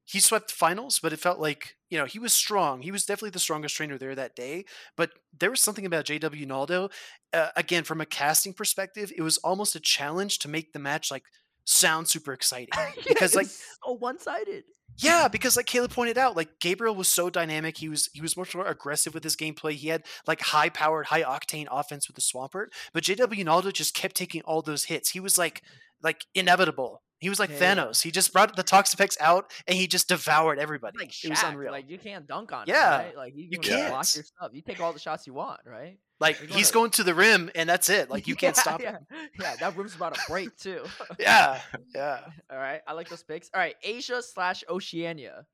[0.06, 2.82] he swept finals, but it felt like you know he was strong.
[2.82, 4.66] He was definitely the strongest trainer there that day.
[4.98, 6.90] But there was something about JW Naldo.
[7.34, 11.12] Uh, again, from a casting perspective, it was almost a challenge to make the match
[11.12, 11.24] like
[11.66, 12.70] sound super exciting.
[13.08, 14.64] Because, like- so one sided.
[14.98, 17.78] Yeah, because like Caleb pointed out, like Gabriel was so dynamic.
[17.78, 19.74] He was he was much more aggressive with his gameplay.
[19.74, 22.68] He had like high powered, high octane offense with the Swampert.
[22.94, 25.12] But JW Naldo just kept taking all those hits.
[25.12, 25.64] He was like
[26.02, 27.02] like inevitable.
[27.24, 27.76] He was like Yeah.
[27.76, 28.02] Thanos.
[28.04, 30.98] He just brought the Toxapex out and he just devoured everybody.
[31.00, 31.72] Like it was unreal.
[31.72, 32.66] Like you can't dunk on.
[32.68, 33.18] Yeah, him, right?
[33.18, 34.16] Like you, you can just block can't.
[34.16, 34.52] your stuff.
[34.54, 35.98] You take all the shots you want, right?
[36.20, 38.10] Like You're he's gonna- going to the rim and that's it.
[38.10, 38.92] Like you can't stop yeah.
[38.92, 39.08] him.
[39.40, 40.84] Yeah, that rim's about to break too.
[41.20, 41.60] Yeah,
[41.96, 42.20] yeah.
[42.52, 43.50] all right, I like those picks.
[43.54, 45.46] All right, Asia slash Oceania.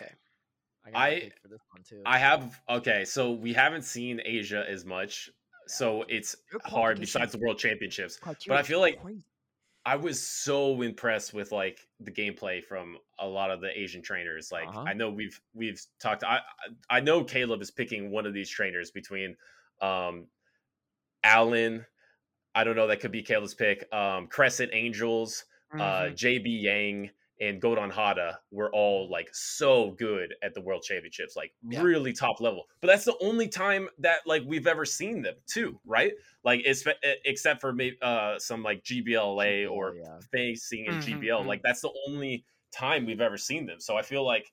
[0.00, 0.12] Okay.
[0.84, 2.02] I, got I- pick for this one too.
[2.06, 5.30] I have okay, so we haven't seen Asia as much,
[5.66, 6.34] so it's
[6.64, 8.18] hard besides the World Championships.
[8.24, 9.22] but I feel like- crazy.
[9.84, 14.52] I was so impressed with like the gameplay from a lot of the Asian trainers.
[14.52, 14.84] Like Uh-huh.
[14.86, 16.22] I know we've we've talked.
[16.24, 16.40] I
[16.88, 19.36] I know Caleb is picking one of these trainers between
[19.80, 20.28] um
[21.24, 21.86] Allen.
[22.54, 22.86] I don't know.
[22.86, 23.92] That could be Caleb's pick.
[23.92, 25.44] Um, Crescent Angels,
[25.78, 26.14] uh, Mhm.
[26.14, 27.10] JB Yang,
[27.42, 31.82] and Godon Hada were all like so good at the World Championships, like Yeah.
[31.82, 32.64] really top level.
[32.80, 36.12] But that's the only time that like we've ever seen them too, right?
[36.44, 36.84] Like it's,
[37.24, 40.18] except for maybe uh, some like GBLA or yeah.
[40.30, 41.42] facing in Mhm, GBL.
[41.42, 41.46] mhm.
[41.46, 43.80] Like that's the only time we've ever seen them.
[43.80, 44.52] So I feel like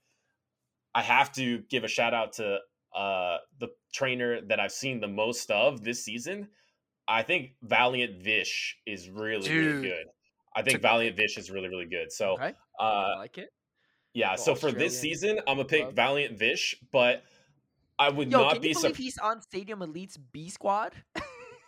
[0.95, 2.60] I have to give a shout out to
[2.95, 6.48] uh, the trainer that I've seen the most of this season.
[7.07, 9.66] I think Valiant Vish is really Dude.
[9.76, 10.06] really good.
[10.56, 12.11] I think Valiant Vish is really really good.
[12.11, 13.49] So okay, I uh, like it.
[14.14, 15.95] yeah, so for this season, I'm gonna pick club.
[15.95, 17.23] Valiant Vish, but
[17.97, 18.97] I would Yo, not be you believe surprised.
[18.97, 20.93] he's on Stadium Elite's B squad?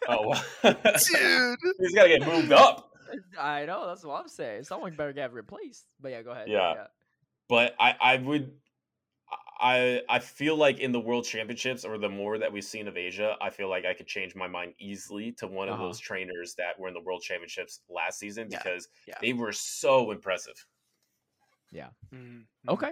[0.07, 0.33] Oh,
[0.63, 1.57] Dude.
[1.79, 2.91] he's gotta get moved up.
[3.39, 4.63] I know that's what I'm saying.
[4.63, 5.85] Someone better get replaced.
[5.99, 6.47] But yeah, go ahead.
[6.47, 6.85] Yeah.
[7.49, 8.53] but I I would
[9.59, 12.97] I I feel like in the World Championships or the more that we've seen of
[12.97, 15.83] Asia, I feel like I could change my mind easily to one of Uh-huh.
[15.83, 19.15] those trainers that were in the World Championships last season Yeah, because yeah.
[19.21, 20.65] they were so impressive.
[22.13, 22.45] Mhm.
[22.67, 22.91] Okay.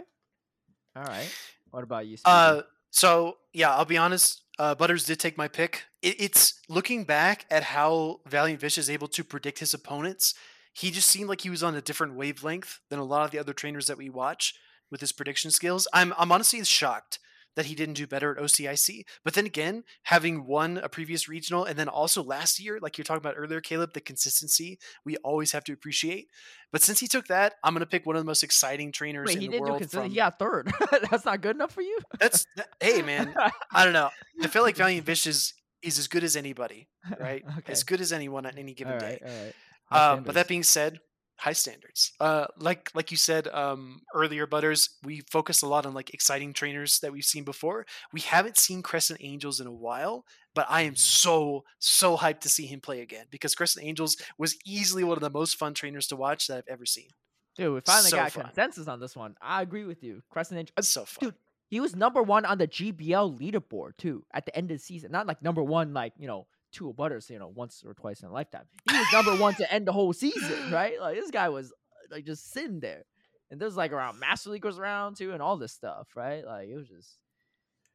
[0.95, 1.29] All right.
[1.71, 2.17] What about you?
[2.17, 2.31] Speedy?
[2.33, 2.61] Uh,
[2.91, 4.43] so yeah, I'll be honest.
[4.57, 5.85] Uh, Butters did take my pick.
[6.01, 10.33] It, it's looking back at how Valiant Vish is able to predict his opponents.
[10.73, 13.39] He just seemed like he was on a different wavelength than a lot of the
[13.39, 14.55] other trainers that we watch
[14.91, 15.87] with his prediction skills.
[15.93, 17.19] I'm I'm honestly shocked
[17.55, 19.03] that he didn't do better at OCIC.
[19.23, 23.03] But then again, having won a previous regional and then also last year, like you're
[23.05, 26.27] talking about earlier, Caleb, the consistency we always have to appreciate.
[26.71, 29.27] But since he took that, I'm going to pick one of the most exciting trainers
[29.27, 29.81] Wait, in he the didn't do world.
[29.81, 30.71] consider- From, he got third.
[31.11, 31.97] That's not good enough for you.
[32.19, 33.33] that's that- hey man,
[33.73, 34.09] I don't know.
[34.41, 36.87] I feel like Valiant Vish is is as good as anybody,
[37.19, 37.43] right?
[37.59, 37.71] okay.
[37.71, 39.19] As good as anyone on any given day.
[39.21, 40.11] right, all right.
[40.11, 40.99] Um, but that being said,
[41.39, 42.11] high standards.
[42.19, 46.53] Uh, like like you said um, earlier, Butters, we focus a lot on like exciting
[46.53, 47.85] trainers that we've seen before.
[48.13, 50.97] We haven't seen Crescent Angels in a while, but I am Mhm.
[50.99, 55.21] so so hyped to see him play again because Crescent Angels was easily one of
[55.21, 57.09] the most fun trainers to watch that I've ever seen.
[57.55, 58.43] dude, we finally so got fun.
[58.45, 59.35] consensus on this one.
[59.41, 60.21] I agree with you.
[60.29, 60.73] Crescent Angel.
[60.77, 61.29] uh, so fun.
[61.29, 61.35] dude,
[61.69, 65.11] he was number one on the GBL leaderboard too at the end of the season.
[65.11, 68.29] Not like number one, like you know, two butters, you know, once or twice in
[68.29, 68.65] a lifetime.
[68.89, 70.99] He was number one to end the whole season, right?
[70.99, 71.73] Like this guy was
[72.11, 73.05] like just sitting there,
[73.51, 76.45] and there's like around Master League was around too, and all this stuff, right?
[76.45, 77.17] Like it was just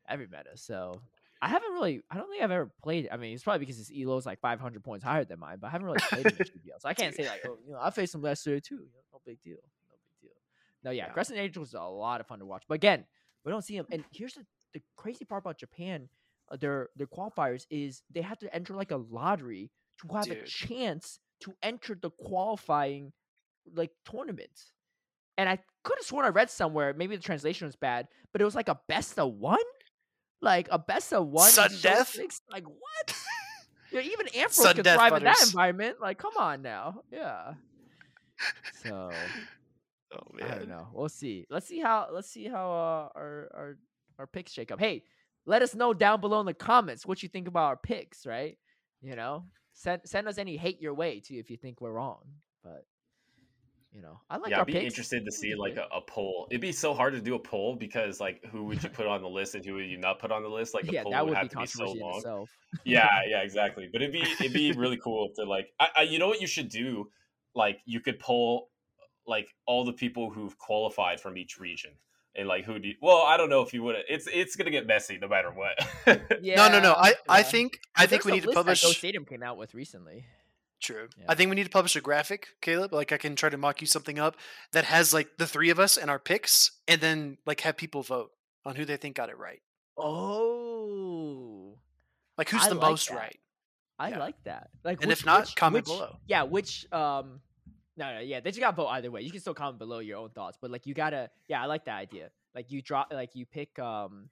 [0.09, 0.57] every meta.
[0.57, 1.01] So
[1.41, 3.09] I haven't really, I don't think I've ever played.
[3.13, 5.69] I mean, it's probably because his elo is like 500 points higher than mine, but
[5.69, 6.37] I haven't really played in
[6.79, 8.77] so I can't say like, oh, you know, I faced him last year too.
[8.77, 10.37] You know, no big deal, no big deal.
[10.83, 11.13] No, yeah, Yeah.
[11.13, 13.05] Crescent Angels is a lot of fun to watch, but again,
[13.45, 13.87] we don't see him.
[13.91, 16.09] And here's the, the crazy part about Japan,
[16.61, 21.19] their their qualifiers is they have to enter like a lottery to have a chance
[21.41, 23.13] to enter the qualifying
[23.75, 24.51] like tournament.
[25.37, 28.45] And I could have sworn I read somewhere, maybe the translation was bad, but it
[28.45, 29.59] was like a best of one,
[30.41, 31.51] like a best of one.
[31.51, 32.09] Sudden death?
[32.09, 32.41] Six?
[32.51, 33.17] Like what?
[33.93, 34.27] yeah, even
[34.75, 35.97] can death, thrive in that environment.
[36.01, 37.55] Like, come on now, yeah.
[38.83, 39.11] So
[40.15, 40.89] Oh I don't know.
[40.93, 41.47] We'll see.
[41.51, 43.77] Let's see how let's see how uh, our our
[44.19, 44.79] our picks shake up.
[44.79, 45.03] Hey,
[45.47, 48.27] let us know down below in the comments what you think about our picks.
[48.27, 48.59] Right?
[49.03, 52.23] You know, send send us any hate your way too if you think we're wrong.
[52.63, 52.87] But
[53.95, 54.87] you know, I like yeah, I'd be picks.
[54.87, 56.49] interested to see like a, a poll.
[56.51, 59.23] It'd be so hard to do a poll because like who would you put on
[59.23, 60.75] the list and who would you not put on the list?
[60.75, 62.47] Like the yeah, poll that would would be have to be so long.
[62.85, 63.89] yeah, yeah, exactly.
[63.93, 66.49] But it'd be it'd be really cool to like I, I you know what you
[66.49, 67.09] should do?
[67.55, 68.71] Like you could poll
[69.27, 71.93] like all the people who've qualified from each region.
[72.37, 74.71] And like who do you, well, I don't know if you would it's it's gonna
[74.73, 75.79] get messy no matter what.
[76.43, 76.93] Yeah, no, no, no.
[76.95, 78.83] I, I think I think we need to list that publish.
[78.83, 80.25] Go Stadium came out with recently.
[80.83, 81.09] True.
[81.17, 81.27] Yeah.
[81.29, 82.93] I think we need to publish a graphic, Caleb.
[82.93, 84.37] Like I can try to mock you something up
[84.73, 88.03] that has like the three of us and our picks, and then like have people
[88.03, 88.33] vote
[88.67, 89.61] on who they think got it right.
[90.55, 91.79] Oh,
[92.37, 93.17] Like who's I the like most that.
[93.17, 93.39] right?
[93.99, 94.19] I Yeah.
[94.19, 94.71] like that.
[94.83, 96.17] Like, And which- if not, which- comment which- below.
[96.27, 97.41] Yeah, which um,
[97.97, 99.23] no, no, yeah, they just gotta vote either way.
[99.23, 101.85] You can still comment below your own thoughts, but like you gotta, yeah, I like
[101.87, 102.31] that idea.
[102.55, 104.29] Like you drop, like you pick um,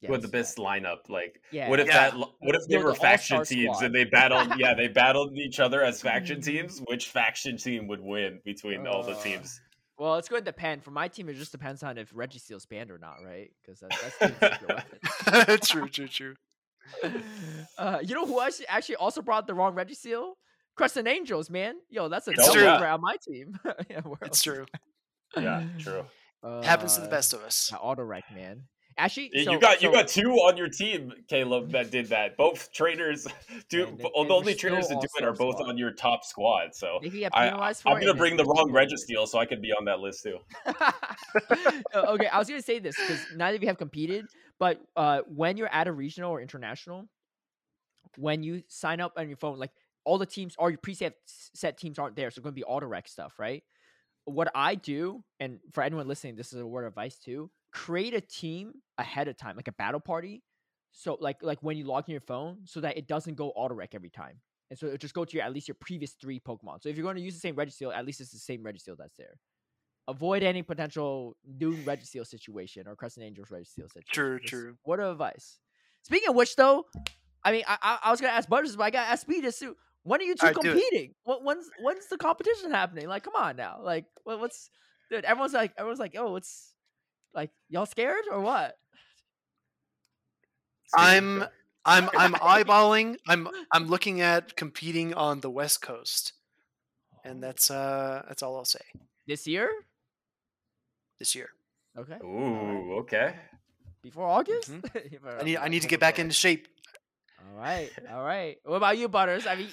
[0.00, 1.08] yeah, what the best do lineup?
[1.08, 1.68] Like Yeah.
[1.68, 2.10] what if Yeah.
[2.10, 3.84] that what if they Build were the faction teams squad.
[3.86, 6.80] and they battled yeah, they battled each other as faction teams?
[6.86, 9.56] Which faction team would win between all the Uh, teams?
[9.56, 10.02] that.
[10.02, 10.82] Well, it's going to depend.
[10.82, 13.52] For my team, it just depends on if Registeel's banned or not, right?
[13.62, 15.58] Because that's, that's team secret weapon.
[15.60, 16.34] true, true, true.
[17.78, 20.32] Uh, you know who actually actually also brought the wrong Registeel?
[20.74, 21.76] Crescent Angels, man.
[21.90, 22.62] Yo, that's a It's double true.
[22.78, 23.58] threat on my team.
[23.90, 24.66] yeah, It's true.
[25.36, 26.04] Yeah, true.
[26.62, 27.72] Happens to the Uh, best of us.
[27.80, 28.62] Auto rec, man.
[28.98, 32.36] Actually, Y- so- you got you got two on your team, Caleb, that did that.
[32.36, 33.26] Both trainers
[33.70, 33.84] do.
[33.86, 35.68] And they- the only trainers still that do it are both squad.
[35.70, 36.74] on your top squad.
[36.74, 36.98] So
[37.32, 37.48] I,
[37.86, 39.14] I'm it, gonna bring the wrong just do.
[39.16, 40.38] Registeel so I could be on that list too.
[40.66, 40.92] Uh,
[41.94, 44.26] okay, I was gonna say this because neither of you have competed,
[44.58, 47.08] but uh, when you're at a regional or international,
[48.18, 49.70] when you sign up on your phone, like
[50.04, 52.86] all the teams, all your preset set teams aren't there, so it's gonna be auto
[52.86, 53.62] rec stuff, right?
[54.24, 58.14] What I do, and for anyone listening, this is a word of advice too: create
[58.14, 60.42] a team ahead of time, like a battle party.
[60.94, 63.74] So, like, like when you log in your phone, so that it doesn't go auto
[63.74, 66.38] rec every time, and so it just go to your at least your previous three
[66.38, 66.82] Pokemon.
[66.82, 68.96] So if you're going to use the same Registeel, at least it's the same Registeel
[68.98, 69.38] that's there
[70.08, 74.02] avoid any potential Doom Registeel situation or Crescent Angels Registeel situation.
[74.10, 74.76] True, Just true.
[74.86, 75.58] Of advice.
[76.02, 76.86] Speaking of which, though,
[77.44, 79.76] I mean, I, I, was gonna ask Butters, but I gotta ask Speedus too.
[80.04, 80.72] When are you two Alright, do it.
[80.72, 81.14] competing?
[81.24, 83.08] What when's when's the competition happening?
[83.08, 83.78] Like, come on now.
[83.82, 84.70] Like, what, what's
[85.10, 85.24] dude?
[85.24, 86.74] Everyone's like, everyone's like, oh, what's
[87.34, 88.76] like, y'all scared or what?
[90.96, 91.44] I'm
[91.84, 93.16] I'm I'm eyeballing.
[93.28, 96.32] I'm I'm looking at competing on the West Coast,
[97.24, 98.80] and that's uh that's all I'll say
[99.26, 99.70] this year.
[101.18, 101.50] this year.
[101.96, 102.16] Okay.
[102.24, 103.34] Ooh, okay.
[104.02, 104.72] Before August.
[104.72, 105.28] Mm-hmm.
[105.40, 106.68] I need I need to get back into shape.
[107.52, 108.56] All right, all right.
[108.64, 109.46] What about you, Butters?
[109.46, 109.68] I mean,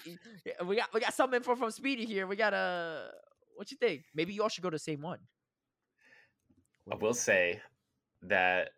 [0.65, 2.27] we got we got some info from Speedy here.
[2.27, 3.11] We got a
[3.55, 4.03] what you think?
[4.13, 5.19] Maybe you all should go to the same one.
[6.91, 7.61] I will say
[8.23, 8.71] that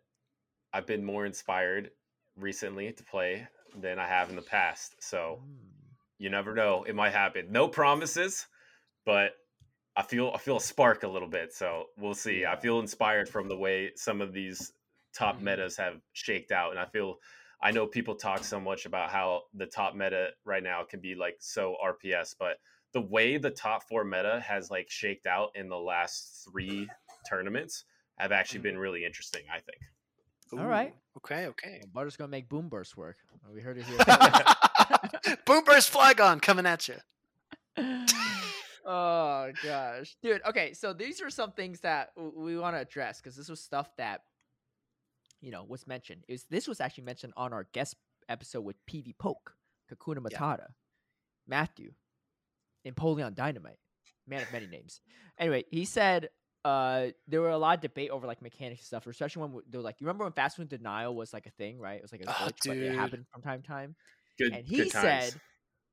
[0.72, 1.90] I've been more inspired
[2.36, 3.48] recently to play
[3.80, 5.02] than I have in the past.
[5.02, 5.96] So Mm.
[6.18, 7.50] you never know; it might happen.
[7.50, 8.46] No promises,
[9.04, 9.32] but
[9.96, 11.52] I feel I feel a spark a little bit.
[11.52, 12.46] So we'll see.
[12.46, 14.72] I feel inspired from the way some of these
[15.12, 15.42] top Mhm.
[15.42, 17.16] metas have shaked out, and I feel
[17.62, 21.14] I know people talk so much about how the top meta right now can be
[21.14, 22.58] like so RPS, but
[22.92, 26.88] the way the top four meta has like shaked out in the last three
[27.28, 27.84] tournaments
[28.18, 28.64] have actually Mhm.
[28.64, 29.42] been really interesting.
[29.50, 29.78] I think.
[30.52, 30.94] All right.
[31.18, 31.78] Okay, okay.
[31.82, 33.16] Well, Butter's gonna make Boom Burst work.
[33.54, 33.98] We heard it here.
[35.46, 36.96] Boom burst Flygon coming at you.
[38.84, 40.42] oh gosh, dude.
[40.46, 43.90] Okay, so these are some things that we want to address because this was stuff
[43.96, 44.22] that
[45.42, 46.24] you know was mentioned.
[46.28, 47.96] Is this was actually mentioned on our guest
[48.28, 49.52] episode with PvPoke,
[49.92, 50.38] Kakuna Yeah.
[50.38, 50.68] Matata,
[51.46, 51.92] Matthew,
[52.84, 53.78] Napoleon Dynamite,
[54.26, 55.00] man of many names.
[55.38, 56.30] Anyway, he said
[56.64, 59.78] uh there were a lot of debate over like mechanics and stuff, especially when they
[59.78, 61.96] were like, you remember when fast food denial was like a thing, right?
[61.96, 63.96] It was like a Ah, glitch, but it happened from time to time.
[64.38, 64.52] Good.
[64.54, 65.40] And he said,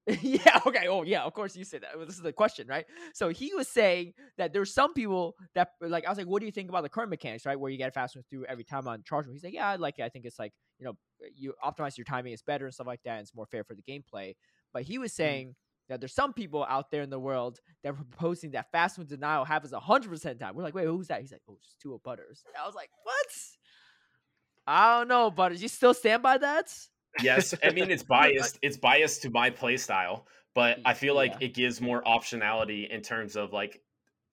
[0.21, 0.87] yeah, okay.
[0.87, 1.95] Oh, yeah, of course you said that.
[1.95, 2.85] Well, This is the question, right?
[3.13, 6.45] So he was saying that there's some people that like I was like, what do
[6.45, 7.59] you think about the current mechanics, right?
[7.59, 9.27] Where you get a fast one through every time on charge.
[9.31, 10.03] He's like, yeah, I like it.
[10.03, 10.97] I think it's like you know
[11.35, 13.11] you optimize your timing is better and stuff like that.
[13.11, 14.35] And it's more fair for the gameplay.
[14.73, 15.23] But he was mm-hmm.
[15.23, 15.55] saying
[15.89, 19.07] that there's some people out there in the world that were proposing that fast one
[19.07, 20.55] denial happens hundred percent time.
[20.55, 21.21] We're like, wait, who's that?
[21.21, 22.43] He's like, oh, it's 2O Butters.
[22.59, 23.27] I was like, what?
[24.67, 25.63] I don't know, butters.
[25.63, 26.71] You still stand by that?
[27.23, 30.25] Yes i mean it's biased it's biased to my play style
[30.55, 31.47] but i feel like Yeah.
[31.47, 33.81] it gives more optionality in terms of like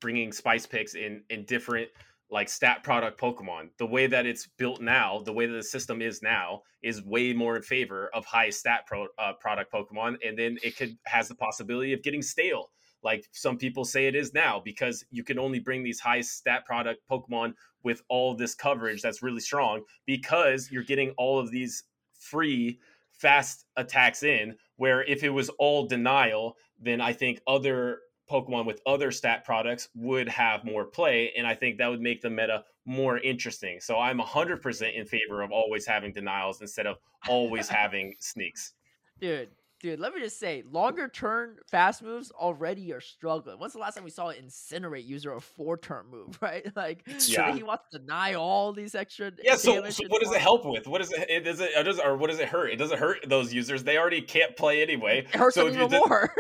[0.01, 1.89] bringing spice picks in in different
[2.31, 6.03] like stat product pokemon the way that it's built now the way that the system
[6.03, 10.37] is now is way more in favor of high stat pro, uh, product pokemon and
[10.39, 12.71] then it could has the possibility of getting stale
[13.03, 16.65] like some people say it is now because you can only bring these high stat
[16.67, 17.53] product pokemon
[17.85, 21.85] with all this coverage that's really strong because you're getting all of these
[22.31, 22.79] free
[23.13, 28.01] fast attacks in where if it was all denial then i think other
[28.31, 32.21] pokemon with other stat products would have more play and i think that would make
[32.21, 33.81] the meta more interesting.
[33.81, 36.97] So i'm 100% in favor of always having denials instead of
[37.29, 38.73] always having sneaks.
[39.21, 39.49] Dude,
[39.81, 43.59] dude, let me just say, longer turn fast moves already are struggling.
[43.59, 46.67] When's the last time we saw an incinerate user a four turn move, right?
[46.75, 47.53] Like, Yeah.
[47.55, 49.33] he wants to deny all these extra.
[49.43, 51.83] yeah so, so what does it help with what does it, it does it, it
[51.85, 54.83] does, or what does it hurt it doesn't hurt those users they already can't play
[54.83, 56.33] anyway It hurts so them even did- more.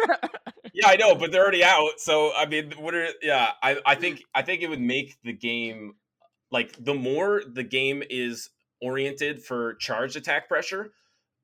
[0.72, 1.92] Yeah, I know, but they're already out.
[1.98, 3.52] So I mean, what are yeah?
[3.62, 5.94] I I think I think it would make the game
[6.50, 8.50] like the more the game is
[8.82, 10.92] oriented for charge attack pressure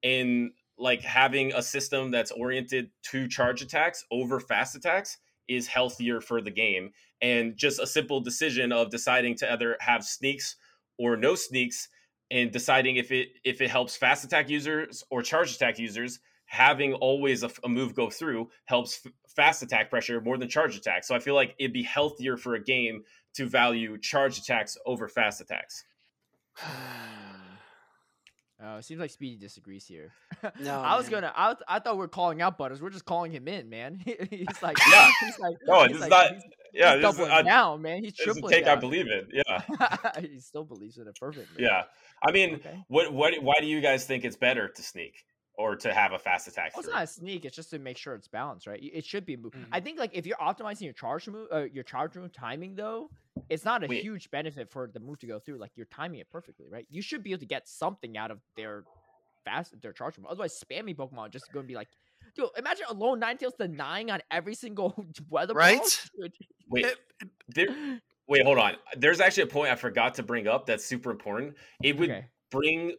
[0.03, 0.51] and
[0.83, 5.19] like having a system that's oriented to charge attacks over fast attacks
[5.49, 6.91] is healthier for the game
[7.21, 10.57] and just a simple decision of deciding to either have sneaks
[10.99, 11.89] or no sneaks
[12.33, 16.95] and deciding if it if it helps fast attack users or charge attack users having
[16.95, 21.05] always a, a move go through helps f- fast attack pressure more than charge attack
[21.05, 23.03] so i feel like it'd be healthier for a game
[23.35, 25.85] to value charge attacks over fast attacks
[28.65, 30.13] Oh, it seems like Speedy disagrees here.
[30.61, 31.21] No, I was man.
[31.23, 31.33] gonna.
[31.37, 32.81] I, I thought we are calling out Butters.
[32.83, 33.95] We're just calling him in, man.
[34.31, 35.09] he's like, Yeah.
[35.21, 36.43] He's like, No, he's this is not- He's,
[36.75, 38.03] yeah he's this is, doubling I, down, man.
[38.03, 39.29] He's this is a tripling take i believe it.
[39.31, 41.63] yeah he still believes in it perfectly.
[41.63, 41.83] yeah
[42.23, 42.83] i mean Okay.
[42.89, 45.17] what what why do you guys think it's better to sneak
[45.59, 47.45] or to have a fast attack Well, it's not a sneak.
[47.45, 48.81] It's just to make sure it's balanced, right?
[48.83, 49.53] It should be a move.
[49.53, 49.67] Mhm.
[49.71, 53.11] I think like if you're optimizing your charge move, uh, your charge move timing though,
[53.49, 54.03] it's not a Wait.
[54.03, 55.59] huge benefit for the move to go through.
[55.59, 56.87] Like you're timing it perfectly, right?
[56.91, 58.85] You should be able to get something out of their
[59.45, 60.27] fast their charge move.
[60.27, 61.89] Otherwise, spammy Pokemon just going to be like,
[62.35, 64.95] dude, imagine Alolan Ninetales denying on every single
[65.29, 65.55] weather.
[65.55, 66.09] Right?
[66.69, 66.87] Wait
[67.49, 67.67] there,
[68.29, 71.55] wait hold on there's actually a point i forgot to bring up that's super important
[71.83, 72.25] it would Okay.
[72.51, 72.95] bring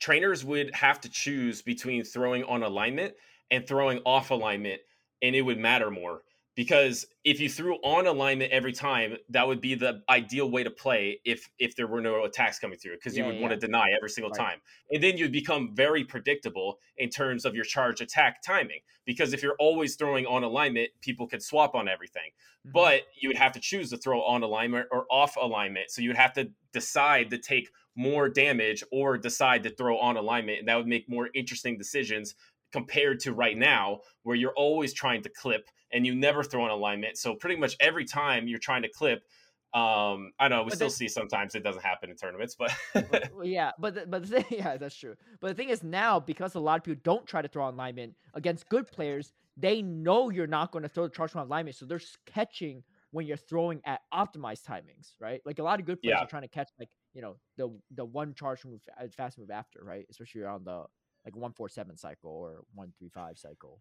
[0.00, 3.14] trainers would have to choose between throwing on alignment
[3.50, 4.80] and throwing off alignment
[5.22, 6.22] and it would matter more
[6.60, 10.70] because if you threw on alignment every time that would be the ideal way to
[10.70, 13.52] play if if there were no attacks coming through because you Yeah, would yeah, want
[13.52, 14.44] to deny every single Right.
[14.44, 14.60] time
[14.90, 19.42] and then you'd become very predictable in terms of your charge attack timing because if
[19.42, 22.30] you're always throwing on alignment people could swap on everything
[22.64, 22.70] Mhm.
[22.72, 25.90] but you would have to choose to throw on alignment or off alignment.
[25.90, 30.16] So you would have to decide to take more damage or decide to throw on
[30.16, 30.60] alignment.
[30.60, 32.34] And that would make more interesting decisions
[32.72, 36.70] compared to right now, where you're always trying to clip and you never throw an
[36.70, 37.16] alignment.
[37.18, 39.24] So pretty much every time you're trying to clip,
[39.72, 42.72] um, I know we But still then- see sometimes it doesn't happen in tournaments, but
[43.44, 45.14] yeah, but the, but the thing, yeah, that's true.
[45.40, 47.74] But the thing is now because a lot of people don't try to throw on
[47.74, 51.76] alignment against good players, they know you're not going to throw the charge on alignment,
[51.76, 55.40] so they're catching when you're throwing at optimized timings, right?
[55.44, 56.24] Like a lot of good players Yeah.
[56.24, 59.50] are trying to catch like you know the the one charge move uh, fast move
[59.50, 60.06] after, right?
[60.10, 60.84] Especially on the
[61.24, 63.80] like one four seven cycle or one three five cycle.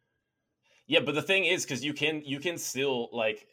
[0.90, 3.48] Yeah, but the thing is, because you can you can still like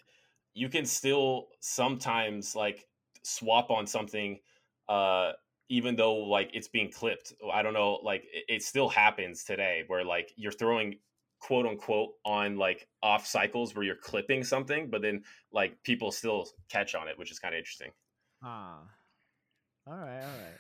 [0.55, 2.89] you can still sometimes like
[3.23, 4.41] swap on something
[4.89, 5.33] uh,
[5.69, 7.35] even though like it's being clipped.
[7.53, 10.97] I don't know, like it, it still happens today where like you're throwing
[11.39, 15.23] quote unquote on like off cycles where you're clipping something, but then
[15.53, 17.91] like people still catch on it, which is kind of interesting.
[18.43, 18.79] Ah.
[19.87, 20.59] All right, all right.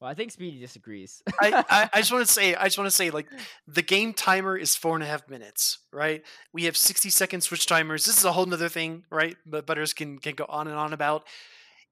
[0.00, 1.22] Well, I think Speedy disagrees.
[1.40, 3.26] I, I, I just want to say, I just want to say, like
[3.66, 6.22] the game timer is four and a half minutes, right?
[6.52, 8.04] We have sixty second switch timers.
[8.04, 9.36] This is a whole nother thing, right?
[9.44, 11.24] But Butters can can go on and on about.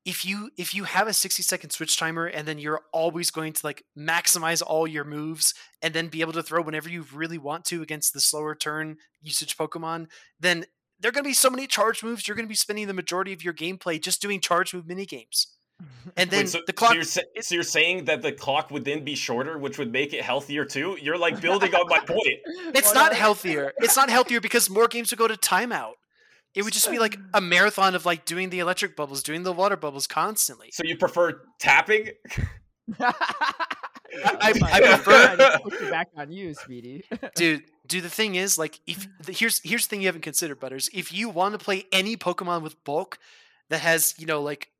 [0.04, 3.52] If you if you have a sixty second switch timer and then you're always going
[3.54, 5.52] to like maximize all your moves
[5.82, 8.98] and then be able to throw whenever you really want to against the slower turn
[9.20, 10.06] usage Pokemon,
[10.38, 10.64] then
[11.00, 12.28] there are going to be so many charge moves.
[12.28, 15.06] You're going to be spending the majority of your gameplay just doing charge move mini
[15.06, 15.48] games.
[16.16, 16.90] And then Wait, so, the clock.
[16.90, 19.92] So you're, sa- so you're saying that the clock would then be shorter, which would
[19.92, 20.96] make it healthier too?
[21.00, 22.22] You're like building on my point.
[22.74, 23.72] It's not healthier.
[23.78, 25.92] It's not healthier because more games would go to timeout.
[26.54, 29.52] It would just be like a marathon of like doing the electric bubbles, doing the
[29.52, 30.70] water bubbles constantly.
[30.72, 32.10] So you prefer tapping?
[33.00, 33.12] I-
[34.62, 37.02] I prefer- I just pushed it back on you, Speedy.
[37.34, 40.60] Dude, dude, the thing is, like, if the, here's here's the thing you haven't considered,
[40.60, 40.88] Butters.
[40.94, 43.18] If you want to play any Pokemon with bulk
[43.68, 44.75] that has, you know, like a-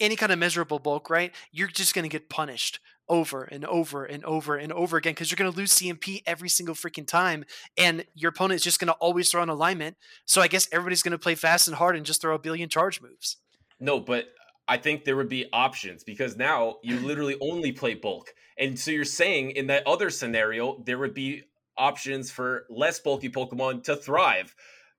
[0.00, 1.32] any kind of measurable bulk, right?
[1.50, 5.36] You're just gonna get punished over and over and over and over again because you're
[5.36, 7.44] gonna lose CMP every single freaking time,
[7.76, 9.96] and your opponent is just gonna always throw an alignment.
[10.24, 13.00] So I guess everybody's gonna play fast and hard and just throw a billion charge
[13.00, 13.38] moves.
[13.80, 14.26] No, but
[14.68, 18.32] I think there would be options because now you literally only play bulk.
[18.56, 21.42] And so you're saying in that other scenario, there would be
[21.76, 24.54] options for less bulky Pokemon to thrive.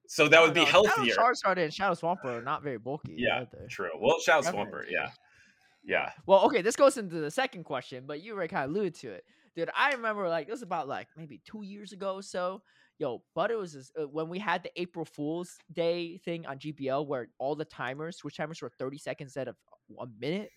[0.08, 1.14] So that would be healthier.
[1.14, 3.16] Shadow Charizard and Shadow Swampert are not very bulky.
[3.18, 3.68] Yeah, they?
[3.68, 3.90] True.
[4.00, 4.50] Well, Shadow.
[4.52, 5.10] Swampert, yeah.
[5.86, 6.12] Yeah.
[6.26, 9.10] Well, okay, this goes into the second question, but you already kind of alluded to
[9.12, 9.26] it,
[9.56, 9.70] dude.
[9.76, 12.62] I remember like this was about like maybe two years ago or so.
[13.00, 16.60] Yo, but it was this, uh, when we had the April Fool's Day thing on
[16.60, 19.56] GBL where all the timers, switch timers, were thirty seconds instead of
[20.00, 20.50] a minute.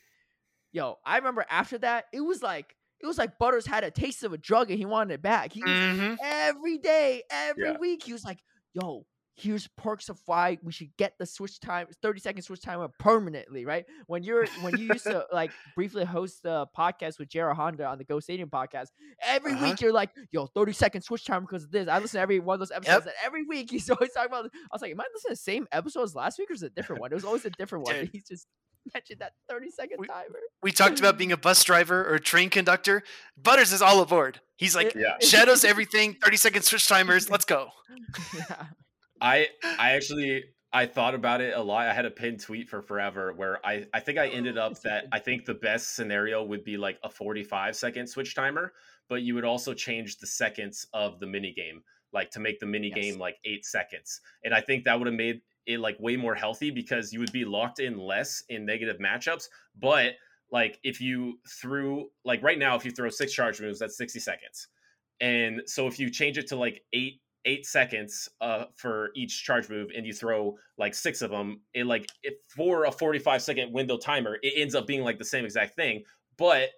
[0.72, 4.22] Yo, I remember after that, it was like it was like Butters had a taste
[4.22, 5.52] of a drug and he wanted it back.
[5.52, 6.14] He was Mm-hmm.
[6.22, 7.78] every day, every Yeah.
[7.78, 8.02] week.
[8.04, 8.38] He was like,
[8.74, 9.06] "Yo,
[9.36, 13.64] here's perks of why we should get the switch time, thirty second switch timer permanently."
[13.64, 13.84] Right?
[14.06, 17.98] When you're when you used to like briefly host the podcast with Jared Honda on
[17.98, 18.88] the Go Stadium podcast,
[19.22, 19.64] every Uh-huh.
[19.66, 22.40] week you're like, "Yo, thirty second switch timer because of this." I listen to every
[22.40, 23.14] one of those episodes, Yep.
[23.14, 24.46] and every week he's always talking about.
[24.46, 26.62] I was like, "Am I listening to the same episode as last week, or is
[26.62, 27.94] it a different one?" It was always a different one.
[27.96, 28.46] And he's just
[28.94, 30.38] mentioned that thirty second We- timer.
[30.62, 33.02] We talked about being a bus driver or train conductor.
[33.36, 34.40] Butters is all aboard.
[34.56, 35.16] He's like, Yeah.
[35.20, 37.70] shadows everything, 30 second switch timers, let's go.
[38.34, 38.66] yeah.
[39.20, 39.48] I
[39.78, 41.86] I actually I thought about it a lot.
[41.88, 45.06] I had a pinned tweet for forever where I I think I ended up that
[45.12, 48.74] I think the best scenario would be like a 45 second switch timer,
[49.08, 51.82] but you would also change the seconds of the mini game
[52.12, 52.92] like to make the mini Yes.
[52.92, 54.20] game like 8 seconds.
[54.44, 57.32] And I think that would have made it like way more healthy because you would
[57.32, 60.14] be locked in less in negative matchups, but
[60.50, 64.20] like if you threw like right now if you throw 6 charge moves that's 60
[64.20, 64.68] seconds.
[65.20, 69.70] And so if you change it to like 8 eight seconds uh, for each charge
[69.70, 72.06] move and you throw like six of them it like
[72.48, 76.02] for a 45 second window timer it ends up being like the same exact thing
[76.36, 76.70] but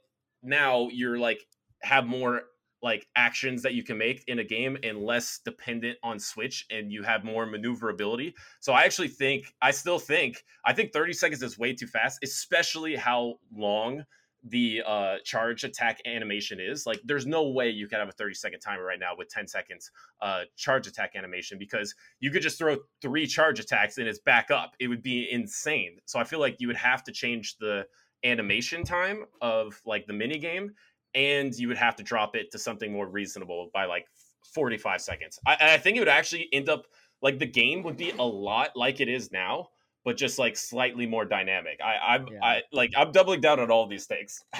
[0.42, 1.40] now you're like
[1.82, 2.42] have more
[2.80, 6.92] like actions that you can make in a game and less dependent on switch and
[6.92, 8.34] you have more maneuverability.
[8.60, 12.20] So i actually think i still think i think 30 seconds is way too fast
[12.22, 14.04] especially how long
[14.44, 18.34] the uh charge attack animation is like there's no way you could have a 30
[18.34, 19.90] second timer right now with 10 seconds
[20.20, 24.50] uh charge attack animation because you could just throw three charge attacks and it's back
[24.50, 24.74] up.
[24.78, 25.98] It would be insane.
[26.04, 27.86] So i feel like you would have to change the
[28.24, 30.72] animation time of like the mini game
[31.14, 34.06] and you would have to drop it to something more reasonable by like
[34.54, 35.38] 45 seconds.
[35.46, 36.86] I, I think it would actually end up
[37.22, 39.68] like the game would be a lot like it is now
[40.04, 42.38] but just like slightly more dynamic i i'm Yeah.
[42.42, 44.38] i like i'm doubling down on all these things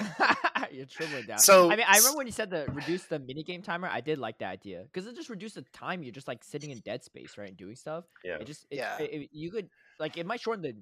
[0.71, 1.39] You're tripling down.
[1.39, 3.87] So- I mean, I remember when you said the reduce the minigame timer.
[3.91, 6.69] I did like that idea because it just reduced the time you're just like sitting
[6.69, 8.03] in dead space, right, and doing stuff.
[8.23, 8.97] yeah It just, it, Yeah.
[8.99, 9.67] it- it- you could
[9.99, 10.75] like it might shorten the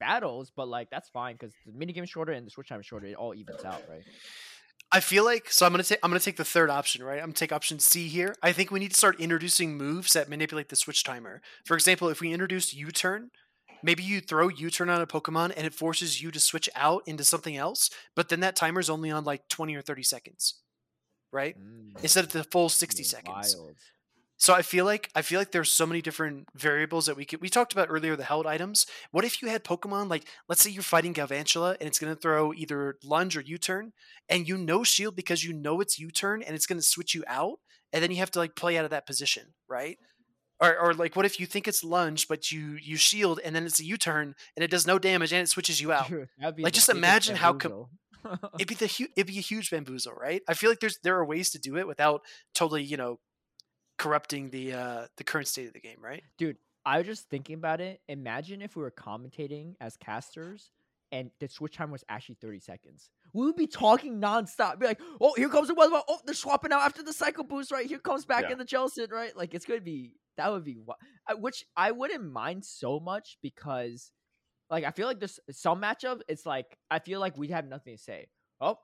[0.00, 2.86] battles, but like that's fine because the minigame is shorter and the switch time is
[2.86, 3.06] shorter.
[3.06, 4.02] It all evens out, right?
[4.90, 7.18] I feel like so I'm gonna take I'm gonna take the third option, right?
[7.18, 8.34] I'm gonna take option C here.
[8.42, 11.42] I think we need to start introducing moves that manipulate the switch timer.
[11.66, 13.30] For example, if we introduce U-turn,
[13.82, 17.24] maybe you throw U-turn on a Pokemon and it forces you to switch out into
[17.24, 20.60] something else, but then that timer's only on like 20 or 30 seconds.
[21.32, 21.56] Right?
[21.58, 23.56] Mm, Instead of the full 60 yeah, seconds.
[23.56, 23.76] wild.
[24.38, 27.40] So I feel like I feel like there's so many different variables that we could
[27.40, 28.86] we talked about earlier the held items.
[29.10, 32.52] What if you had Pokemon like let's say you're fighting Galvantula and it's gonna throw
[32.52, 33.92] either lunge or U-turn
[34.28, 37.60] and you know shield because you know it's U-turn and it's gonna switch you out
[37.92, 39.96] and then you have to like play out of that position, right?
[40.58, 43.66] Or, or like, what if you think it's lunge, but you you shield and then
[43.66, 46.10] it's a U turn and it does no damage and it switches you out?
[46.64, 47.86] Like, just imagine how com-
[48.58, 50.42] It'd be the hu- it'd be a huge bamboozle, right?
[50.48, 52.22] I feel like there's there are ways to do it without
[52.54, 53.18] totally, you know,
[53.98, 56.22] corrupting the uh the current state of the game, right?
[56.38, 58.00] Dude, I was just thinking about it.
[58.08, 60.70] Imagine if we were commentating as casters
[61.12, 63.10] and the switch time was actually 30 seconds.
[63.32, 64.78] We would be talking nonstop.
[64.78, 66.00] Be like, oh, here comes the weather.
[66.08, 67.86] Oh, they're swapping out after the cycle boost, right?
[67.86, 68.52] Here comes back Yeah.
[68.52, 69.36] in the Jellicent, right?
[69.36, 70.78] Like, it's going to be, that would be,
[71.38, 74.10] which I wouldn't mind so much because,
[74.70, 77.96] like, I feel like there's some matchup, it's like, I feel like we have nothing
[77.96, 78.28] to say.
[78.60, 78.78] Oh,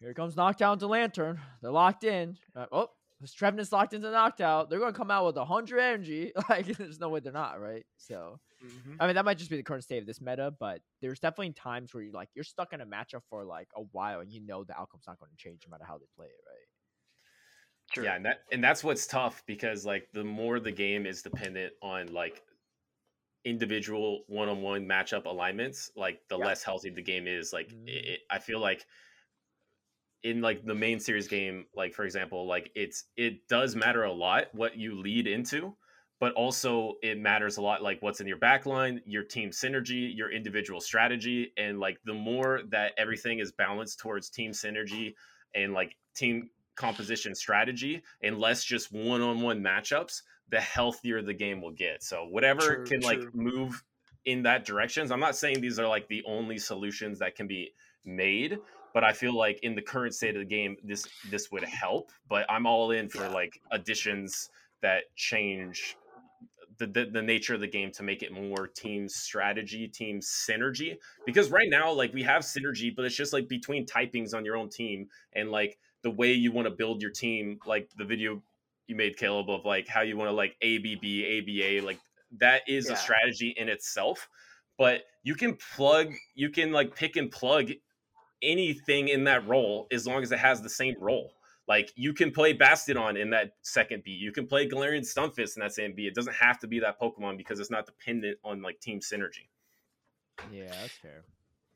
[0.00, 1.40] here comes knockdown to Lanturn.
[1.62, 2.36] They're locked in.
[2.56, 2.88] Uh, oh,
[3.20, 4.68] this Trevenant's locked into knockout.
[4.68, 6.32] They're going to come out with 100 energy.
[6.48, 7.84] Like, there's no way they're not, right?
[7.96, 8.40] So,
[8.98, 11.52] I mean, that might just be the current state of this meta, but there's definitely
[11.52, 14.40] times where you're like you're stuck in a matchup for like a while, and you
[14.40, 16.66] know the outcome's not going to change no matter how they play it, right?
[17.86, 18.04] Sure.
[18.04, 21.74] Yeah, and that and that's what's tough because like the more the game is dependent
[21.80, 22.42] on like
[23.44, 26.46] individual one-on-one matchup alignments, like the Yeah.
[26.46, 27.52] less healthy the game is.
[27.52, 27.84] Like Mhm.
[27.86, 28.86] it, it- I feel like
[30.22, 34.12] in like the main series game, like for example, like it's it does matter a
[34.12, 35.76] lot what you lead into,
[36.24, 40.32] but also it matters a lot like what's in your backline, your team synergy, your
[40.32, 45.12] individual strategy, and like the more that everything is balanced towards team synergy
[45.54, 51.72] and like team composition strategy and less just one-on-one matchups, the healthier the game will
[51.72, 52.02] get.
[52.02, 53.82] So whatever True, can like move
[54.24, 55.10] in that directions.
[55.10, 57.74] I'm not saying these are like the only solutions that can be
[58.06, 58.58] made,
[58.94, 62.12] but I feel like in the current state of the game, this this would help.
[62.30, 63.28] But I'm all in for Yeah.
[63.28, 64.48] like additions
[64.80, 65.98] that change
[66.78, 70.96] the, the the nature of the game to make it more team strategy, team synergy.
[71.26, 74.56] Because right now, like we have synergy, but it's just like between typings on your
[74.56, 78.42] own team and like the way you want to build your team, like the video
[78.86, 81.98] you made Caleb of like how you want to like ABB, ABA, like
[82.38, 82.92] that is Yeah.
[82.92, 84.28] a strategy in itself.
[84.76, 87.70] But you can plug, you can like pick and plug
[88.42, 91.32] anything in that role as long as it has the same role.
[91.66, 94.18] Like you can play Bastiodon in that second beat.
[94.18, 96.08] You can play Galarian Stunfisk in that same beat.
[96.08, 99.48] It doesn't have to be that Pokemon because it's not dependent on like team synergy.
[100.52, 101.24] Yeah, that's fair.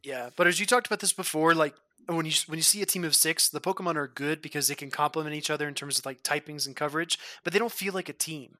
[0.02, 1.74] Yeah, but as you talked about this before, like
[2.06, 4.74] when you when you see a team of six, the Pokemon are good because they
[4.74, 7.94] can complement each other in terms of like typings and coverage, but they don't feel
[7.94, 8.58] like a team,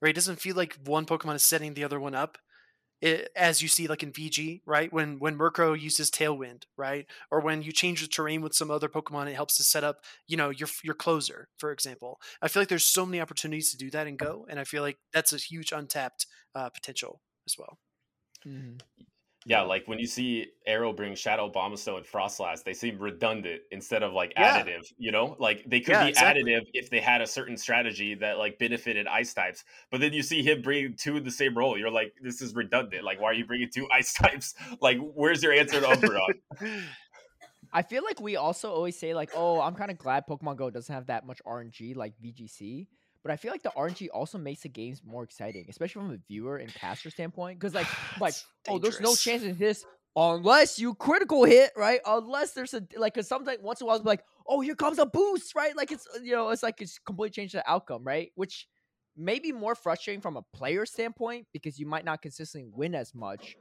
[0.00, 0.10] right?
[0.10, 2.38] It doesn't feel like one Pokemon is setting the other one up.
[3.00, 4.92] It, as you see, like in VG, right?
[4.92, 8.88] When when Murkrow uses Tailwind, right, or when you change the terrain with some other
[8.88, 12.20] Pokemon, it helps to set up, you know, your your closer, for example.
[12.42, 14.82] I feel like there's so many opportunities to do that and go, and I feel
[14.82, 17.78] like that's a huge untapped uh, potential as well.
[18.44, 18.80] Mhm.
[19.46, 24.02] Yeah, like when you see Arrow bring Shadow Abomasnow and Froslass, they seem redundant instead
[24.02, 24.62] of like Yeah.
[24.62, 25.34] additive, you know?
[25.38, 26.42] Like they could Yeah, be exactly.
[26.42, 29.64] additive if they had a certain strategy that like benefited ice types.
[29.90, 31.78] But then you see him bring two in the same role.
[31.78, 33.02] You're like, this is redundant.
[33.02, 34.54] Like, why are you bringing two ice types?
[34.80, 36.34] Like, where's your answer to Umbreon?
[37.72, 40.70] I feel like we also always say like, oh, I'm kind of glad Pokemon Go
[40.70, 42.88] doesn't have that much RNG like VGC.
[43.22, 46.18] But I feel like the RNG also makes the games more exciting, especially from a
[46.28, 47.58] viewer and caster standpoint.
[47.58, 47.86] Because like,
[48.20, 48.34] like,
[48.68, 49.84] oh, there's no chance in this
[50.16, 52.00] unless you critical hit, right?
[52.06, 54.98] Unless there's a like, cause sometimes once in a while, it's like, oh, here comes
[54.98, 55.76] a boost, right?
[55.76, 58.30] Like it's you know, it's like it's completely changed the outcome, right?
[58.36, 58.66] Which
[59.16, 63.14] may be more frustrating from a player standpoint because you might not consistently win as
[63.14, 63.56] much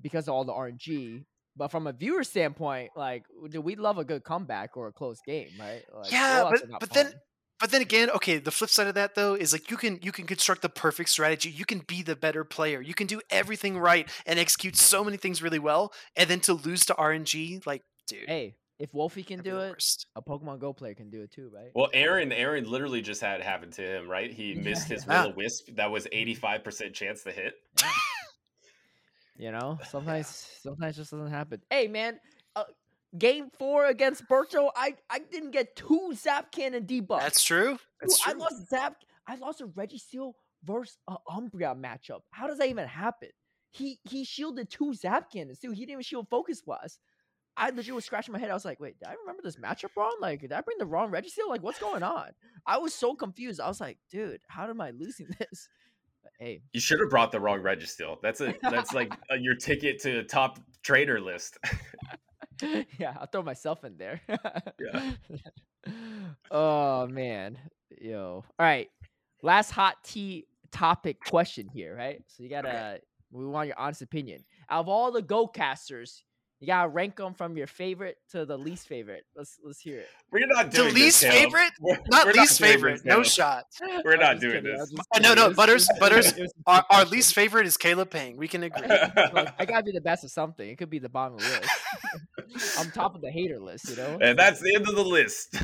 [0.00, 1.24] because of all the RNG.
[1.56, 5.20] But from a viewer standpoint, like, do we love a good comeback or a close
[5.26, 5.82] game, right?
[5.92, 7.20] Like, Yeah, but- but then-.
[7.60, 10.12] But then again, okay, the flip side of that though is like you can you
[10.12, 11.50] can construct the perfect strategy.
[11.50, 12.80] You can be the better player.
[12.80, 16.54] You can do everything right and execute so many things really well, and then to
[16.54, 20.06] lose to RNG, like, dude, hey, if Wolfey can do it, worst.
[20.16, 21.70] a Pokemon Go player can do it too, right?
[21.74, 24.32] Well, Aaron, Aaron literally just had it happen to him, right?
[24.32, 25.24] He Yeah, missed his yeah.
[25.24, 25.36] will o ah.
[25.36, 27.54] wisp that was 85% chance to hit.
[29.40, 30.26] You know, sometimes
[30.62, 31.62] sometimes it just doesn't happen.
[31.70, 32.20] Hey, man,
[33.18, 37.20] game four against Berto, I I didn't get two Zap Cannon debuffs.
[37.20, 37.70] That's true.
[37.70, 38.96] Dude, That's I lost Zap.
[39.26, 40.32] I lost a Reggie Registeel
[40.64, 42.20] versus a Umbreon matchup.
[42.30, 43.28] How does that even happen?
[43.70, 45.74] He he shielded two Zap cannons, dude.
[45.74, 47.00] He didn't even shield Focus Blast.
[47.56, 48.50] I legit was scratching my head.
[48.50, 50.16] I was like, wait, did I remember this matchup wrong?
[50.20, 51.48] Like, did I bring the wrong Registeel?
[51.48, 52.30] Like, what's going on?
[52.66, 53.60] I was so confused.
[53.60, 55.68] I was like, dude, how am I losing this?
[56.22, 58.16] But, hey, You should have brought the wrong Registeel.
[58.22, 61.58] That's a that's like uh your ticket to the top trader list.
[62.98, 64.20] yeah, I'll throw myself in there.
[64.78, 65.12] Yeah.
[66.50, 67.58] oh man,
[68.00, 68.44] yo.
[68.58, 68.88] All right,
[69.42, 72.22] last hot tea topic question here, right?
[72.26, 73.00] So you gotta,
[73.30, 74.44] we want your honest opinion.
[74.68, 76.24] Out of all the Go casters,
[76.60, 79.24] You gotta rank them from your favorite to the least favorite.
[79.34, 80.08] Let's let's hear it.
[80.30, 81.44] We're not The doing least this, Caleb.
[81.52, 81.72] favorite?
[81.80, 82.92] We're- Not we're least doing favorite.
[82.96, 83.64] this, No shot.
[84.04, 84.90] We're I'm not doing kidding, this.
[84.90, 88.10] just Uh, no, no, Butters- Butters it was a Our, our least favorite is Caleb
[88.10, 88.36] Peng.
[88.36, 88.86] We can agree.
[88.88, 90.68] Look, I gotta be the best of something.
[90.68, 91.60] It could be the bottom of the
[92.52, 92.78] list.
[92.78, 94.18] I'm top of the hater list, you know.
[94.20, 95.56] and that's the end of the list.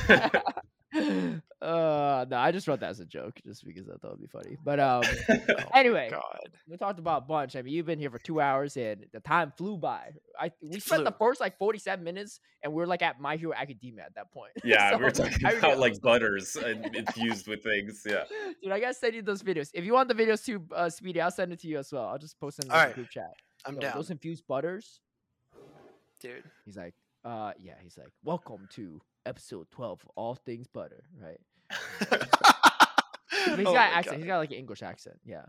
[1.67, 4.27] Uh, no, I just wrote that as a joke, just because I thought it'd be
[4.29, 4.57] funny.
[4.65, 6.49] But um, Oh anyway, God.
[6.69, 7.57] we talked about a bunch.
[7.57, 10.11] I mean, you've been here for two hours, and the time flew by.
[10.39, 13.53] I we spent the first like 47 minutes, and we are like at My Hero
[13.53, 14.53] Academia at that point.
[14.65, 18.03] yeah, So, we were talking about like butters and infused with things.
[18.07, 18.25] Yeah.
[18.63, 19.71] Dude, I gotta send you those videos.
[19.75, 22.07] If you want the videos too, uh, Speedy, I'll send it to you as well.
[22.07, 22.95] I'll just post them in the Alright.
[22.95, 23.33] group chat.
[23.65, 25.01] I'm Yo, down, Those infused butters.
[26.21, 26.45] dude.
[26.65, 26.95] He's like,
[27.25, 27.75] uh, yeah.
[27.83, 31.41] He's like, welcome to episode 12 of All Things Butter, right?
[32.01, 34.05] But he's Oh got accent.
[34.05, 34.17] God.
[34.19, 35.17] He's got like an English accent.
[35.25, 35.45] Yeah.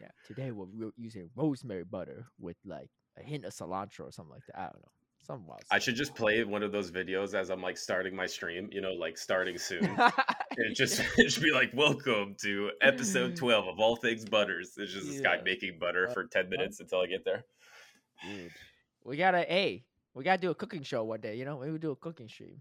[0.00, 0.08] Yeah.
[0.26, 4.46] Today we're ro- using rosemary butter with like a hint of cilantro or something like
[4.46, 4.58] that.
[4.58, 4.88] I don't know.
[5.24, 5.62] Some wild.
[5.70, 8.80] I should just play one of those videos as I'm like starting my stream, you
[8.80, 9.96] know, like starting soon.
[10.54, 14.72] And it just it should be like, welcome to episode 12 of All Things Butters.
[14.76, 17.44] It's just this guy making butter for 10 minutes until I get there.
[18.22, 18.50] Dude,
[19.02, 19.82] we gotta a.
[20.12, 21.36] We gotta do a cooking show one day.
[21.36, 22.60] You know, maybe we do a cooking stream.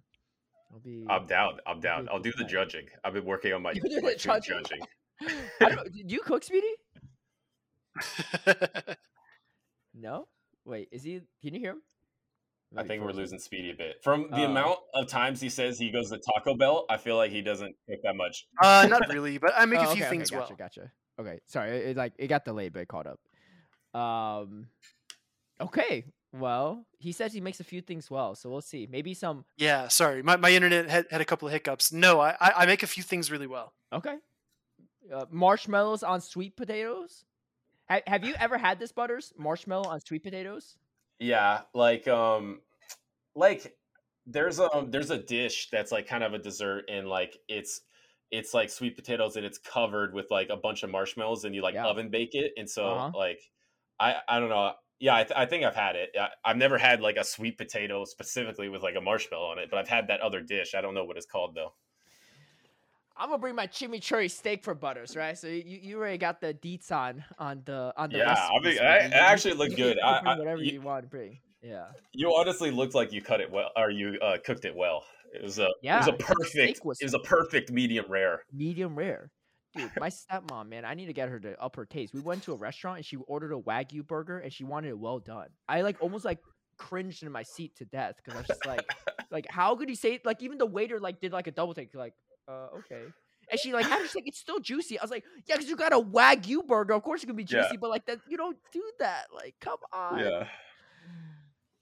[0.71, 1.05] It'll be.
[1.09, 1.59] I'm down.
[1.67, 2.07] I'm It'll down.
[2.07, 2.49] a I'll do the time.
[2.51, 2.85] judging.
[3.03, 4.63] I've been working on my, You do my the food judging?
[4.63, 4.85] judging.
[5.61, 6.67] I don't, do you cook, Speedy?
[9.93, 10.27] No.
[10.63, 11.21] Wait, is he?
[11.43, 11.81] Can you hear him?
[12.77, 13.95] I think we're losing Speedy a bit.
[14.01, 14.45] From the Oh.
[14.45, 17.75] amount of times he says he goes to Taco Bell, I feel like he doesn't
[17.89, 18.45] cook that much.
[18.61, 20.57] uh, not really, but I make Oh, a few okay, things okay, gotcha, well.
[20.57, 20.91] Gotcha.
[21.19, 21.71] Okay, sorry.
[21.71, 23.19] It, it, like it got delayed, but it caught up.
[23.99, 24.67] Um.
[25.59, 26.05] Okay.
[26.33, 28.87] Well, he says he makes a few things well, so we'll see.
[28.89, 29.43] Maybe some.
[29.57, 31.91] Yeah, sorry, my, my internet had, had a couple of hiccups.
[31.91, 33.73] No, I, I I make a few things really well.
[33.91, 34.17] Okay.
[35.11, 37.25] Uh, marshmallows on sweet potatoes.
[37.89, 40.77] Ha- have you ever had this butters marshmallow on sweet potatoes?
[41.19, 42.61] Yeah, like um
[43.35, 43.77] like
[44.25, 47.81] there's a there's a dish that's like kind of a dessert and like it's
[48.31, 51.61] it's like sweet potatoes and it's covered with like a bunch of marshmallows and you
[51.61, 51.85] like Yeah.
[51.87, 53.11] oven bake it and so Uh-huh.
[53.17, 53.41] like
[53.99, 56.77] I I don't know yeah I, th- I think I've had it I, I've never
[56.77, 60.07] had like a sweet potato specifically with like a marshmallow on it but I've had
[60.07, 61.73] that other dish I don't know what it's called though
[63.17, 65.37] I'm gonna bring my chimichurri steak for butters, right?
[65.37, 68.77] So you, you already got the deets on on the on the Yeah, I mean,
[68.77, 69.99] so I- you- it actually looked good.
[69.99, 71.37] I- whatever you- you want to bring.
[71.61, 71.87] Yeah.
[72.13, 75.03] you honestly looked like you cut it well or you uh, cooked it well
[75.35, 78.95] it was a it was a perfect was- it was a perfect medium rare medium
[78.95, 79.29] rare.
[79.73, 82.13] Dude, my stepmom, man, I need to get her to up her taste.
[82.13, 84.99] We went to a restaurant and she ordered a wagyu burger and she wanted it
[84.99, 85.47] well done.
[85.69, 86.39] I like almost like
[86.77, 88.85] cringed in my seat to death because I was just like,
[89.31, 90.25] like how could he say it?
[90.25, 92.13] Like even the waiter like did like a double take, like,
[92.49, 93.05] uh, okay.
[93.49, 94.99] And she like, how she's like, it's still juicy.
[94.99, 96.93] I was like, yeah, because you got a wagyu burger.
[96.93, 97.61] Of course it can be Yeah.
[97.63, 99.27] juicy, but like that, you don't do that.
[99.33, 100.19] Like, come on.
[100.19, 100.47] yeah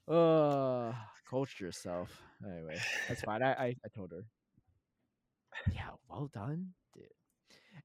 [0.08, 0.92] Uh,
[1.28, 2.22] culture yourself.
[2.44, 2.76] Anyway,
[3.08, 3.42] that's fine.
[3.42, 4.24] I, I, I told her.
[5.72, 6.68] Yeah, well done.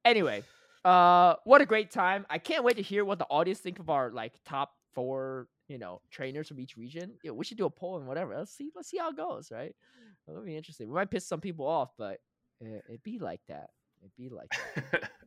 [0.05, 0.43] Anyway,
[0.85, 2.25] uh, what a great time!
[2.29, 5.79] I can't wait to hear what the audience think of our like top four, you
[5.79, 7.13] know, trainers from each region.
[7.23, 8.37] Yeah, we should do a poll and whatever.
[8.37, 8.71] Let's see.
[8.75, 9.49] Let's see how it goes.
[9.51, 9.75] Right?
[10.27, 10.87] That'll be interesting.
[10.87, 12.19] We might piss some people off, but
[12.61, 13.71] it, it'd be like that.
[14.01, 15.09] It'd be like that.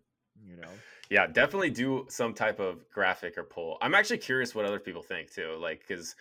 [0.46, 0.68] You know.
[1.10, 5.02] yeah definitely do some type of graphic or poll i'm actually curious what other people
[5.02, 6.14] think too like because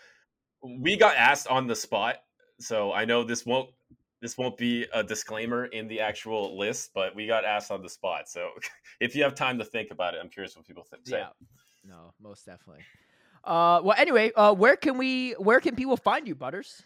[0.63, 2.15] we got asked on the spot
[2.59, 3.69] so i know this won't
[4.21, 7.89] this won't be a disclaimer in the actual list but we got asked on the
[7.89, 8.49] spot so
[8.99, 11.03] if you have time to think about it i'm curious what people think.
[11.05, 11.29] Yeah.
[11.87, 12.83] No, most definitely.
[13.43, 15.31] Uh, well, anyway, uh, where can we?
[15.33, 16.83] Where can people find you, Butters?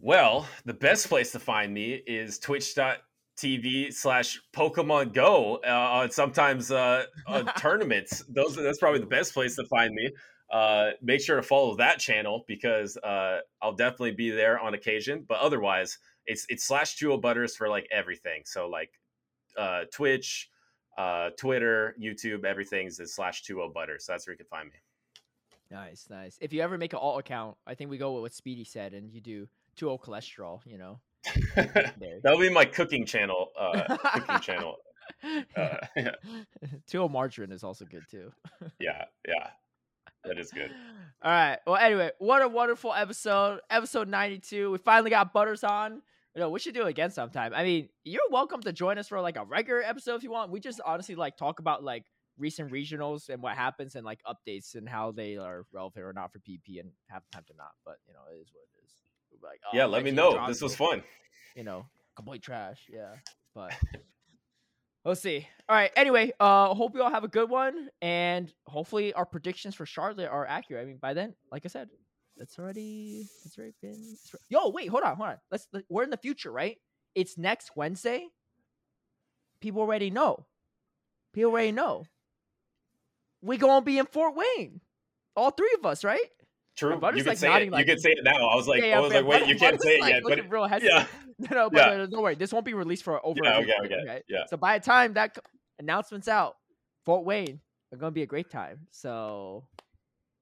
[0.00, 6.70] Well, the best place to find me is twitch.tv slash Pokemon Go uh, on sometimes
[6.70, 8.22] uh, on tournaments.
[8.28, 10.10] Those That's probably the best place to find me.
[10.52, 15.24] Uh, make sure to follow that channel because uh, I'll definitely be there on occasion.
[15.26, 18.42] But otherwise, it's it's slash 2O Butters for like everything.
[18.44, 18.90] So like
[19.56, 20.50] uh, Twitch,
[20.98, 24.06] uh, Twitter, YouTube, everything's is slash 2O Butters.
[24.06, 24.78] So that's where you can find me.
[25.70, 26.38] Nice, nice.
[26.40, 28.92] If you ever make an alt account, I think we go with what Speedy said,
[28.92, 30.60] and you do 2 cholesterol.
[30.66, 31.00] You know.
[32.22, 33.48] That'll be my cooking channel.
[33.58, 34.76] Uh, cooking channel.
[35.56, 36.10] Uh, yeah.
[36.86, 38.30] 2 margarine is also good too.
[38.78, 39.48] yeah, yeah,
[40.24, 40.70] that is good.
[41.22, 41.58] All right.
[41.66, 43.60] Well, anyway, what a wonderful episode.
[43.70, 44.70] Episode 92.
[44.70, 46.02] We finally got Butters on.
[46.34, 47.52] You know, we should do it again sometime.
[47.54, 50.50] I mean, you're welcome to join us for like a regular episode if you want.
[50.50, 52.04] We just honestly like talk about like
[52.38, 56.32] recent regionals and what happens and like updates and how they are relevant or not
[56.32, 57.70] for PP and half the time to not.
[57.84, 58.92] But you know, it is what it is.
[59.30, 60.44] We're like, oh, yeah, let me know.
[60.48, 61.04] This was fun.
[61.54, 61.86] You know,
[62.16, 62.80] complete trash.
[62.92, 63.14] Yeah,
[63.54, 63.72] but
[65.04, 65.46] we'll see.
[65.68, 65.92] All right.
[65.96, 70.28] Anyway, uh, hope you all have a good one, and hopefully our predictions for Charlotte
[70.28, 70.82] are accurate.
[70.82, 71.90] I mean, by then, like I said,
[72.36, 73.26] That's already.
[73.44, 73.92] That's already been.
[74.12, 75.36] it's al- Yo, wait, hold on, hold on.
[75.50, 75.68] Let's.
[75.72, 76.76] let- We're in the future, right?
[77.14, 78.26] It's next Wednesday.
[79.60, 80.44] People already know.
[81.32, 82.04] People already know.
[83.40, 84.80] We gonna be in Fort Wayne,
[85.36, 86.20] all three of us, right?
[86.76, 86.94] True.
[86.94, 87.72] You can like, say nodding it.
[87.72, 88.48] like- you can say it now.
[88.48, 90.22] I was like, I was like, wait, you can't say it like, yet.
[90.24, 91.06] But looking real yeah.
[91.38, 92.02] No, no, but Yeah.
[92.02, 92.36] uh, don't worry.
[92.36, 93.40] This won't be released for over.
[93.42, 94.22] Yeah, a okay, week, okay, right?
[94.28, 94.46] yeah.
[94.48, 95.36] So by the time that
[95.80, 96.54] announcement's out,
[97.04, 97.60] Fort Wayne
[97.92, 98.86] are gonna be a great time.
[98.90, 99.66] So,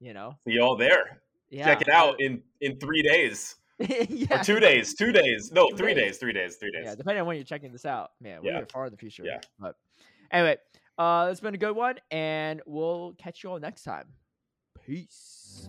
[0.01, 1.22] you know, see you all there.
[1.53, 1.65] Yeah.
[1.67, 4.41] Check it out in in three days yeah.
[4.41, 4.95] or two days.
[4.95, 5.53] Two days.
[5.53, 6.05] No, Two three days.
[6.13, 6.19] days.
[6.19, 6.57] Three days.
[6.57, 6.83] Three days.
[6.87, 8.59] Yeah, depending on when you're checking this out, man, Yeah.
[8.61, 9.23] we're far in the future.
[9.25, 9.41] Yeah.
[9.61, 9.77] But
[10.31, 10.57] anyway,
[10.99, 14.07] uh, it's been a good one, and we'll catch you all next time.
[14.85, 15.69] Peace.